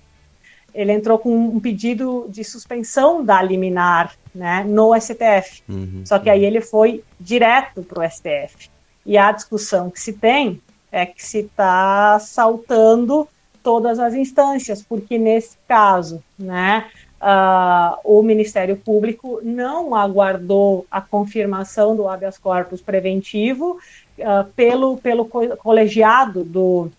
ele 0.73 0.91
entrou 0.91 1.17
com 1.17 1.35
um 1.35 1.59
pedido 1.59 2.27
de 2.29 2.43
suspensão 2.43 3.23
da 3.23 3.41
liminar 3.41 4.13
né, 4.33 4.63
no 4.67 4.93
STF. 4.99 5.63
Uhum, 5.67 6.03
Só 6.05 6.19
que 6.19 6.29
aí 6.29 6.43
ele 6.43 6.61
foi 6.61 7.03
direto 7.19 7.81
para 7.83 8.05
o 8.05 8.09
STF. 8.09 8.69
E 9.05 9.17
a 9.17 9.31
discussão 9.31 9.89
que 9.89 9.99
se 9.99 10.13
tem 10.13 10.61
é 10.91 11.05
que 11.05 11.23
se 11.23 11.39
está 11.39 12.19
saltando 12.19 13.27
todas 13.63 13.99
as 13.99 14.13
instâncias, 14.13 14.81
porque 14.81 15.17
nesse 15.17 15.57
caso, 15.67 16.23
né, 16.37 16.89
uh, 17.21 17.97
o 18.03 18.21
Ministério 18.23 18.75
Público 18.75 19.39
não 19.43 19.95
aguardou 19.95 20.85
a 20.89 21.01
confirmação 21.01 21.95
do 21.95 22.07
habeas 22.07 22.37
corpus 22.37 22.81
preventivo 22.81 23.79
uh, 24.17 24.45
pelo, 24.55 24.97
pelo 24.97 25.25
colegiado 25.25 26.43
do, 26.43 26.89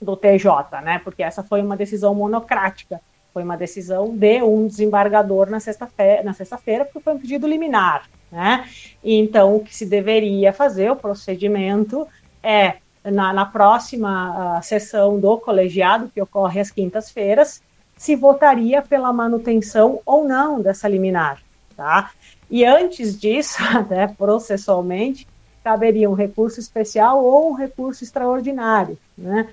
do 0.00 0.16
TJ, 0.16 0.80
né? 0.82 1.00
Porque 1.02 1.22
essa 1.22 1.42
foi 1.42 1.62
uma 1.62 1.76
decisão 1.76 2.14
monocrática, 2.14 3.00
foi 3.32 3.42
uma 3.42 3.56
decisão 3.56 4.16
de 4.16 4.42
um 4.42 4.66
desembargador 4.66 5.50
na 5.50 5.58
sexta-feira, 5.58 6.22
na 6.22 6.32
sexta-feira, 6.32 6.84
porque 6.84 7.00
foi 7.00 7.14
um 7.14 7.18
pedido 7.18 7.48
liminar, 7.48 8.08
né? 8.30 8.68
Então, 9.02 9.56
o 9.56 9.60
que 9.60 9.74
se 9.74 9.86
deveria 9.86 10.52
fazer, 10.52 10.90
o 10.90 10.96
procedimento 10.96 12.06
é 12.42 12.76
na, 13.04 13.32
na 13.32 13.44
próxima 13.44 14.58
uh, 14.58 14.62
sessão 14.62 15.18
do 15.18 15.36
colegiado, 15.38 16.10
que 16.12 16.22
ocorre 16.22 16.60
às 16.60 16.70
quintas-feiras, 16.70 17.60
se 17.96 18.16
votaria 18.16 18.82
pela 18.82 19.12
manutenção 19.12 20.00
ou 20.04 20.24
não 20.24 20.60
dessa 20.60 20.88
liminar, 20.88 21.40
tá? 21.76 22.10
E 22.50 22.64
antes 22.64 23.18
disso, 23.18 23.58
até 23.74 24.06
processualmente, 24.06 25.26
caberia 25.62 26.10
um 26.10 26.14
recurso 26.14 26.60
especial 26.60 27.24
ou 27.24 27.50
um 27.50 27.54
recurso 27.54 28.04
extraordinário, 28.04 28.98
né? 29.16 29.48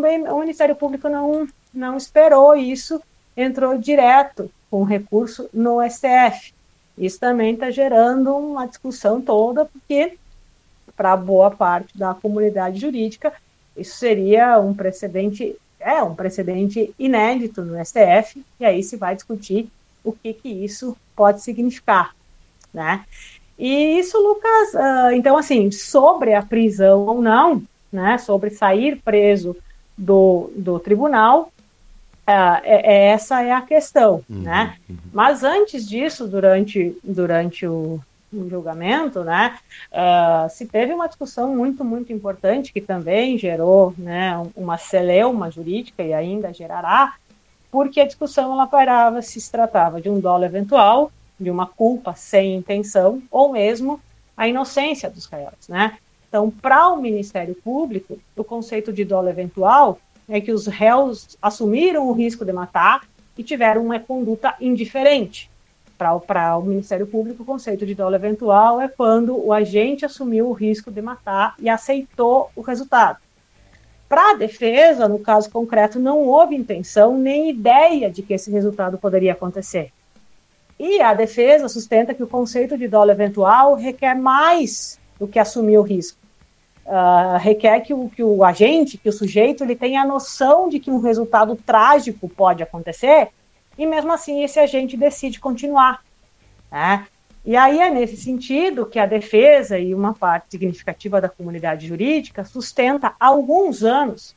Bem, 0.00 0.28
o 0.28 0.40
Ministério 0.40 0.74
Público 0.74 1.08
não, 1.08 1.46
não 1.72 1.96
esperou 1.96 2.56
isso, 2.56 3.00
entrou 3.36 3.78
direto 3.78 4.50
com 4.70 4.82
recurso 4.82 5.48
no 5.52 5.78
STF. 5.88 6.52
Isso 6.98 7.20
também 7.20 7.54
está 7.54 7.70
gerando 7.70 8.34
uma 8.36 8.66
discussão 8.66 9.20
toda, 9.20 9.64
porque 9.64 10.18
para 10.96 11.16
boa 11.16 11.50
parte 11.50 11.96
da 11.96 12.14
comunidade 12.14 12.80
jurídica 12.80 13.32
isso 13.76 13.96
seria 13.96 14.58
um 14.58 14.72
precedente 14.72 15.56
é 15.86 16.02
um 16.02 16.14
precedente 16.14 16.92
inédito 16.98 17.62
no 17.62 17.82
STF, 17.84 18.44
e 18.58 18.64
aí 18.64 18.82
se 18.82 18.96
vai 18.96 19.14
discutir 19.14 19.68
o 20.02 20.12
que, 20.12 20.32
que 20.32 20.48
isso 20.48 20.96
pode 21.14 21.40
significar, 21.42 22.14
né? 22.74 23.04
E 23.58 23.98
isso, 23.98 24.18
Lucas, 24.18 24.74
uh, 24.74 25.12
então, 25.14 25.38
assim, 25.38 25.70
sobre 25.70 26.34
a 26.34 26.42
prisão 26.42 27.06
ou 27.06 27.22
não, 27.22 27.62
né, 27.90 28.18
sobre 28.18 28.50
sair 28.50 29.00
preso 29.02 29.56
do, 29.96 30.50
do 30.54 30.78
tribunal, 30.78 31.52
uh, 32.28 32.60
é, 32.62 33.06
essa 33.08 33.42
é 33.42 33.52
a 33.52 33.62
questão, 33.62 34.22
uhum, 34.28 34.42
né? 34.42 34.76
Uhum. 34.90 34.96
Mas 35.12 35.42
antes 35.42 35.88
disso, 35.88 36.26
durante, 36.26 36.96
durante 37.02 37.66
o, 37.66 38.00
no 38.32 38.48
julgamento, 38.50 39.22
né, 39.22 39.58
uh, 39.92 40.50
se 40.50 40.66
teve 40.66 40.92
uma 40.92 41.06
discussão 41.06 41.54
muito, 41.54 41.84
muito 41.84 42.12
importante 42.12 42.72
que 42.72 42.80
também 42.80 43.38
gerou 43.38 43.94
né, 43.96 44.34
uma 44.54 44.76
celeuma 44.76 45.50
jurídica 45.50 46.02
e 46.02 46.12
ainda 46.12 46.52
gerará, 46.52 47.14
porque 47.70 48.00
a 48.00 48.06
discussão 48.06 48.52
ela 48.52 48.66
parava 48.66 49.22
se 49.22 49.40
se 49.40 49.50
tratava 49.50 50.00
de 50.00 50.10
um 50.10 50.18
dolo 50.18 50.44
eventual, 50.44 51.10
de 51.38 51.50
uma 51.50 51.66
culpa 51.66 52.14
sem 52.14 52.56
intenção, 52.56 53.22
ou 53.30 53.52
mesmo 53.52 54.00
a 54.36 54.48
inocência 54.48 55.08
dos 55.08 55.26
réus, 55.26 55.68
né? 55.68 55.98
Então, 56.28 56.50
para 56.50 56.88
o 56.88 57.00
Ministério 57.00 57.54
Público, 57.54 58.18
o 58.36 58.44
conceito 58.44 58.92
de 58.92 59.04
dolo 59.04 59.28
eventual 59.28 59.98
é 60.28 60.40
que 60.40 60.52
os 60.52 60.66
réus 60.66 61.36
assumiram 61.40 62.08
o 62.08 62.12
risco 62.12 62.44
de 62.44 62.52
matar 62.52 63.06
e 63.38 63.42
tiveram 63.42 63.84
uma 63.84 63.98
conduta 64.00 64.54
indiferente, 64.60 65.50
para 65.96 66.56
o 66.56 66.62
Ministério 66.62 67.06
Público, 67.06 67.42
o 67.42 67.46
conceito 67.46 67.86
de 67.86 67.94
dolo 67.94 68.14
eventual 68.14 68.80
é 68.80 68.88
quando 68.88 69.36
o 69.36 69.52
agente 69.52 70.04
assumiu 70.04 70.48
o 70.48 70.52
risco 70.52 70.90
de 70.90 71.00
matar 71.00 71.54
e 71.58 71.68
aceitou 71.68 72.50
o 72.54 72.60
resultado. 72.60 73.18
Para 74.08 74.32
a 74.32 74.34
defesa, 74.34 75.08
no 75.08 75.18
caso 75.18 75.50
concreto, 75.50 75.98
não 75.98 76.20
houve 76.22 76.54
intenção 76.54 77.16
nem 77.16 77.50
ideia 77.50 78.10
de 78.10 78.22
que 78.22 78.34
esse 78.34 78.50
resultado 78.50 78.98
poderia 78.98 79.32
acontecer. 79.32 79.90
E 80.78 81.00
a 81.00 81.14
defesa 81.14 81.68
sustenta 81.68 82.14
que 82.14 82.22
o 82.22 82.28
conceito 82.28 82.76
de 82.76 82.86
dolo 82.86 83.10
eventual 83.10 83.74
requer 83.74 84.14
mais 84.14 85.00
do 85.18 85.26
que 85.26 85.38
assumir 85.38 85.78
o 85.78 85.82
risco. 85.82 86.18
Uh, 86.84 87.38
requer 87.38 87.80
que 87.80 87.92
o, 87.92 88.08
que 88.08 88.22
o 88.22 88.44
agente, 88.44 88.96
que 88.96 89.08
o 89.08 89.12
sujeito, 89.12 89.64
ele 89.64 89.74
tenha 89.74 90.02
a 90.02 90.06
noção 90.06 90.68
de 90.68 90.78
que 90.78 90.90
um 90.90 91.00
resultado 91.00 91.56
trágico 91.56 92.28
pode 92.28 92.62
acontecer 92.62 93.30
e 93.78 93.86
mesmo 93.86 94.12
assim 94.12 94.42
esse 94.42 94.58
agente 94.58 94.96
decide 94.96 95.40
continuar. 95.40 96.02
Né? 96.70 97.06
E 97.44 97.56
aí 97.56 97.78
é 97.78 97.90
nesse 97.90 98.16
sentido 98.16 98.86
que 98.86 98.98
a 98.98 99.06
defesa 99.06 99.78
e 99.78 99.94
uma 99.94 100.12
parte 100.12 100.50
significativa 100.50 101.20
da 101.20 101.28
comunidade 101.28 101.86
jurídica 101.86 102.44
sustenta 102.44 103.14
há 103.20 103.26
alguns 103.26 103.84
anos 103.84 104.34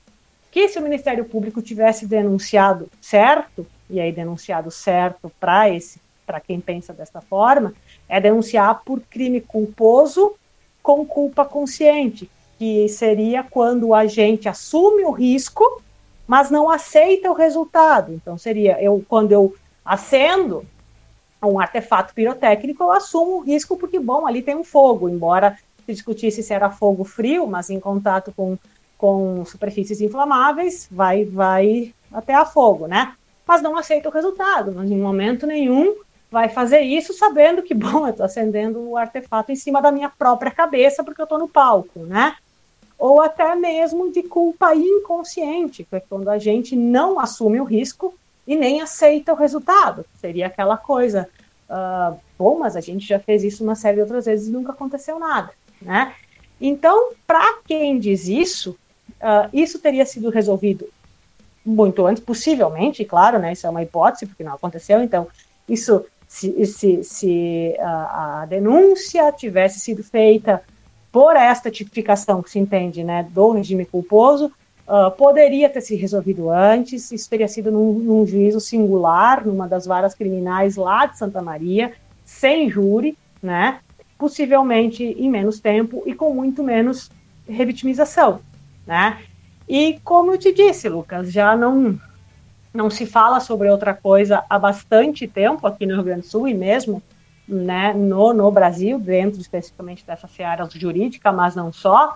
que 0.51 0.67
se 0.67 0.79
o 0.79 0.81
Ministério 0.81 1.25
Público 1.25 1.61
tivesse 1.61 2.05
denunciado 2.05 2.89
certo, 3.01 3.65
e 3.89 3.99
aí 3.99 4.11
denunciado 4.11 4.69
certo 4.71 5.31
para 5.39 5.69
esse 5.69 5.99
para 6.29 6.39
quem 6.39 6.61
pensa 6.61 6.93
desta 6.93 7.21
forma, 7.21 7.73
é 8.07 8.21
denunciar 8.21 8.83
por 8.85 9.01
crime 9.01 9.41
culposo 9.41 10.35
com 10.83 11.03
culpa 11.03 11.43
consciente, 11.43 12.29
que 12.59 12.87
seria 12.87 13.41
quando 13.41 13.87
o 13.87 13.95
agente 13.95 14.47
assume 14.47 15.03
o 15.05 15.11
risco 15.11 15.81
mas 16.29 16.51
não 16.51 16.69
aceita 16.69 17.31
o 17.31 17.33
resultado. 17.33 18.13
Então 18.13 18.37
seria 18.37 18.79
eu 18.79 19.03
quando 19.09 19.31
eu 19.31 19.55
acendo 19.83 20.63
um 21.41 21.59
artefato 21.59 22.13
pirotécnico, 22.13 22.83
eu 22.83 22.91
assumo 22.91 23.37
o 23.37 23.39
risco 23.39 23.75
porque 23.75 23.97
bom, 23.97 24.27
ali 24.27 24.43
tem 24.43 24.55
um 24.55 24.63
fogo, 24.63 25.09
embora 25.09 25.57
se 25.87 25.91
discutisse 25.91 26.43
se 26.43 26.53
era 26.53 26.69
fogo 26.69 27.03
frio, 27.03 27.47
mas 27.47 27.71
em 27.71 27.79
contato 27.79 28.31
com 28.37 28.55
com 28.95 29.43
superfícies 29.43 30.01
inflamáveis, 30.01 30.87
vai 30.91 31.25
vai 31.25 31.95
até 32.13 32.35
a 32.35 32.45
fogo, 32.45 32.85
né? 32.85 33.15
Mas 33.47 33.63
não 33.63 33.75
aceita 33.75 34.07
o 34.09 34.11
resultado, 34.11 34.71
mas 34.71 34.91
em 34.91 34.99
momento 34.99 35.47
nenhum 35.47 35.95
vai 36.29 36.47
fazer 36.47 36.81
isso 36.81 37.11
sabendo 37.11 37.63
que, 37.63 37.73
bom, 37.73 38.05
eu 38.05 38.11
estou 38.11 38.25
acendendo 38.27 38.87
o 38.87 38.97
artefato 38.97 39.51
em 39.51 39.55
cima 39.55 39.81
da 39.81 39.91
minha 39.91 40.09
própria 40.09 40.51
cabeça 40.51 41.03
porque 41.03 41.21
eu 41.21 41.23
estou 41.23 41.39
no 41.39 41.47
palco, 41.47 42.01
né? 42.01 42.35
Ou 42.99 43.21
até 43.21 43.55
mesmo 43.55 44.11
de 44.11 44.21
culpa 44.21 44.75
inconsciente, 44.75 45.85
que 45.85 45.95
é 45.95 46.01
quando 46.01 46.27
a 46.27 46.37
gente 46.37 46.75
não 46.75 47.17
assume 47.17 47.61
o 47.61 47.63
risco 47.63 48.13
e 48.45 48.57
nem 48.57 48.81
aceita 48.81 49.31
o 49.31 49.37
resultado. 49.37 50.05
Seria 50.19 50.47
aquela 50.47 50.75
coisa, 50.75 51.29
uh, 51.69 52.19
bom, 52.37 52.59
mas 52.59 52.75
a 52.75 52.81
gente 52.81 53.07
já 53.07 53.17
fez 53.17 53.45
isso 53.45 53.63
uma 53.63 53.75
série 53.75 53.95
de 53.95 54.01
outras 54.01 54.25
vezes 54.25 54.49
e 54.49 54.51
nunca 54.51 54.73
aconteceu 54.73 55.17
nada, 55.17 55.51
né? 55.81 56.13
Então, 56.59 57.13
para 57.25 57.59
quem 57.65 57.97
diz 57.97 58.27
isso, 58.27 58.71
uh, 59.11 59.49
isso 59.53 59.79
teria 59.79 60.05
sido 60.05 60.29
resolvido 60.29 60.89
muito 61.65 62.05
antes, 62.05 62.21
possivelmente, 62.21 63.05
claro, 63.05 63.39
né? 63.39 63.53
Isso 63.53 63.65
é 63.65 63.69
uma 63.69 63.81
hipótese, 63.81 64.25
porque 64.25 64.43
não 64.43 64.55
aconteceu, 64.55 65.01
então, 65.01 65.25
isso, 65.69 66.05
se, 66.27 66.65
se, 66.65 67.01
se 67.05 67.75
uh, 67.79 67.81
a 67.81 68.45
denúncia 68.49 69.31
tivesse 69.31 69.79
sido 69.79 70.03
feita 70.03 70.61
por 71.11 71.35
esta 71.35 71.71
tipificação 71.71 72.41
que 72.41 72.49
se 72.49 72.59
entende 72.59 73.03
né, 73.03 73.27
do 73.31 73.51
regime 73.51 73.85
culposo, 73.85 74.51
uh, 74.87 75.11
poderia 75.17 75.69
ter 75.69 75.81
se 75.81 75.95
resolvido 75.95 76.49
antes, 76.49 77.11
isso 77.11 77.29
teria 77.29 77.47
sido 77.47 77.71
num, 77.71 77.93
num, 77.93 78.25
juízo 78.25 78.59
singular, 78.59 79.45
numa 79.45 79.67
das 79.67 79.85
varas 79.85 80.13
criminais 80.13 80.75
lá 80.75 81.05
de 81.05 81.17
Santa 81.17 81.41
Maria, 81.41 81.93
sem 82.23 82.69
júri, 82.69 83.17
né, 83.41 83.79
possivelmente 84.17 85.03
em 85.03 85.29
menos 85.29 85.59
tempo 85.59 86.03
e 86.05 86.13
com 86.13 86.33
muito 86.33 86.63
menos 86.63 87.09
revitimização. 87.47 88.41
Né? 88.85 89.19
E 89.67 89.99
como 90.03 90.33
eu 90.33 90.37
te 90.37 90.51
disse, 90.51 90.89
Lucas, 90.89 91.31
já 91.31 91.55
não, 91.55 91.99
não 92.73 92.89
se 92.89 93.05
fala 93.05 93.39
sobre 93.39 93.69
outra 93.69 93.93
coisa 93.93 94.43
há 94.49 94.59
bastante 94.59 95.27
tempo 95.27 95.65
aqui 95.65 95.85
no 95.85 95.95
Rio 95.95 96.03
Grande 96.03 96.21
do 96.21 96.27
Sul 96.27 96.47
e 96.47 96.53
mesmo 96.53 97.01
né, 97.49 97.93
no, 97.93 98.31
no 98.31 98.51
Brasil, 98.51 98.99
dentro 98.99 99.41
especificamente 99.41 100.05
dessa 100.05 100.27
seara 100.27 100.69
jurídica, 100.71 101.31
mas 101.31 101.55
não 101.55 101.73
só. 101.73 102.15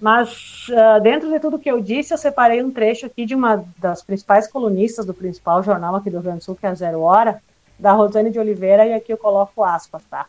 Mas 0.00 0.66
uh, 0.68 1.00
dentro 1.00 1.30
de 1.30 1.40
tudo 1.40 1.58
que 1.58 1.70
eu 1.70 1.80
disse, 1.80 2.12
eu 2.12 2.18
separei 2.18 2.62
um 2.62 2.70
trecho 2.70 3.06
aqui 3.06 3.24
de 3.24 3.34
uma 3.34 3.64
das 3.78 4.02
principais 4.02 4.46
colunistas 4.46 5.06
do 5.06 5.14
principal 5.14 5.62
jornal 5.62 5.94
aqui 5.94 6.10
do 6.10 6.16
Rio 6.16 6.24
Grande 6.24 6.38
do 6.40 6.44
Sul, 6.44 6.56
que 6.56 6.66
é 6.66 6.68
a 6.68 6.74
Zero 6.74 7.00
Hora, 7.00 7.40
da 7.78 7.92
Rosane 7.92 8.30
de 8.30 8.38
Oliveira, 8.38 8.84
e 8.84 8.92
aqui 8.92 9.12
eu 9.12 9.18
coloco 9.18 9.62
aspas, 9.62 10.02
tá? 10.10 10.26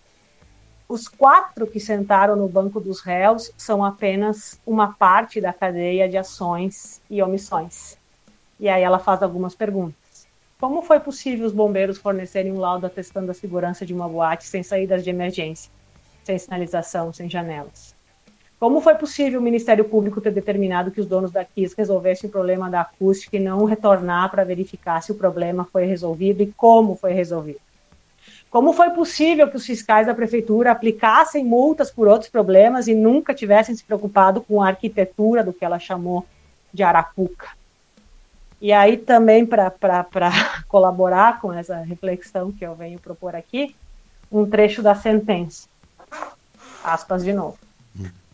Os 0.88 1.10
quatro 1.10 1.68
que 1.68 1.82
sentaram 1.82 2.36
no 2.38 2.48
banco 2.48 2.80
dos 2.80 3.02
réus 3.02 3.52
são 3.58 3.84
apenas 3.84 4.58
uma 4.66 4.94
parte 4.94 5.42
da 5.42 5.52
cadeia 5.52 6.08
de 6.08 6.18
ações 6.18 7.02
e 7.10 7.22
omissões. 7.22 7.98
E 8.58 8.70
aí 8.70 8.84
ela 8.84 9.00
faz 9.00 9.22
algumas 9.22 9.54
perguntas. 9.54 10.07
Como 10.60 10.82
foi 10.82 11.00
possível 11.00 11.46
os 11.46 11.54
bombeiros 11.54 12.00
fornecerem 12.00 12.52
um 12.52 12.60
laudo 12.60 12.88
atestando 12.88 13.30
a 13.30 13.34
segurança 13.34 13.86
de 13.86 13.94
uma 13.94 14.10
boate 14.10 14.44
sem 14.48 14.64
saídas 14.64 15.04
de 15.04 15.12
emergência, 15.12 15.72
sem 16.24 16.36
sinalização, 16.40 17.14
sem 17.14 17.30
janelas? 17.30 17.96
Como 18.60 18.82
foi 18.82 18.96
possível 18.96 19.40
o 19.40 19.44
Ministério 19.44 19.86
Público 19.86 20.20
ter 20.20 20.32
determinado 20.34 20.90
que 20.90 21.00
os 21.00 21.06
donos 21.06 21.30
da 21.30 21.46
KIS 21.46 21.76
resolvessem 21.76 22.28
o 22.28 22.32
problema 22.32 22.72
da 22.72 22.82
acústica 22.82 23.38
e 23.38 23.40
não 23.40 23.66
retornar 23.66 24.32
para 24.32 24.44
verificar 24.44 25.00
se 25.04 25.12
o 25.12 25.16
problema 25.16 25.64
foi 25.72 25.86
resolvido 25.86 26.42
e 26.42 26.52
como 26.58 26.96
foi 26.96 27.14
resolvido? 27.14 27.62
Como 28.50 28.74
foi 28.74 28.90
possível 28.90 29.48
que 29.48 29.58
os 29.58 29.66
fiscais 29.66 30.08
da 30.08 30.16
prefeitura 30.16 30.72
aplicassem 30.72 31.46
multas 31.46 31.92
por 31.92 32.08
outros 32.08 32.32
problemas 32.32 32.88
e 32.88 32.96
nunca 32.96 33.32
tivessem 33.32 33.76
se 33.76 33.84
preocupado 33.84 34.42
com 34.42 34.60
a 34.60 34.70
arquitetura 34.70 35.44
do 35.44 35.54
que 35.54 35.64
ela 35.64 35.78
chamou 35.78 36.26
de 36.74 36.82
Arapuca? 36.82 37.50
E 38.60 38.74
aí 38.74 38.98
também 38.98 39.46
para 39.46 39.72
colaborar 40.68 41.40
com 41.40 41.54
essa 41.54 41.78
reflexão 41.78 42.52
que 42.52 42.66
eu 42.66 42.76
venho 42.76 43.00
propor 43.00 43.36
aqui, 43.36 43.76
um 44.32 44.46
trecho 44.46 44.82
da 44.82 44.96
sentença. 44.96 45.68
Aspas 46.84 47.24
de 47.24 47.34
novo. 47.34 47.58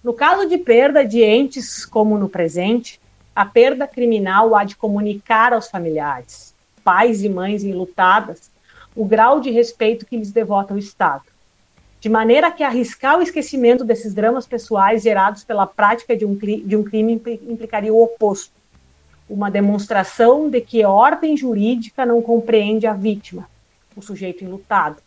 No 0.04 0.14
caso 0.14 0.48
de 0.48 0.58
perda 0.58 1.06
de 1.06 1.24
entes 1.24 1.86
como 1.86 2.18
no 2.18 2.28
presente, 2.28 3.00
a 3.36 3.46
perda 3.46 3.88
criminal 3.88 4.54
há 4.56 4.64
de 4.64 4.76
comunicar 4.76 5.54
aos 5.54 5.70
familiares, 5.70 6.54
pais 6.84 7.24
e 7.24 7.30
mães 7.30 7.64
enlutadas, 7.64 8.52
o 8.96 9.06
grau 9.06 9.40
de 9.40 9.50
respeito 9.50 10.06
que 10.06 10.18
lhes 10.18 10.32
devota 10.32 10.74
o 10.74 10.78
Estado. 10.78 11.24
De 12.00 12.10
maneira 12.10 12.52
que 12.52 12.64
arriscar 12.64 13.18
o 13.18 13.22
esquecimento 13.22 13.86
desses 13.86 14.14
dramas 14.14 14.46
pessoais 14.46 15.02
gerados 15.02 15.44
pela 15.44 15.66
prática 15.66 16.18
de 16.18 16.26
um, 16.26 16.36
de 16.36 16.76
um 16.76 16.84
crime 16.84 17.14
implicaria 17.48 17.94
o 17.94 18.04
oposto. 18.04 18.52
Uma 19.34 19.50
demonstração 19.50 20.48
de 20.48 20.62
que 20.62 20.84
a 20.84 20.90
ordem 20.92 21.36
jurídica 21.36 22.06
não 22.06 22.22
compreende 22.22 22.86
a 22.86 22.94
vítima, 22.94 23.50
o 23.96 24.02
sujeito 24.02 24.44
enlutado, 24.44 25.02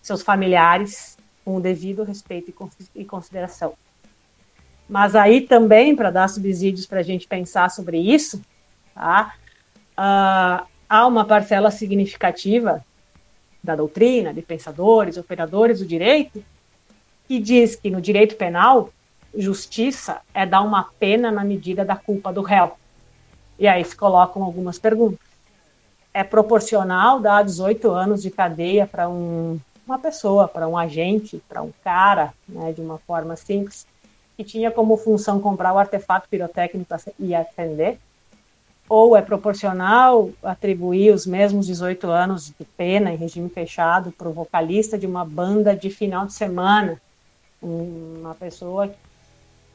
seus 0.00 0.22
familiares, 0.22 1.18
com 1.44 1.56
o 1.56 1.60
devido 1.60 2.04
respeito 2.04 2.54
e 2.94 3.04
consideração. 3.04 3.74
Mas 4.88 5.16
aí 5.16 5.40
também, 5.40 5.96
para 5.96 6.12
dar 6.12 6.28
subsídios 6.28 6.86
para 6.86 7.00
a 7.00 7.02
gente 7.02 7.26
pensar 7.26 7.68
sobre 7.68 7.98
isso, 7.98 8.40
tá? 8.94 9.34
Uh, 9.98 10.64
há 10.88 11.06
uma 11.08 11.24
parcela 11.24 11.72
significativa 11.72 12.84
da 13.60 13.74
doutrina, 13.74 14.32
de 14.32 14.40
pensadores, 14.40 15.16
operadores 15.16 15.80
do 15.80 15.84
direito, 15.84 16.44
que 17.26 17.40
diz 17.40 17.74
que 17.74 17.90
no 17.90 18.00
direito 18.00 18.36
penal, 18.36 18.90
justiça 19.36 20.20
é 20.32 20.46
dar 20.46 20.62
uma 20.62 20.90
pena 21.00 21.32
na 21.32 21.42
medida 21.42 21.84
da 21.84 21.96
culpa 21.96 22.32
do 22.32 22.40
réu. 22.40 22.78
E 23.58 23.66
aí 23.66 23.84
se 23.84 23.96
colocam 23.96 24.42
algumas 24.42 24.78
perguntas. 24.78 25.18
É 26.12 26.22
proporcional 26.22 27.20
dar 27.20 27.44
18 27.44 27.90
anos 27.90 28.22
de 28.22 28.30
cadeia 28.30 28.86
para 28.86 29.08
um, 29.08 29.58
uma 29.86 29.98
pessoa, 29.98 30.48
para 30.48 30.66
um 30.66 30.76
agente, 30.76 31.42
para 31.48 31.62
um 31.62 31.72
cara, 31.82 32.32
né, 32.48 32.72
de 32.72 32.80
uma 32.80 32.98
forma 32.98 33.36
simples, 33.36 33.86
que 34.36 34.44
tinha 34.44 34.70
como 34.70 34.96
função 34.96 35.40
comprar 35.40 35.72
o 35.72 35.78
artefato 35.78 36.28
pirotécnico 36.28 36.94
e 37.18 37.34
atender? 37.34 37.98
Ou 38.88 39.16
é 39.16 39.22
proporcional 39.22 40.30
atribuir 40.42 41.12
os 41.12 41.26
mesmos 41.26 41.66
18 41.66 42.08
anos 42.10 42.52
de 42.58 42.64
pena 42.76 43.12
em 43.12 43.16
regime 43.16 43.48
fechado 43.48 44.12
para 44.12 44.28
o 44.28 44.32
vocalista 44.32 44.98
de 44.98 45.06
uma 45.06 45.24
banda 45.24 45.74
de 45.74 45.88
final 45.88 46.26
de 46.26 46.32
semana, 46.32 47.00
uma 47.62 48.34
pessoa 48.34 48.92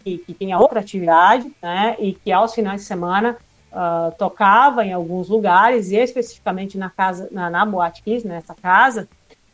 que, 0.04 0.20
que 0.20 0.34
tinha 0.34 0.60
outra 0.60 0.80
atividade, 0.80 1.52
né, 1.62 1.96
e 2.00 2.14
que 2.14 2.32
aos 2.32 2.54
finais 2.54 2.82
de 2.82 2.88
semana 2.88 3.38
uh, 3.72 4.16
tocava 4.18 4.86
em 4.86 4.94
alguns 4.94 5.30
lugares, 5.30 5.92
e 5.92 5.96
especificamente 5.96 6.78
na 6.78 6.90
casa, 6.90 7.28
na, 7.32 7.50
na 7.50 7.66
Boate 7.66 8.04
Kiss, 8.04 8.28
nessa 8.28 8.54
casa, 8.54 9.08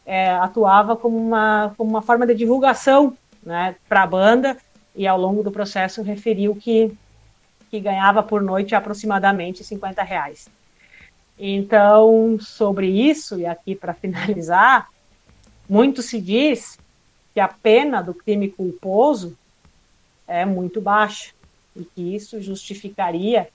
é, 0.05 0.32
atuava 0.32 0.95
como 0.95 1.18
uma, 1.18 1.74
como 1.78 1.89
uma 1.89 2.01
forma 2.01 2.28
de 2.28 2.36
divulgação 2.36 3.18
né, 3.43 3.76
para 3.89 4.03
a 4.03 4.07
banda 4.07 4.57
e 4.95 5.07
ao 5.07 5.20
longo 5.20 5.43
do 5.43 5.51
processo 5.51 6.01
referiu 6.01 6.55
que, 6.55 6.95
que 7.70 7.80
ganhava 7.80 8.22
por 8.22 8.41
noite 8.41 8.76
aproximadamente 8.76 9.63
50 9.63 10.03
reais. 10.03 10.47
Então, 11.38 12.38
sobre 12.39 12.88
isso, 12.88 13.38
e 13.39 13.45
aqui 13.45 13.76
para 13.76 13.93
finalizar, 13.93 14.89
muito 15.68 16.01
se 16.01 16.22
diz 16.22 16.78
que 17.34 17.39
a 17.39 17.47
pena 17.47 18.01
do 18.01 18.13
crime 18.13 18.49
culposo 18.49 19.38
é 20.28 20.45
muito 20.45 20.80
baixa 20.80 21.34
e 21.76 21.84
que 21.84 22.16
isso 22.16 22.41
justificaria 22.41 23.49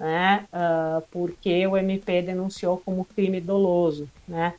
né, 0.00 0.46
uh, 0.50 1.06
porque 1.10 1.66
o 1.66 1.76
MP 1.76 2.22
denunciou 2.22 2.78
como 2.82 3.04
crime 3.04 3.38
doloso, 3.38 4.08
né? 4.26 4.54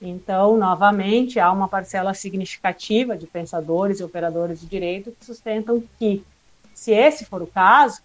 Então, 0.00 0.56
novamente, 0.56 1.40
há 1.40 1.50
uma 1.50 1.66
parcela 1.66 2.14
significativa 2.14 3.16
de 3.16 3.26
pensadores 3.26 3.98
e 3.98 4.04
operadores 4.04 4.60
de 4.60 4.66
direito 4.66 5.10
que 5.10 5.24
sustentam 5.24 5.82
que, 5.98 6.24
se 6.72 6.92
esse 6.92 7.24
for 7.24 7.42
o 7.42 7.46
caso, 7.46 8.02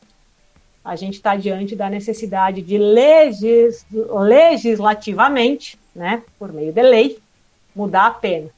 a 0.83 0.95
gente 0.95 1.15
está 1.15 1.35
diante 1.35 1.75
da 1.75 1.89
necessidade 1.89 2.61
de 2.63 2.77
legis, 2.77 3.85
legislativamente, 3.91 5.77
né, 5.93 6.23
por 6.39 6.51
meio 6.51 6.73
de 6.73 6.81
lei, 6.81 7.19
mudar 7.75 8.07
a 8.07 8.11
pena. 8.11 8.49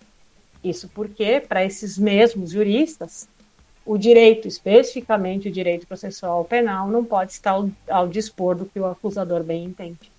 Isso 0.64 0.90
porque, 0.94 1.42
para 1.42 1.66
esses 1.66 1.98
mesmos 1.98 2.52
juristas, 2.52 3.28
o 3.90 3.98
direito, 3.98 4.48
especificamente 4.48 5.50
o 5.50 5.52
direito 5.52 5.88
processual 5.88 6.46
penal, 6.46 6.88
não 6.88 7.04
pode 7.04 7.32
estar 7.32 7.54
ao, 7.54 7.72
ao 7.90 8.08
dispor 8.08 8.56
do 8.56 8.66
que 8.66 8.80
o 8.80 8.86
acusador 8.86 9.42
bem 9.44 9.64
entende. 9.64 10.12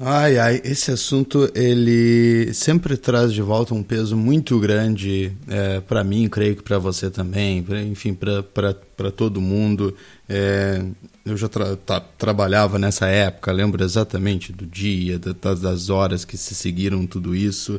Ai, 0.00 0.38
ai, 0.38 0.62
esse 0.64 0.90
assunto 0.90 1.50
ele 1.54 2.54
sempre 2.54 2.96
traz 2.96 3.34
de 3.34 3.42
volta 3.42 3.74
um 3.74 3.82
peso 3.82 4.16
muito 4.16 4.58
grande 4.58 5.36
é, 5.46 5.80
para 5.80 6.02
mim, 6.02 6.26
creio 6.26 6.56
que 6.56 6.62
para 6.62 6.78
você 6.78 7.10
também, 7.10 7.62
pra, 7.62 7.82
enfim, 7.82 8.14
para 8.14 9.10
todo 9.10 9.38
mundo. 9.38 9.94
É, 10.26 10.82
eu 11.22 11.36
já 11.36 11.50
tra 11.50 11.76
tra 11.76 12.00
trabalhava 12.00 12.78
nessa 12.78 13.08
época, 13.08 13.52
lembro 13.52 13.84
exatamente 13.84 14.54
do 14.54 14.64
dia, 14.64 15.18
da, 15.18 15.52
das 15.52 15.90
horas 15.90 16.24
que 16.24 16.38
se 16.38 16.54
seguiram 16.54 17.06
tudo 17.06 17.34
isso. 17.34 17.78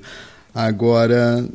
Agora, 0.53 1.47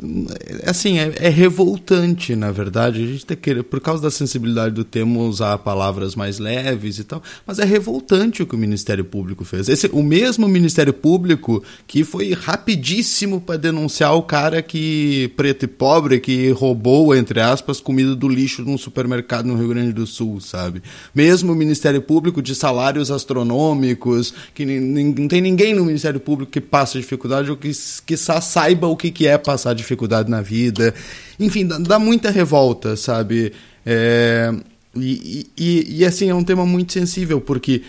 assim, 0.64 0.98
é, 0.98 1.12
é, 1.16 1.28
revoltante, 1.28 2.36
na 2.36 2.52
verdade. 2.52 3.02
A 3.02 3.06
gente 3.06 3.26
tem 3.26 3.36
que, 3.36 3.62
por 3.62 3.80
causa 3.80 4.00
da 4.00 4.10
sensibilidade 4.12 4.74
do 4.74 4.84
tema, 4.84 5.18
usar 5.22 5.58
palavras 5.58 6.14
mais 6.14 6.38
leves 6.38 7.00
e 7.00 7.04
tal, 7.04 7.20
mas 7.44 7.58
é 7.58 7.64
revoltante 7.64 8.42
o 8.42 8.46
que 8.46 8.54
o 8.54 8.58
Ministério 8.58 9.04
Público 9.04 9.44
fez. 9.44 9.68
Esse, 9.68 9.88
o 9.92 10.04
mesmo 10.04 10.46
Ministério 10.46 10.92
Público 10.92 11.64
que 11.86 12.04
foi 12.04 12.32
rapidíssimo 12.32 13.40
para 13.40 13.56
denunciar 13.56 14.14
o 14.14 14.22
cara 14.22 14.62
que, 14.62 15.32
preto 15.36 15.64
e 15.64 15.68
pobre, 15.68 16.20
que 16.20 16.50
roubou, 16.50 17.12
entre 17.12 17.40
aspas, 17.40 17.80
comida 17.80 18.14
do 18.14 18.28
lixo 18.28 18.62
num 18.62 18.78
supermercado 18.78 19.46
no 19.46 19.56
Rio 19.56 19.68
Grande 19.68 19.92
do 19.92 20.06
Sul, 20.06 20.40
sabe? 20.40 20.80
Mesmo 21.12 21.52
o 21.52 21.56
Ministério 21.56 22.02
Público 22.02 22.40
de 22.40 22.54
salários 22.54 23.10
astronômicos, 23.10 24.32
que 24.54 24.64
não 24.64 25.26
tem 25.26 25.40
ninguém 25.40 25.74
no 25.74 25.84
Ministério 25.84 26.20
Público 26.20 26.52
que 26.52 26.60
passa 26.60 27.00
dificuldade 27.00 27.50
ou 27.50 27.56
que, 27.56 27.72
que 28.06 28.16
saiba 28.16 28.81
o 28.86 28.96
que, 28.96 29.10
que 29.10 29.26
é 29.26 29.36
passar 29.38 29.74
dificuldade 29.74 30.30
na 30.30 30.40
vida. 30.40 30.94
Enfim, 31.38 31.66
dá, 31.66 31.78
dá 31.78 31.98
muita 31.98 32.30
revolta, 32.30 32.96
sabe? 32.96 33.52
É, 33.84 34.52
e, 34.94 35.46
e, 35.56 35.98
e, 35.98 36.04
assim, 36.04 36.28
é 36.28 36.34
um 36.34 36.44
tema 36.44 36.66
muito 36.66 36.92
sensível, 36.92 37.40
porque 37.40 37.82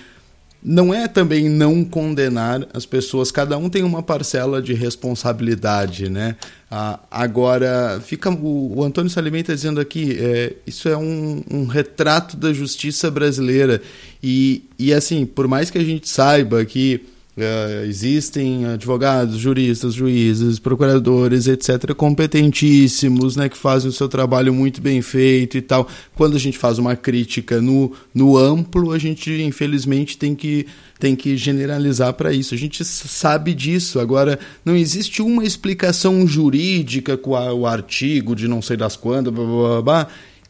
não 0.64 0.94
é 0.94 1.08
também 1.08 1.50
não 1.50 1.84
condenar 1.84 2.66
as 2.74 2.86
pessoas, 2.86 3.32
cada 3.32 3.58
um 3.58 3.70
tem 3.70 3.84
uma 3.84 4.02
parcela 4.02 4.62
de 4.62 4.74
responsabilidade, 4.74 6.10
né? 6.10 6.38
Ah, 6.72 7.00
agora, 7.12 8.02
fica 8.04 8.30
o, 8.30 8.80
o 8.80 8.84
Antônio 8.84 9.10
Salimenta 9.10 9.54
dizendo 9.54 9.82
aqui, 9.82 10.18
é, 10.18 10.54
isso 10.66 10.88
é 10.88 10.96
um, 10.96 11.44
um, 11.52 11.66
retrato 11.66 12.38
da 12.38 12.54
justiça 12.54 13.12
brasileira. 13.12 13.82
E, 14.24 14.64
e 14.80 14.94
assim, 14.94 15.26
por 15.26 15.48
mais 15.48 15.70
que 15.70 15.78
a 15.78 15.84
gente 15.84 16.08
saiba 16.08 16.64
que 16.64 17.06
Uh, 17.36 17.86
existem 17.86 18.64
advogados, 18.66 19.40
juristas, 19.40 19.96
juízes, 19.96 20.60
procuradores, 20.60 21.48
etc., 21.48 21.92
competentíssimos, 21.96 23.36
né, 23.36 23.50
que 23.50 23.58
fazem 23.58 23.90
o 23.90 23.92
seu 23.92 24.08
trabalho 24.08 24.54
muito 24.54 24.80
bem 24.80 25.02
feito 25.02 25.58
e 25.58 25.62
tal. 25.62 25.88
Quando 26.14 26.36
a 26.36 26.40
gente 26.40 26.60
faz 26.60 26.78
uma 26.78 26.96
crítica 26.96 27.60
no, 27.60 27.92
no 28.14 28.38
amplo, 28.38 28.92
a 28.92 29.00
gente, 29.00 29.32
infelizmente, 29.42 30.16
tem 30.16 30.36
que, 30.36 30.68
tem 31.00 31.16
que 31.16 31.36
generalizar 31.36 32.14
para 32.14 32.32
isso. 32.32 32.54
A 32.54 32.58
gente 32.58 32.86
sabe 32.86 33.56
disso. 33.56 34.00
Agora, 34.00 34.38
não 34.64 34.76
existe 34.76 35.20
uma 35.24 35.44
explicação 35.44 36.28
jurídica 36.28 37.18
com 37.18 37.36
a, 37.36 37.52
o 37.52 37.66
artigo 37.66 38.36
de 38.36 38.48
não 38.48 38.62
sei 38.62 38.78
das 38.78 38.96
quando, 38.96 39.32
blá, 39.32 39.44
blá, 39.44 39.56
blá, 39.56 39.82
blá 39.82 40.08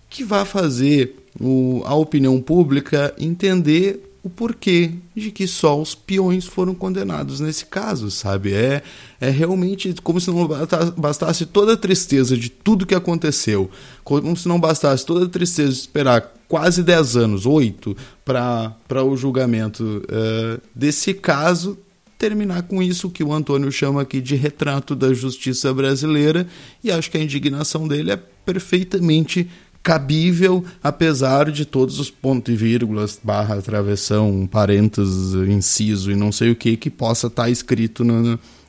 que 0.09 0.23
vá 0.23 0.45
fazer 0.45 1.15
o, 1.39 1.81
a 1.86 1.95
opinião 1.95 2.39
pública 2.39 3.13
entender 3.17 3.99
o 4.24 4.30
porquê 4.30 4.91
de 5.13 5.32
que 5.32 5.45
só 5.45 5.80
os 5.80 5.93
peões 5.93 6.45
foram 6.45 6.74
condenados 6.74 7.41
nesse 7.41 7.65
caso, 7.65 8.09
sabe? 8.09 8.53
É, 8.53 8.82
é 9.19 9.30
realmente 9.30 9.93
como 10.01 10.19
se 10.19 10.32
não 10.32 10.47
bastasse 10.95 11.45
toda 11.45 11.74
a 11.74 11.78
tristeza 11.78 12.38
de 12.38 12.49
tudo 12.49 12.86
que 12.86 12.95
aconteceu, 12.95 13.69
como 14.01 14.36
se 14.38 14.47
não 14.47 14.59
bastasse 14.59 15.05
toda 15.05 15.26
a 15.26 15.30
tristeza 15.30 15.74
de 15.74 15.78
esperar 15.78 16.34
quase 16.47 16.84
10 16.84 17.17
anos, 17.17 17.45
8, 17.45 17.97
para 18.24 19.03
o 19.03 19.17
julgamento 19.17 19.84
uh, 19.84 20.61
desse 20.74 21.13
caso, 21.13 21.78
terminar 22.17 22.63
com 22.63 22.82
isso 22.82 23.09
que 23.09 23.26
o 23.26 23.34
Antônio 23.34 23.69
chama 23.74 24.03
aqui 24.03 24.21
de 24.21 24.36
retrato 24.36 24.95
da 24.95 25.13
justiça 25.13 25.74
brasileira, 25.74 26.47
e 26.82 26.89
acho 26.89 27.11
que 27.11 27.17
a 27.17 27.21
indignação 27.21 27.86
dele 27.89 28.11
é 28.11 28.19
perfeitamente 28.45 29.49
cabível, 29.84 30.63
apesar 30.81 31.51
de 31.51 31.65
todos 31.65 31.99
os 31.99 32.09
pontos 32.09 32.53
e 32.53 32.57
vírgulas, 32.57 33.19
barra, 33.21 33.61
travessão, 33.61 34.47
parênteses, 34.49 35.34
inciso 35.49 36.09
e 36.09 36.15
não 36.15 36.31
sei 36.31 36.51
o 36.51 36.55
que, 36.55 36.77
que 36.77 36.89
possa 36.89 37.27
estar 37.27 37.43
tá 37.43 37.49
escrito 37.49 38.05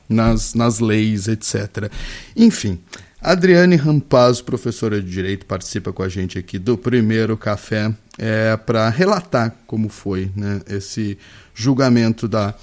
nas, 0.09 0.53
nas 0.53 0.79
leis, 0.79 1.29
etc. 1.29 1.89
Enfim, 2.35 2.77
Adriane 3.21 3.77
Rampaz, 3.77 4.41
professora 4.41 5.01
de 5.01 5.09
Direito, 5.09 5.45
participa 5.45 5.93
com 5.93 6.03
a 6.03 6.09
gente 6.09 6.37
aqui 6.37 6.59
do 6.59 6.77
primeiro 6.77 7.37
café 7.37 7.91
é, 8.17 8.57
para 8.57 8.89
relatar 8.89 9.55
como 9.65 9.87
foi 9.87 10.29
né, 10.35 10.61
esse 10.67 11.17
julgamento 11.53 12.27
da, 12.27 12.53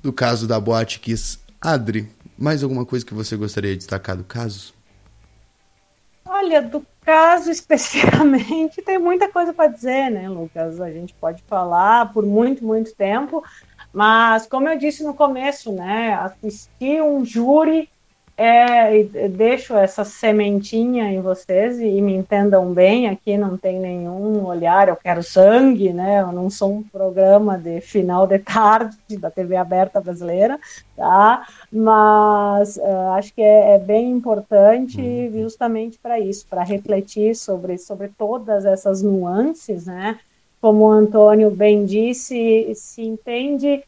do 0.00 0.12
caso 0.12 0.46
da 0.46 0.58
Boate 0.60 1.00
Kiss. 1.00 1.38
Adri, 1.60 2.08
mais 2.38 2.62
alguma 2.62 2.86
coisa 2.86 3.04
que 3.04 3.12
você 3.12 3.36
gostaria 3.36 3.72
de 3.72 3.78
destacar 3.78 4.16
do 4.16 4.24
caso? 4.24 4.72
Olha, 6.24 6.62
do 6.62 6.86
caso 7.00 7.50
especificamente, 7.50 8.80
tem 8.82 8.98
muita 8.98 9.28
coisa 9.28 9.52
para 9.52 9.70
dizer, 9.70 10.10
né, 10.10 10.28
Lucas? 10.28 10.80
A 10.80 10.90
gente 10.90 11.14
pode 11.14 11.42
falar 11.44 12.12
por 12.12 12.24
muito, 12.24 12.64
muito 12.64 12.94
tempo, 12.94 13.44
mas 13.92 14.46
como 14.46 14.68
eu 14.68 14.78
disse 14.78 15.02
no 15.02 15.14
começo, 15.14 15.72
né, 15.72 16.14
assistir 16.14 17.02
um 17.02 17.24
júri 17.24 17.88
é, 18.36 19.02
deixo 19.28 19.74
essa 19.74 20.04
sementinha 20.04 21.12
em 21.12 21.20
vocês 21.20 21.78
e, 21.78 22.00
me 22.00 22.14
entendam 22.14 22.72
bem, 22.72 23.08
aqui 23.08 23.36
não 23.36 23.58
tem 23.58 23.78
nenhum 23.78 24.44
olhar, 24.46 24.88
eu 24.88 24.96
quero 24.96 25.22
sangue, 25.22 25.92
né? 25.92 26.22
Eu 26.22 26.32
não 26.32 26.48
sou 26.48 26.72
um 26.72 26.82
programa 26.82 27.58
de 27.58 27.80
final 27.80 28.26
de 28.26 28.38
tarde 28.38 28.96
da 29.18 29.30
TV 29.30 29.54
aberta 29.56 30.00
brasileira, 30.00 30.58
tá? 30.96 31.46
Mas 31.70 32.78
uh, 32.78 33.12
acho 33.16 33.34
que 33.34 33.42
é, 33.42 33.74
é, 33.74 33.78
bem 33.78 34.10
importante 34.10 35.00
uhum. 35.00 35.42
justamente 35.42 35.98
para 35.98 36.18
isso, 36.18 36.46
para 36.48 36.62
refletir 36.62 37.36
sobre, 37.36 37.76
sobre 37.76 38.08
todas 38.08 38.64
essas 38.64 39.02
nuances, 39.02 39.86
né? 39.86 40.18
Como 40.60 40.84
o 40.84 40.90
Antônio 40.90 41.50
bem 41.50 41.84
disse, 41.84 42.72
se 42.74 43.02
entende 43.02 43.84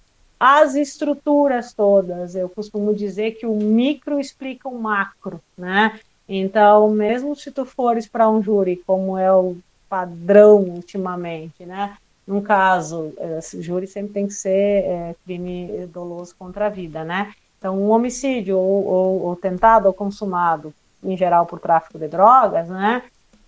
as 0.47 0.75
estruturas 0.75 1.73
todas. 1.73 2.35
Eu 2.35 2.51
costumo 2.51 2.93
dizer 2.93 3.31
que 3.31 3.47
o 3.47 3.55
micro 3.55 4.21
explica 4.21 4.69
o 4.69 4.79
macro, 4.79 5.41
né? 5.57 5.99
Então, 6.29 6.91
mesmo 6.91 7.35
se 7.35 7.51
tu 7.51 7.65
fores 7.65 8.07
para 8.07 8.29
um 8.29 8.43
júri, 8.43 8.77
como 8.87 9.17
é 9.17 9.33
o 9.33 9.57
padrão 9.89 10.59
ultimamente, 10.61 11.65
né? 11.65 11.97
Num 12.27 12.43
caso, 12.43 13.15
esse 13.39 13.63
júri 13.63 13.87
sempre 13.87 14.13
tem 14.13 14.27
que 14.27 14.35
ser 14.35 14.85
é, 14.85 15.17
crime 15.25 15.87
doloso 15.87 16.35
contra 16.39 16.67
a 16.67 16.71
vida, 16.71 17.05
né? 17.05 17.33
Então, 17.59 17.79
um 17.81 17.91
homicídio 17.91 18.59
ou, 18.59 18.85
ou, 18.85 19.23
ou 19.23 19.37
tentado 19.37 19.87
ou 19.87 19.95
consumado, 19.95 20.75
em 21.03 21.17
geral 21.17 21.47
por 21.47 21.59
tráfico 21.59 21.99
de 21.99 22.07
drogas, 22.07 22.69
né? 22.69 23.03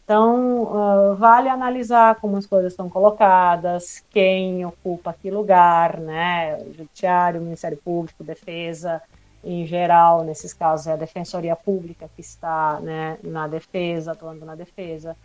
Então, 0.07 0.62
uh, 0.62 1.16
vale 1.16 1.48
analisar 1.48 2.14
como 2.20 2.36
as 2.36 2.46
coisas 2.46 2.72
estão 2.72 2.88
colocadas, 2.88 4.04
quem 4.09 4.64
ocupa 4.64 5.12
que 5.12 5.28
lugar, 5.32 5.98
né? 5.98 6.61
Judiciário, 6.76 7.40
Ministério 7.40 7.76
Público, 7.76 8.22
Defesa, 8.22 9.02
em 9.42 9.66
geral, 9.66 10.22
nesses 10.22 10.54
casos, 10.54 10.86
é 10.86 10.92
a 10.92 10.96
Defensoria 10.96 11.57
Pública 11.57 12.09
que 12.14 12.20
está 12.20 12.78
né, 12.80 13.18
na 13.20 13.48
defesa, 13.48 14.12
atuando 14.12 14.46
na 14.46 14.54
defesa. 14.54 15.16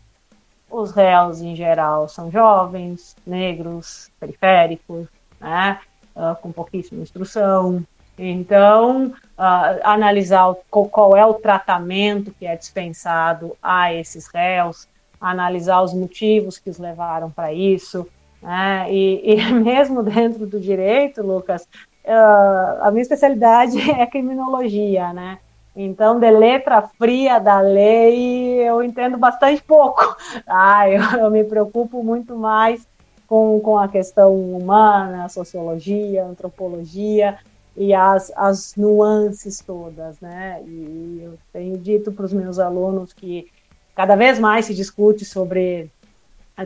Os 0.67 0.89
réus, 0.89 1.41
em 1.41 1.55
geral, 1.55 2.09
são 2.09 2.31
jovens, 2.31 3.15
negros, 3.23 4.09
periféricos, 4.19 5.07
né? 5.39 5.79
Uh, 6.15 6.35
com 6.41 6.51
pouquíssima 6.51 7.03
instrução, 7.03 7.85
então, 8.23 9.07
uh, 9.07 9.79
analisar 9.83 10.53
qual, 10.69 10.85
qual 10.85 11.17
é 11.17 11.25
o 11.25 11.33
tratamento 11.33 12.31
que 12.37 12.45
é 12.45 12.55
dispensado 12.55 13.57
a 13.63 13.91
esses 13.91 14.27
réus, 14.27 14.87
analisar 15.19 15.81
os 15.81 15.91
motivos 15.91 16.59
que 16.59 16.69
os 16.69 16.77
levaram 16.77 17.31
para 17.31 17.51
isso, 17.51 18.07
né? 18.39 18.85
e, 18.91 19.33
e, 19.33 19.49
mesmo 19.51 20.03
dentro 20.03 20.45
do 20.45 20.59
direito, 20.59 21.23
Lucas, 21.23 21.63
uh, 22.05 22.83
a 22.83 22.91
minha 22.91 23.01
especialidade 23.01 23.79
é 23.89 24.05
criminologia, 24.05 25.11
né? 25.11 25.39
Então, 25.75 26.19
de 26.19 26.29
letra 26.29 26.81
fria 26.81 27.39
da 27.39 27.59
lei, 27.59 28.59
eu 28.59 28.83
entendo 28.83 29.17
bastante 29.17 29.63
pouco. 29.63 30.15
Ah, 30.45 30.89
eu, 30.89 31.01
eu 31.19 31.31
me 31.31 31.43
preocupo 31.43 32.03
muito 32.03 32.35
mais 32.35 32.85
com, 33.25 33.59
com 33.61 33.77
a 33.77 33.87
questão 33.87 34.35
humana, 34.35 35.29
sociologia, 35.29 36.25
antropologia, 36.25 37.37
e 37.75 37.93
as, 37.93 38.31
as 38.35 38.75
nuances 38.75 39.61
todas, 39.61 40.19
né? 40.19 40.61
E 40.65 41.21
eu 41.23 41.37
tenho 41.53 41.77
dito 41.77 42.11
para 42.11 42.25
os 42.25 42.33
meus 42.33 42.59
alunos 42.59 43.13
que 43.13 43.47
cada 43.95 44.15
vez 44.15 44.39
mais 44.39 44.65
se 44.65 44.73
discute 44.73 45.25
sobre 45.25 45.89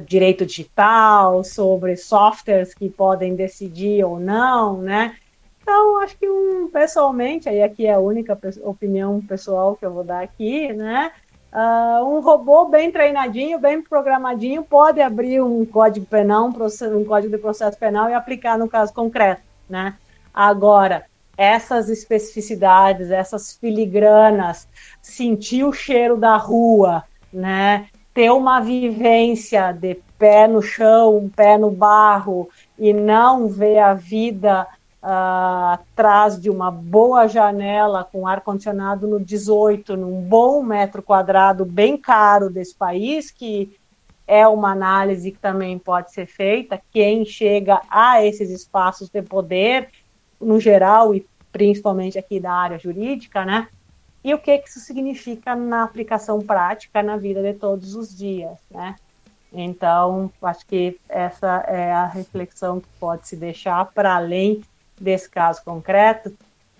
direito 0.08 0.45
digital, 0.45 1.43
sobre 1.43 1.95
softwares 1.95 2.74
que 2.74 2.89
podem 2.89 3.36
decidir 3.36 4.03
ou 4.03 4.20
não, 4.20 4.82
né? 4.82 5.16
Então, 5.62 5.99
acho 6.01 6.18
que 6.18 6.30
um, 6.30 6.70
pessoalmente, 6.70 7.49
aí 7.49 7.62
aqui 7.62 7.86
é 7.88 7.93
a 7.93 7.99
única 7.99 8.38
opinião 8.64 9.22
pessoal 9.22 9.76
que 9.76 9.86
eu 9.86 9.93
vou 9.93 10.03
dar 10.03 10.24
aqui, 10.24 10.72
né? 10.74 11.12
Uh, 11.51 12.06
um 12.06 12.20
robô 12.20 12.66
bem 12.66 12.91
treinadinho, 12.91 13.60
bem 13.60 13.82
programadinho, 13.82 14.64
pode 14.64 15.01
abrir 15.01 15.41
um 15.41 15.66
código 15.66 16.06
penal, 16.06 16.47
um, 16.47 16.97
um 16.97 17.06
código 17.06 17.36
de 17.36 17.41
processo 17.41 17.80
penal 17.80 18.10
e 18.10 18.14
aplicar 18.14 18.58
no 18.58 18.68
caso 18.68 18.93
concreto, 18.93 19.41
né? 19.70 19.97
Agora, 20.36 21.06
essas 21.38 21.90
especificidades, 21.90 23.10
essas 23.10 23.54
filigranas, 23.54 24.68
sentir 25.02 25.64
o 25.64 25.72
cheiro 25.72 26.18
da 26.18 26.36
rua, 26.36 27.06
né? 27.32 27.88
Ter 28.14 28.30
uma 28.32 28.60
vivência 28.60 29.72
de 29.72 29.96
pé 30.18 30.46
no 30.46 30.62
chão, 30.62 31.18
um 31.18 31.30
pé 31.30 31.58
no 31.58 31.72
barro 31.72 32.50
e 32.78 32.94
não 32.94 33.48
ver 33.48 33.80
a 33.80 33.94
vida 33.94 34.68
uh, 35.02 35.74
atrás 35.74 36.40
de 36.40 36.50
uma 36.50 36.70
boa 36.70 37.28
janela 37.28 38.04
com 38.04 38.28
ar 38.28 38.42
condicionado 38.42 39.08
no 39.08 39.20
18, 39.20 39.96
num 39.96 40.22
bom 40.22 40.62
metro 40.64 41.02
quadrado 41.02 41.64
bem 41.64 41.98
caro 41.98 42.50
desse 42.50 42.76
país 42.76 43.32
que 43.32 43.74
é 44.28 44.48
uma 44.48 44.72
análise 44.72 45.32
que 45.32 45.38
também 45.38 45.78
pode 45.78 46.12
ser 46.12 46.26
feita. 46.26 46.82
Quem 46.92 47.24
chega 47.26 47.82
a 47.90 48.26
esses 48.26 48.50
espaços 48.50 49.10
de 49.10 49.22
poder 49.22 49.90
no 50.40 50.60
geral 50.60 51.14
e 51.14 51.26
principalmente 51.52 52.18
aqui 52.18 52.40
da 52.40 52.52
área 52.52 52.78
jurídica, 52.78 53.46
né? 53.46 53.68
E 54.24 54.34
o 54.34 54.40
que, 54.40 54.58
que 54.58 54.70
isso 54.70 54.80
significa 54.80 55.56
na 55.56 55.84
aplicação 55.84 56.42
prática 56.42 57.04
na 57.04 57.16
vida 57.16 57.42
de 57.42 57.54
todos 57.54 57.96
os 57.96 58.16
dias, 58.16 58.58
né? 58.72 58.96
Então, 59.54 60.32
acho 60.42 60.66
que 60.66 61.00
essa 61.08 61.64
é 61.68 61.94
a 61.94 62.06
reflexão 62.06 62.82
que 62.82 62.88
pode 63.00 63.28
se 63.28 63.36
deixar 63.36 63.86
para 63.94 64.16
além 64.16 64.64
desse 65.00 65.30
caso 65.30 65.64
concreto, 65.64 66.36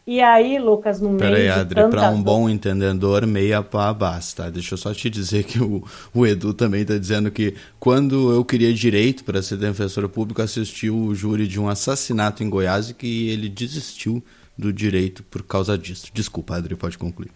e 0.08 0.22
aí, 0.22 0.60
Lucas, 0.60 1.02
no 1.02 1.10
meio. 1.10 1.20
Peraí, 1.20 1.50
Adri, 1.50 1.90
para 1.90 2.10
um 2.10 2.22
bom 2.22 2.48
entendedor, 2.48 3.26
meia 3.26 3.64
pá 3.64 3.92
basta. 3.92 4.52
Deixa 4.52 4.76
eu 4.76 4.78
só 4.78 4.94
te 4.94 5.10
dizer 5.10 5.44
que 5.44 5.62
o, 5.62 5.84
o 6.14 6.28
Edu 6.28 6.54
também 6.54 6.82
está 6.82 6.98
dizendo 6.98 7.32
que 7.32 7.56
quando 7.80 8.32
eu 8.32 8.46
queria 8.46 8.72
direito 8.74 9.24
para 9.24 9.42
ser 9.42 9.58
defensor 9.58 10.08
público, 10.08 10.42
assistiu 10.42 10.96
o 10.96 11.16
júri 11.16 11.48
de 11.48 11.60
um 11.60 11.68
assassinato 11.68 12.44
em 12.44 12.50
Goiás 12.50 12.92
e 12.92 12.94
que 12.94 13.30
ele 13.30 13.50
desistiu 13.50 14.24
do 14.58 14.72
direito 14.72 15.24
por 15.24 15.42
causa 15.42 15.78
disso. 15.78 16.12
Desculpa, 16.14 16.56
Adri, 16.56 16.76
pode 16.76 16.98
concluir. 16.98 17.32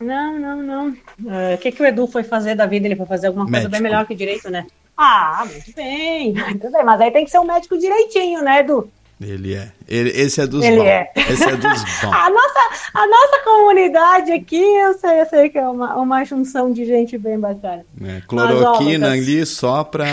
Não, 0.00 0.38
não, 0.38 0.62
não. 0.62 0.88
Uh, 0.90 1.54
o 1.54 1.58
que, 1.58 1.72
que 1.72 1.82
o 1.82 1.86
Edu 1.86 2.06
foi 2.06 2.22
fazer 2.22 2.54
da 2.54 2.66
vida? 2.66 2.86
Ele 2.86 2.96
foi 2.96 3.06
fazer 3.06 3.28
alguma 3.28 3.44
coisa 3.44 3.58
médico. 3.58 3.72
bem 3.72 3.80
melhor 3.82 4.06
que 4.06 4.14
direito, 4.14 4.50
né? 4.50 4.66
Ah, 4.96 5.46
muito 5.50 5.72
bem, 5.74 6.32
muito 6.48 6.70
bem. 6.70 6.84
Mas 6.84 7.00
aí 7.00 7.10
tem 7.10 7.24
que 7.24 7.30
ser 7.30 7.38
um 7.38 7.44
médico 7.44 7.78
direitinho, 7.78 8.42
né, 8.42 8.60
Edu? 8.60 8.90
Ele 9.20 9.54
é. 9.54 9.72
Ele, 9.88 10.10
esse 10.10 10.40
é 10.40 10.46
dos 10.46 10.62
Ele 10.62 10.76
bons. 10.76 10.84
É. 10.84 11.10
Esse 11.16 11.44
é 11.44 11.56
dos 11.56 11.82
bons. 12.02 12.12
a, 12.12 12.30
nossa, 12.30 12.60
a 12.92 13.06
nossa 13.06 13.44
comunidade 13.44 14.32
aqui, 14.32 14.62
eu 14.62 14.92
sei, 14.98 15.20
eu 15.22 15.26
sei 15.26 15.48
que 15.48 15.58
é 15.58 15.66
uma, 15.66 15.96
uma 15.96 16.24
junção 16.24 16.70
de 16.70 16.84
gente 16.84 17.16
bem 17.16 17.38
bacana. 17.38 17.84
É, 18.02 18.20
cloroquina 18.26 19.08
Mas, 19.08 19.18
ó, 19.18 19.22
ali 19.22 19.46
só 19.46 19.84
pra. 19.84 20.06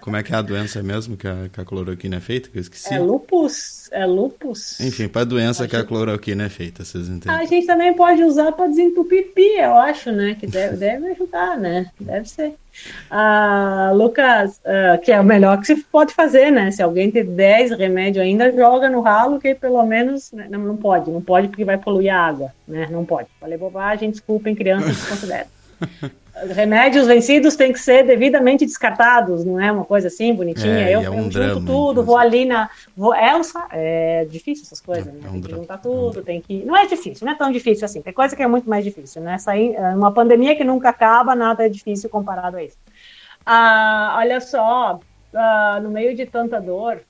Como 0.00 0.16
é 0.16 0.22
que 0.24 0.32
é 0.32 0.36
a 0.36 0.42
doença 0.42 0.82
mesmo 0.82 1.16
que 1.16 1.28
a, 1.28 1.48
que 1.52 1.60
a 1.60 1.64
cloroquina 1.64 2.16
é 2.16 2.20
feita? 2.20 2.48
Que 2.48 2.58
eu 2.58 2.62
esqueci. 2.62 2.92
É 2.92 2.98
lupus. 2.98 3.85
É 3.96 4.04
lupus. 4.04 4.78
Enfim, 4.78 5.08
pra 5.08 5.24
doença 5.24 5.64
a 5.64 5.66
que 5.66 5.74
a 5.74 5.82
cloroquina 5.82 6.44
é 6.44 6.48
feita, 6.50 6.84
vocês 6.84 7.08
entendem? 7.08 7.34
A 7.34 7.46
gente 7.46 7.66
também 7.66 7.94
pode 7.94 8.22
usar 8.22 8.52
pra 8.52 8.66
desentupir 8.66 9.32
pia, 9.34 9.64
eu 9.64 9.74
acho, 9.74 10.12
né? 10.12 10.36
Que 10.38 10.46
deve, 10.46 10.76
deve 10.76 11.12
ajudar, 11.12 11.56
né? 11.56 11.90
Deve 11.98 12.28
ser. 12.28 12.52
Ah, 13.10 13.92
Lucas, 13.94 14.60
uh, 14.66 15.00
que 15.02 15.10
é 15.10 15.18
o 15.18 15.24
melhor 15.24 15.58
que 15.58 15.66
se 15.66 15.76
pode 15.84 16.12
fazer, 16.12 16.50
né? 16.50 16.70
Se 16.70 16.82
alguém 16.82 17.10
tem 17.10 17.24
10 17.24 17.70
remédios 17.78 18.22
ainda, 18.22 18.52
joga 18.52 18.90
no 18.90 19.00
ralo, 19.00 19.40
que 19.40 19.54
pelo 19.54 19.82
menos 19.86 20.30
né? 20.30 20.46
não, 20.50 20.60
não 20.60 20.76
pode, 20.76 21.10
não 21.10 21.22
pode 21.22 21.48
porque 21.48 21.64
vai 21.64 21.78
poluir 21.78 22.12
a 22.12 22.20
água, 22.20 22.52
né? 22.68 22.88
Não 22.90 23.02
pode. 23.02 23.28
Falei 23.40 23.56
bobagem, 23.56 24.10
desculpem, 24.10 24.54
crianças 24.54 24.94
que 25.00 25.08
consideram. 25.08 25.48
Remédios 26.44 27.06
vencidos 27.06 27.56
têm 27.56 27.72
que 27.72 27.78
ser 27.78 28.04
devidamente 28.04 28.66
descartados, 28.66 29.44
não 29.44 29.58
é 29.58 29.72
uma 29.72 29.84
coisa 29.84 30.08
assim 30.08 30.34
bonitinha. 30.34 30.88
É, 30.88 30.94
eu, 30.94 31.02
é 31.02 31.10
um 31.10 31.24
eu 31.24 31.28
drama, 31.28 31.54
junto 31.54 31.66
tudo, 31.66 32.02
vou 32.02 32.16
ali 32.16 32.44
na. 32.44 32.68
Vou, 32.96 33.14
é, 33.14 33.34
um, 33.34 33.40
é 33.72 34.26
difícil 34.26 34.64
essas 34.64 34.80
coisas, 34.80 35.06
é, 35.06 35.12
né? 35.12 35.20
É 35.24 35.28
um 35.28 35.32
tem 35.32 35.42
que 35.42 35.50
juntar 35.50 35.78
tudo, 35.78 36.22
tem 36.22 36.40
que. 36.40 36.64
Não 36.64 36.76
é 36.76 36.86
difícil, 36.86 37.26
não 37.26 37.32
é 37.32 37.36
tão 37.36 37.50
difícil 37.50 37.84
assim. 37.84 38.02
Tem 38.02 38.12
coisa 38.12 38.36
que 38.36 38.42
é 38.42 38.46
muito 38.46 38.68
mais 38.68 38.84
difícil, 38.84 39.22
né? 39.22 39.38
Sair, 39.38 39.74
é, 39.74 39.94
uma 39.94 40.12
pandemia 40.12 40.54
que 40.54 40.64
nunca 40.64 40.90
acaba, 40.90 41.34
nada 41.34 41.64
é 41.64 41.68
difícil 41.68 42.10
comparado 42.10 42.58
a 42.58 42.64
isso. 42.64 42.76
Ah, 43.44 44.16
olha 44.18 44.40
só, 44.40 45.00
ah, 45.32 45.80
no 45.82 45.90
meio 45.90 46.14
de 46.14 46.26
tanta 46.26 46.60
dor, 46.60 47.00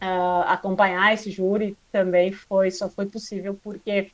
ah, 0.00 0.44
acompanhar 0.48 1.12
esse 1.12 1.30
júri 1.30 1.76
também 1.90 2.30
foi 2.30 2.70
só 2.70 2.88
foi 2.88 3.06
possível 3.06 3.58
porque 3.62 4.10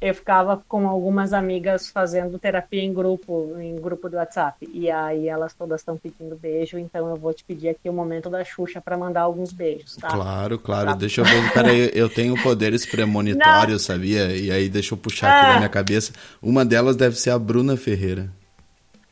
eu 0.00 0.14
ficava 0.14 0.62
com 0.68 0.86
algumas 0.86 1.32
amigas 1.32 1.88
fazendo 1.88 2.38
terapia 2.38 2.82
em 2.82 2.92
grupo, 2.92 3.56
em 3.58 3.74
grupo 3.76 4.08
do 4.08 4.16
WhatsApp. 4.16 4.68
E 4.72 4.88
aí 4.90 5.28
elas 5.28 5.54
todas 5.54 5.80
estão 5.80 5.96
pedindo 5.96 6.36
beijo, 6.36 6.78
então 6.78 7.08
eu 7.08 7.16
vou 7.16 7.34
te 7.34 7.42
pedir 7.42 7.70
aqui 7.70 7.88
o 7.88 7.92
momento 7.92 8.30
da 8.30 8.44
Xuxa 8.44 8.80
para 8.80 8.96
mandar 8.96 9.22
alguns 9.22 9.52
beijos, 9.52 9.96
tá? 9.96 10.08
Claro, 10.08 10.58
claro. 10.58 10.90
Tá. 10.90 10.94
Deixa 10.94 11.20
eu 11.20 11.24
ver. 11.24 11.52
Peraí, 11.52 11.90
eu 11.94 12.08
tenho 12.08 12.40
poderes 12.42 12.86
premonitórios, 12.86 13.82
sabia? 13.82 14.36
E 14.36 14.52
aí 14.52 14.68
deixa 14.68 14.94
eu 14.94 14.98
puxar 14.98 15.30
aqui 15.30 15.46
na 15.46 15.54
ah. 15.54 15.56
minha 15.58 15.68
cabeça. 15.68 16.12
Uma 16.40 16.64
delas 16.64 16.94
deve 16.94 17.16
ser 17.16 17.30
a 17.30 17.38
Bruna 17.38 17.76
Ferreira. 17.76 18.30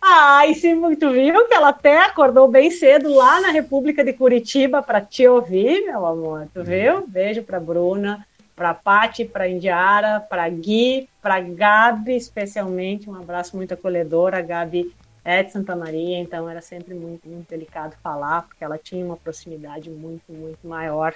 Ai, 0.01 0.55
sim, 0.55 0.80
tu 0.95 1.11
viu 1.11 1.49
que 1.49 1.55
ela 1.55 1.70
até 1.70 1.99
acordou 2.05 2.47
bem 2.47 2.70
cedo 2.70 3.12
lá 3.12 3.41
na 3.41 3.51
República 3.51 4.05
de 4.05 4.12
Curitiba 4.12 4.80
para 4.80 5.01
te 5.01 5.26
ouvir, 5.26 5.84
meu 5.84 6.07
amor. 6.07 6.47
Tu 6.55 6.62
viu? 6.62 7.05
Beijo 7.09 7.43
para 7.43 7.59
Bruna 7.59 8.24
para 8.57 8.72
Pati, 8.72 9.26
para 9.26 9.48
Indiara, 9.48 10.18
para 10.18 10.48
Gui, 10.48 11.07
para 11.20 11.38
Gabi, 11.40 12.16
especialmente, 12.16 13.09
um 13.09 13.14
abraço 13.14 13.54
muito 13.54 13.74
acolhedor. 13.74 14.34
A 14.34 14.40
Gabi 14.40 14.94
é 15.22 15.42
de 15.42 15.52
Santa 15.52 15.76
Maria, 15.76 16.18
então 16.18 16.48
era 16.48 16.62
sempre 16.62 16.94
muito, 16.94 17.28
muito 17.28 17.48
delicado 17.50 17.94
falar, 18.02 18.42
porque 18.42 18.64
ela 18.64 18.78
tinha 18.78 19.04
uma 19.04 19.16
proximidade 19.16 19.90
muito, 19.90 20.32
muito 20.32 20.66
maior 20.66 21.14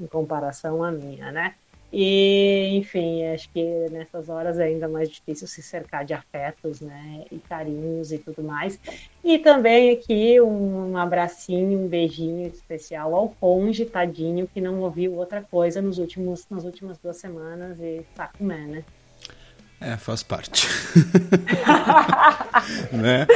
em 0.00 0.06
comparação 0.06 0.82
à 0.82 0.90
minha, 0.90 1.30
né? 1.30 1.54
E, 1.92 2.68
enfim, 2.74 3.26
acho 3.26 3.48
que 3.50 3.62
nessas 3.90 4.28
horas 4.28 4.58
é 4.58 4.64
ainda 4.64 4.88
mais 4.88 5.08
difícil 5.08 5.48
se 5.48 5.60
cercar 5.60 6.04
de 6.04 6.14
afetos, 6.14 6.80
né? 6.80 7.24
E 7.32 7.38
carinhos 7.38 8.12
e 8.12 8.18
tudo 8.18 8.44
mais. 8.44 8.78
E 9.24 9.38
também 9.38 9.90
aqui 9.90 10.40
um, 10.40 10.96
abracinho, 10.96 11.80
um 11.80 11.88
beijinho 11.88 12.46
especial 12.46 13.14
ao 13.14 13.30
Conge, 13.30 13.84
tadinho, 13.84 14.46
que 14.46 14.60
não 14.60 14.80
ouviu 14.80 15.14
outra 15.14 15.42
coisa 15.42 15.82
nos 15.82 15.98
últimos, 15.98 16.46
nas 16.48 16.64
últimas 16.64 16.96
duas 16.98 17.16
semanas 17.16 17.80
e 17.80 18.02
tá 18.14 18.30
com 18.38 18.44
né? 18.44 18.84
É, 19.80 19.96
faz 19.96 20.22
parte. 20.22 20.68
né? 22.92 23.26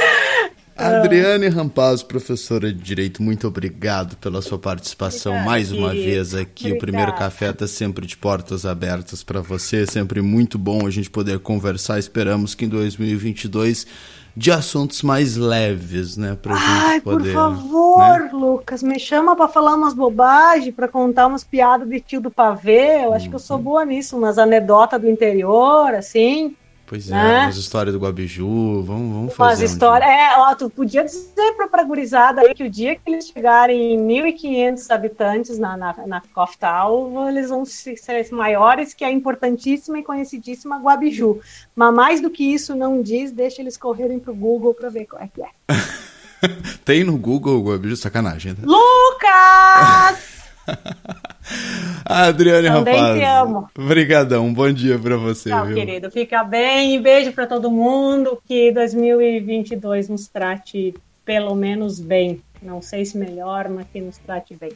Adriane 0.77 1.47
Rampaz, 1.47 2.03
professora 2.03 2.71
de 2.71 2.81
Direito, 2.81 3.23
muito 3.23 3.47
obrigado 3.47 4.17
pela 4.17 4.41
sua 4.41 4.59
participação 4.59 5.31
Obrigada, 5.31 5.49
mais 5.49 5.71
uma 5.71 5.91
vez 5.91 6.35
aqui. 6.35 6.65
Obrigada. 6.65 6.75
O 6.75 6.79
Primeiro 6.79 7.13
Café 7.13 7.51
está 7.51 7.65
sempre 7.65 8.05
de 8.05 8.17
portas 8.17 8.65
abertas 8.65 9.23
para 9.23 9.39
você, 9.39 9.85
sempre 9.87 10.21
muito 10.21 10.59
bom 10.59 10.85
a 10.85 10.89
gente 10.89 11.09
poder 11.09 11.39
conversar. 11.39 11.97
Esperamos 11.97 12.53
que 12.53 12.65
em 12.65 12.69
2022 12.69 13.87
de 14.35 14.51
assuntos 14.51 15.01
mais 15.01 15.37
leves, 15.37 16.17
né, 16.17 16.37
pra 16.41 16.55
Ai, 16.55 16.95
gente 16.95 17.03
poder... 17.03 17.31
por 17.31 17.33
favor, 17.33 18.19
né? 18.19 18.29
Lucas, 18.33 18.83
me 18.83 18.99
chama 18.99 19.33
para 19.33 19.47
falar 19.47 19.75
umas 19.75 19.93
bobagens, 19.93 20.75
para 20.75 20.89
contar 20.89 21.27
umas 21.27 21.43
piadas 21.43 21.87
de 21.87 22.01
tio 22.01 22.19
do 22.19 22.29
pavê. 22.29 23.05
Eu 23.05 23.13
acho 23.13 23.29
que 23.29 23.35
eu 23.35 23.39
sou 23.39 23.55
uhum. 23.55 23.63
boa 23.63 23.85
nisso, 23.85 24.17
umas 24.17 24.37
anedotas 24.37 24.99
do 24.99 25.09
interior, 25.09 25.95
assim. 25.95 26.53
Pois 26.87 27.09
é, 27.09 27.13
né? 27.13 27.45
as 27.45 27.57
histórias 27.57 27.93
do 27.93 27.99
Guabiju, 27.99 28.83
vamos, 28.83 29.13
vamos 29.13 29.33
fazer. 29.33 29.65
As 29.65 29.71
histórias, 29.71 30.07
um 30.07 30.13
é, 30.13 30.37
ó, 30.37 30.55
tu 30.55 30.69
podia 30.69 31.03
dizer 31.03 31.53
pra, 31.57 31.67
pra 31.67 31.83
gurizada 31.83 32.41
aí 32.41 32.53
que 32.53 32.63
o 32.63 32.69
dia 32.69 32.95
que 32.95 33.01
eles 33.07 33.27
chegarem 33.27 33.95
em 33.95 34.07
1.500 34.07 34.91
habitantes 34.91 35.57
na, 35.57 35.75
na, 35.75 35.95
na 36.05 36.21
Coftal, 36.33 37.27
eles 37.27 37.49
vão 37.49 37.65
ser 37.65 37.95
maiores 38.31 38.93
que 38.93 39.03
a 39.03 39.11
importantíssima 39.11 39.97
e 39.97 40.03
conhecidíssima 40.03 40.77
Guabiju. 40.77 41.39
Mas 41.75 41.93
mais 41.93 42.21
do 42.21 42.29
que 42.29 42.43
isso 42.43 42.75
não 42.75 43.01
diz, 43.01 43.31
deixa 43.31 43.61
eles 43.61 43.77
correrem 43.77 44.19
pro 44.19 44.35
Google 44.35 44.73
pra 44.73 44.89
ver 44.89 45.05
qual 45.05 45.21
é 45.21 45.27
que 45.27 45.41
é. 45.41 45.49
Tem 46.85 47.03
no 47.03 47.17
Google 47.17 47.63
Guabiju, 47.63 47.97
sacanagem. 47.97 48.53
Né? 48.53 48.59
Lucas! 48.63 50.34
Adriane 52.05 52.67
Também 52.67 52.95
Rapaz. 52.95 53.19
te 53.19 53.25
amo. 53.25 53.69
Obrigadão, 53.77 54.45
um 54.45 54.53
bom 54.53 54.71
dia 54.71 54.97
para 54.97 55.17
você. 55.17 55.49
Tchau, 55.49 55.65
viu? 55.65 55.75
querido. 55.75 56.11
Fica 56.11 56.43
bem. 56.43 57.01
Beijo 57.01 57.31
para 57.33 57.47
todo 57.47 57.71
mundo. 57.71 58.39
Que 58.47 58.71
2022 58.71 60.09
nos 60.09 60.27
trate 60.27 60.93
pelo 61.23 61.55
menos 61.55 61.99
bem. 61.99 62.41
Não 62.61 62.81
sei 62.81 63.05
se 63.05 63.17
melhor, 63.17 63.69
mas 63.69 63.85
que 63.91 63.99
nos 64.01 64.17
trate 64.17 64.55
bem. 64.55 64.71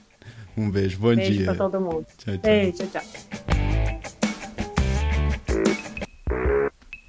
Um 0.57 0.69
beijo, 0.69 0.99
bom 0.99 1.15
beijo 1.15 1.31
dia. 1.31 1.45
Beijo 1.45 1.45
para 1.45 1.55
todo 1.55 1.81
mundo. 1.81 2.05
Tchau, 2.17 2.33
tchau. 2.33 2.41
Beijo, 2.43 2.77
tchau, 2.77 2.87
tchau. 2.87 3.03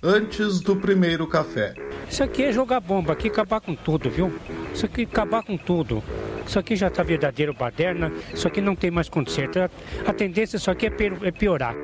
Antes 0.02 0.60
do 0.60 0.76
primeiro 0.76 1.26
café. 1.26 1.74
Isso 2.08 2.22
aqui 2.24 2.44
é 2.44 2.52
jogar 2.52 2.80
bomba, 2.80 3.12
aqui 3.12 3.28
acabar 3.28 3.60
com 3.60 3.74
tudo, 3.74 4.08
viu? 4.08 4.32
Isso 4.74 4.86
aqui 4.86 5.02
acabar 5.02 5.42
com 5.42 5.56
tudo. 5.56 6.02
Isso 6.50 6.58
aqui 6.58 6.74
já 6.74 6.88
está 6.88 7.04
verdadeiro 7.04 7.54
baderna, 7.54 8.10
isso 8.34 8.48
aqui 8.48 8.60
não 8.60 8.74
tem 8.74 8.90
mais 8.90 9.08
conserto. 9.08 9.60
A 10.04 10.12
tendência 10.12 10.56
isso 10.56 10.68
aqui 10.68 10.86
é, 10.86 10.92
é 11.22 11.30
piorar. 11.30 11.76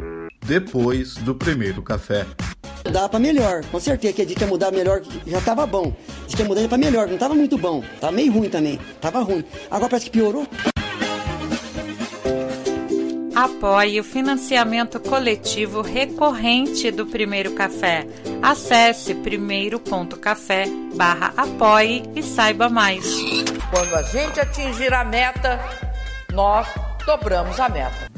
Depois 0.44 1.14
do 1.14 1.36
primeiro 1.36 1.80
café. 1.82 2.26
Dá 2.82 3.08
para 3.08 3.20
melhor, 3.20 3.64
com 3.66 3.78
certeza 3.78 4.14
que 4.14 4.22
a 4.22 4.24
gente 4.26 4.40
ia 4.40 4.46
mudar 4.48 4.72
melhor, 4.72 5.02
já 5.24 5.40
tava 5.40 5.64
bom. 5.66 5.94
Diz 6.26 6.34
que 6.34 6.42
ia 6.42 6.48
mudar 6.48 6.66
para 6.66 6.78
melhor, 6.78 7.06
não 7.06 7.16
tava 7.16 7.36
muito 7.36 7.56
bom. 7.56 7.84
Tava 8.00 8.12
meio 8.12 8.32
ruim 8.32 8.48
também, 8.48 8.80
tava 9.00 9.20
ruim. 9.20 9.44
Agora 9.70 9.88
parece 9.88 10.06
que 10.06 10.18
piorou. 10.18 10.44
Apoie 13.36 14.00
o 14.00 14.02
financiamento 14.02 14.98
coletivo 14.98 15.82
recorrente 15.82 16.90
do 16.90 17.04
Primeiro 17.04 17.52
Café. 17.52 18.06
Acesse 18.40 19.14
primeiro.café 19.14 20.64
barra 20.94 21.34
apoie 21.36 22.02
e 22.16 22.22
saiba 22.22 22.70
mais. 22.70 23.04
Quando 23.70 23.94
a 23.94 24.02
gente 24.04 24.40
atingir 24.40 24.90
a 24.94 25.04
meta, 25.04 25.60
nós 26.32 26.66
dobramos 27.04 27.60
a 27.60 27.68
meta. 27.68 28.15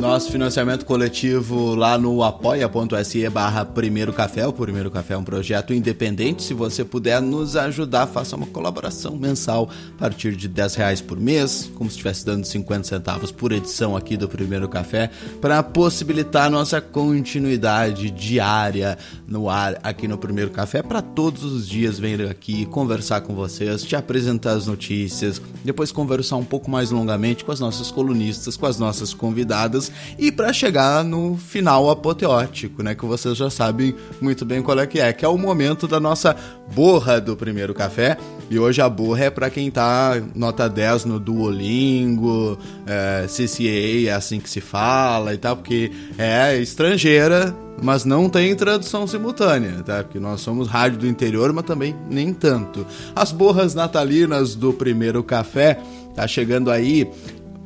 Nosso 0.00 0.32
financiamento 0.32 0.84
coletivo 0.84 1.76
lá 1.76 1.96
no 1.96 2.24
apoia.se 2.24 3.28
barra 3.28 3.64
Primeiro 3.64 4.12
Café. 4.12 4.44
O 4.46 4.52
Primeiro 4.52 4.90
Café 4.90 5.14
é 5.14 5.16
um 5.16 5.22
projeto 5.22 5.72
independente. 5.72 6.42
Se 6.42 6.52
você 6.52 6.84
puder 6.84 7.22
nos 7.22 7.56
ajudar, 7.56 8.08
faça 8.08 8.34
uma 8.34 8.46
colaboração 8.46 9.16
mensal 9.16 9.68
a 9.96 10.00
partir 10.00 10.34
de 10.34 10.48
10 10.48 10.74
reais 10.74 11.00
por 11.00 11.20
mês, 11.20 11.70
como 11.76 11.88
se 11.88 11.94
estivesse 11.94 12.26
dando 12.26 12.44
50 12.44 12.84
centavos 12.84 13.30
por 13.30 13.52
edição 13.52 13.96
aqui 13.96 14.16
do 14.16 14.28
Primeiro 14.28 14.68
Café, 14.68 15.08
para 15.40 15.62
possibilitar 15.62 16.50
nossa 16.50 16.80
continuidade 16.80 18.10
diária 18.10 18.98
no 19.26 19.48
ar 19.48 19.78
aqui 19.84 20.08
no 20.08 20.18
Primeiro 20.18 20.50
Café, 20.50 20.82
para 20.82 21.00
todos 21.00 21.44
os 21.44 21.68
dias 21.68 21.98
vir 21.98 22.28
aqui 22.28 22.66
conversar 22.66 23.20
com 23.20 23.34
vocês, 23.34 23.84
te 23.84 23.94
apresentar 23.94 24.52
as 24.52 24.66
notícias, 24.66 25.40
depois 25.64 25.92
conversar 25.92 26.36
um 26.36 26.44
pouco 26.44 26.68
mais 26.68 26.90
longamente 26.90 27.44
com 27.44 27.52
as 27.52 27.60
nossas 27.60 27.90
colunistas, 27.90 28.56
com 28.56 28.66
as 28.66 28.78
nossas 28.78 29.14
convidadas 29.14 29.91
e 30.18 30.30
para 30.30 30.52
chegar 30.52 31.04
no 31.04 31.36
final 31.36 31.90
apoteótico, 31.90 32.82
né, 32.82 32.94
que 32.94 33.04
vocês 33.04 33.36
já 33.36 33.50
sabem 33.50 33.94
muito 34.20 34.44
bem 34.44 34.62
qual 34.62 34.78
é 34.78 34.86
que 34.86 35.00
é, 35.00 35.12
que 35.12 35.24
é 35.24 35.28
o 35.28 35.38
momento 35.38 35.88
da 35.88 35.98
nossa 35.98 36.36
borra 36.74 37.20
do 37.20 37.36
primeiro 37.36 37.74
café. 37.74 38.16
E 38.50 38.58
hoje 38.58 38.80
a 38.82 38.88
borra 38.88 39.24
é 39.24 39.30
para 39.30 39.48
quem 39.48 39.70
tá 39.70 40.20
nota 40.34 40.68
10 40.68 41.06
no 41.06 41.18
Duolingo, 41.18 42.58
é, 42.86 43.26
CCA 43.26 44.10
é 44.10 44.12
assim 44.12 44.40
que 44.40 44.50
se 44.50 44.60
fala 44.60 45.32
e 45.32 45.38
tal, 45.38 45.56
porque 45.56 45.90
é 46.18 46.58
estrangeira, 46.58 47.54
mas 47.82 48.04
não 48.04 48.28
tem 48.28 48.54
tradução 48.54 49.06
simultânea, 49.06 49.82
tá? 49.82 50.04
Porque 50.04 50.20
nós 50.20 50.40
somos 50.40 50.68
rádio 50.68 50.98
do 50.98 51.06
interior, 51.06 51.52
mas 51.52 51.64
também 51.64 51.96
nem 52.10 52.32
tanto. 52.32 52.86
As 53.16 53.32
borras 53.32 53.74
natalinas 53.74 54.54
do 54.54 54.72
primeiro 54.72 55.22
café 55.22 55.80
tá 56.14 56.26
chegando 56.26 56.70
aí 56.70 57.10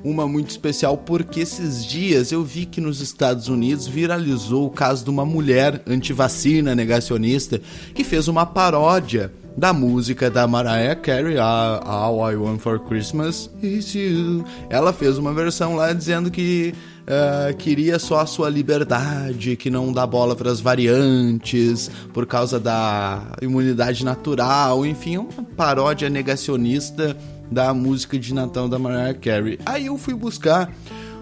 uma 0.04 0.26
muito 0.26 0.50
especial 0.50 0.96
porque 0.96 1.40
esses 1.40 1.84
dias 1.84 2.32
eu 2.32 2.44
vi 2.44 2.66
que 2.66 2.80
nos 2.80 3.00
Estados 3.00 3.48
Unidos 3.48 3.86
viralizou 3.86 4.66
o 4.66 4.70
caso 4.70 5.04
de 5.04 5.10
uma 5.10 5.24
mulher 5.24 5.82
antivacina 5.86 6.74
negacionista 6.74 7.60
que 7.94 8.04
fez 8.04 8.28
uma 8.28 8.46
paródia 8.46 9.32
da 9.56 9.72
música 9.72 10.30
da 10.30 10.46
Mariah 10.46 10.94
Carey, 10.96 11.38
All 11.38 12.30
I 12.30 12.36
Want 12.36 12.60
for 12.60 12.78
Christmas 12.78 13.50
Is 13.62 13.94
You. 13.94 14.44
Ela 14.68 14.92
fez 14.92 15.16
uma 15.16 15.32
versão 15.32 15.74
lá 15.74 15.92
dizendo 15.94 16.30
que 16.30 16.74
uh, 17.06 17.56
queria 17.56 17.98
só 17.98 18.20
a 18.20 18.26
sua 18.26 18.50
liberdade, 18.50 19.56
que 19.56 19.70
não 19.70 19.92
dá 19.92 20.06
bola 20.06 20.36
para 20.36 20.50
as 20.50 20.60
variantes 20.60 21.90
por 22.12 22.26
causa 22.26 22.60
da 22.60 23.22
imunidade 23.40 24.04
natural, 24.04 24.84
enfim, 24.84 25.16
uma 25.16 25.42
paródia 25.56 26.10
negacionista 26.10 27.16
da 27.50 27.72
música 27.72 28.18
de 28.18 28.34
Natal 28.34 28.68
da 28.68 28.78
Mariah 28.78 29.14
Carey. 29.14 29.58
Aí 29.64 29.86
eu 29.86 29.96
fui 29.96 30.14
buscar 30.14 30.72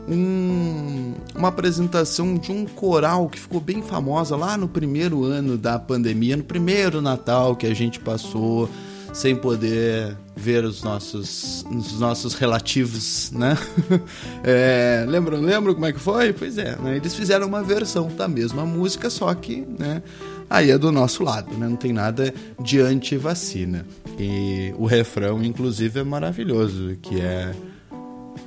um, 0.09 1.15
uma 1.35 1.49
apresentação 1.49 2.35
de 2.35 2.53
um 2.53 2.67
coral 2.67 3.29
que 3.29 3.39
ficou 3.39 3.61
bem 3.61 3.83
famosa 3.83 4.37
lá 4.37 4.57
no 4.57 4.69
primeiro 4.69 5.25
ano 5.25 5.57
da 5.57 5.79
pandemia, 5.79 6.37
no 6.37 6.45
primeiro 6.45 7.01
Natal 7.01 7.57
que 7.57 7.67
a 7.67 7.75
gente 7.75 8.01
passou 8.01 8.69
sem 9.15 9.37
poder 9.37 10.17
ver 10.37 10.65
os 10.65 10.83
nossos, 10.83 11.65
os 11.71 12.01
nossos 12.01 12.35
relativos, 12.35 13.31
né? 13.31 13.57
É, 14.43 15.07
lembram, 15.09 15.41
lembram 15.41 15.73
como 15.73 15.87
é 15.87 15.93
que 15.93 16.01
foi? 16.01 16.33
Pois 16.33 16.59
é, 16.59 16.77
né? 16.77 16.97
eles 16.97 17.15
fizeram 17.15 17.47
uma 17.47 17.63
versão 17.63 18.09
da 18.09 18.27
mesma 18.27 18.67
música, 18.67 19.09
só 19.09 19.33
que, 19.33 19.65
né? 19.79 20.03
Aí 20.51 20.71
é 20.71 20.77
do 20.77 20.93
nosso 20.93 21.23
lado, 21.23 21.57
né? 21.57 21.69
Não 21.69 21.77
tem 21.77 21.93
nada 21.93 22.35
de 22.61 22.81
anti-vacina. 22.81 23.87
E 24.19 24.75
o 24.79 24.87
refrão, 24.87 25.43
inclusive, 25.43 26.01
é 26.01 26.05
maravilhoso, 26.05 26.97
que 27.03 27.21
é 27.21 27.55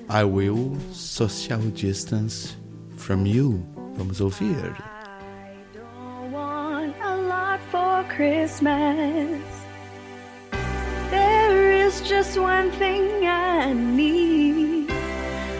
I 0.09 0.24
will 0.24 0.78
social 0.93 1.59
distance 1.74 2.55
from 2.95 3.26
you 3.26 3.65
Vamos 3.97 4.22
ouvir. 4.22 4.76
want 6.32 6.93
a 7.01 7.18
lot 7.18 7.59
for 7.72 8.03
Christmas. 8.15 9.41
There 11.09 11.86
is 11.86 12.01
just 12.01 12.38
one 12.38 12.70
thing 12.72 13.26
I 13.26 13.74
need. 13.74 14.91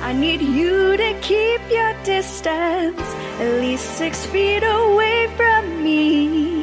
I 0.04 0.14
need 0.14 0.42
you 0.42 0.96
to 0.98 1.14
keep 1.22 1.62
your 1.72 1.94
distance, 2.04 3.02
at 3.40 3.60
least 3.60 3.98
six 3.98 4.26
feet 4.28 4.64
away 4.64 5.28
from 5.36 5.84
me. 5.84 6.57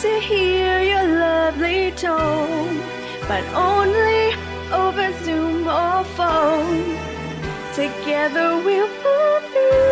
To 0.00 0.18
hear 0.18 0.82
your 0.82 1.06
lovely 1.18 1.92
tone, 1.92 2.80
but 3.28 3.44
only 3.54 4.32
over 4.72 5.12
Zoom 5.24 5.68
or 5.68 6.04
phone. 6.16 6.96
Together 7.74 8.56
we'll 8.64 8.88
pull 9.02 9.40
through. 9.52 9.90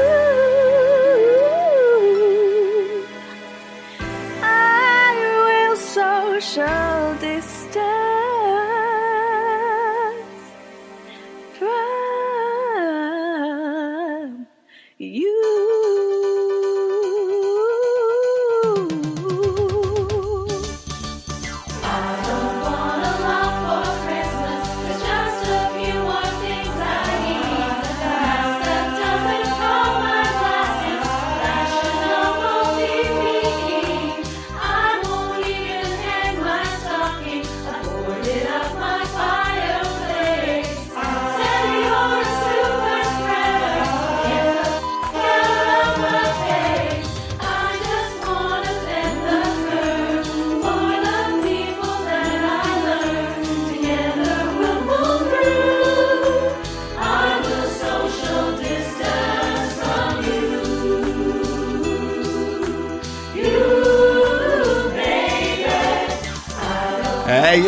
I 4.43 5.13
will 5.45 5.77
social 5.77 7.15
distance 7.21 8.18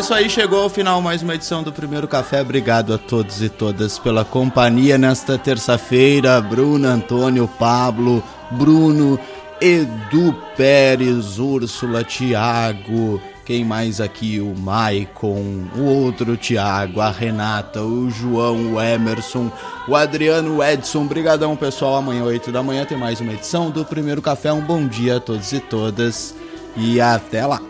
isso 0.01 0.14
aí, 0.14 0.30
chegou 0.30 0.62
ao 0.62 0.70
final 0.70 1.03
mais 1.03 1.22
uma 1.22 1.34
edição 1.34 1.62
do 1.62 1.70
Primeiro 1.70 2.09
Café. 2.09 2.40
Obrigado 2.40 2.94
a 2.94 2.96
todos 2.96 3.42
e 3.42 3.51
todas 3.51 3.98
pela 3.98 4.24
companhia 4.24 4.96
nesta 4.96 5.36
terça-feira. 5.36 6.40
Bruno, 6.40 6.88
Antônio, 6.88 7.46
Pablo, 7.46 8.24
Bruno, 8.51 9.20
Edu 9.61 10.34
Pérez, 10.57 11.38
Úrsula, 11.38 12.03
Tiago. 12.03 13.20
Quem 13.44 13.62
mais 13.62 14.01
aqui? 14.01 14.40
O 14.40 14.59
Maicon, 14.59 15.66
o 15.76 15.82
outro 15.82 16.34
Tiago, 16.34 17.03
a 17.03 17.11
Renata, 17.11 17.82
o 17.82 18.09
João, 18.11 18.72
o 18.72 18.80
Emerson, 18.80 19.53
o 19.86 19.94
Adriano, 19.94 20.57
o 20.57 20.64
Edson. 20.64 21.05
Brigadão, 21.05 21.55
pessoal. 21.57 21.96
Amanhã, 21.96 22.24
8 22.24 22.51
da 22.51 22.62
manhã, 22.62 22.86
tem 22.86 22.96
mais 22.96 23.20
uma 23.20 23.34
edição 23.34 23.70
do 23.70 23.84
Primeiro 23.84 24.22
Café. 24.22 24.51
Um 24.51 24.62
bom 24.62 24.86
dia 24.86 25.18
a 25.18 25.20
todos 25.20 25.53
e 25.53 25.61
todas. 25.61 26.34
E 26.74 26.98
até 27.03 27.44
lá. 27.44 27.61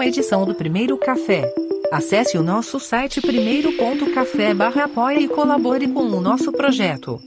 Uma 0.00 0.06
edição 0.06 0.46
do 0.46 0.54
Primeiro 0.54 0.96
Café. 0.96 1.52
Acesse 1.92 2.38
o 2.38 2.42
nosso 2.42 2.80
site 2.80 3.20
primeiro.café 3.20 4.54
barra 4.54 4.84
apoia 4.84 5.20
e 5.20 5.28
colabore 5.28 5.86
com 5.88 6.04
o 6.04 6.22
nosso 6.22 6.50
projeto. 6.52 7.20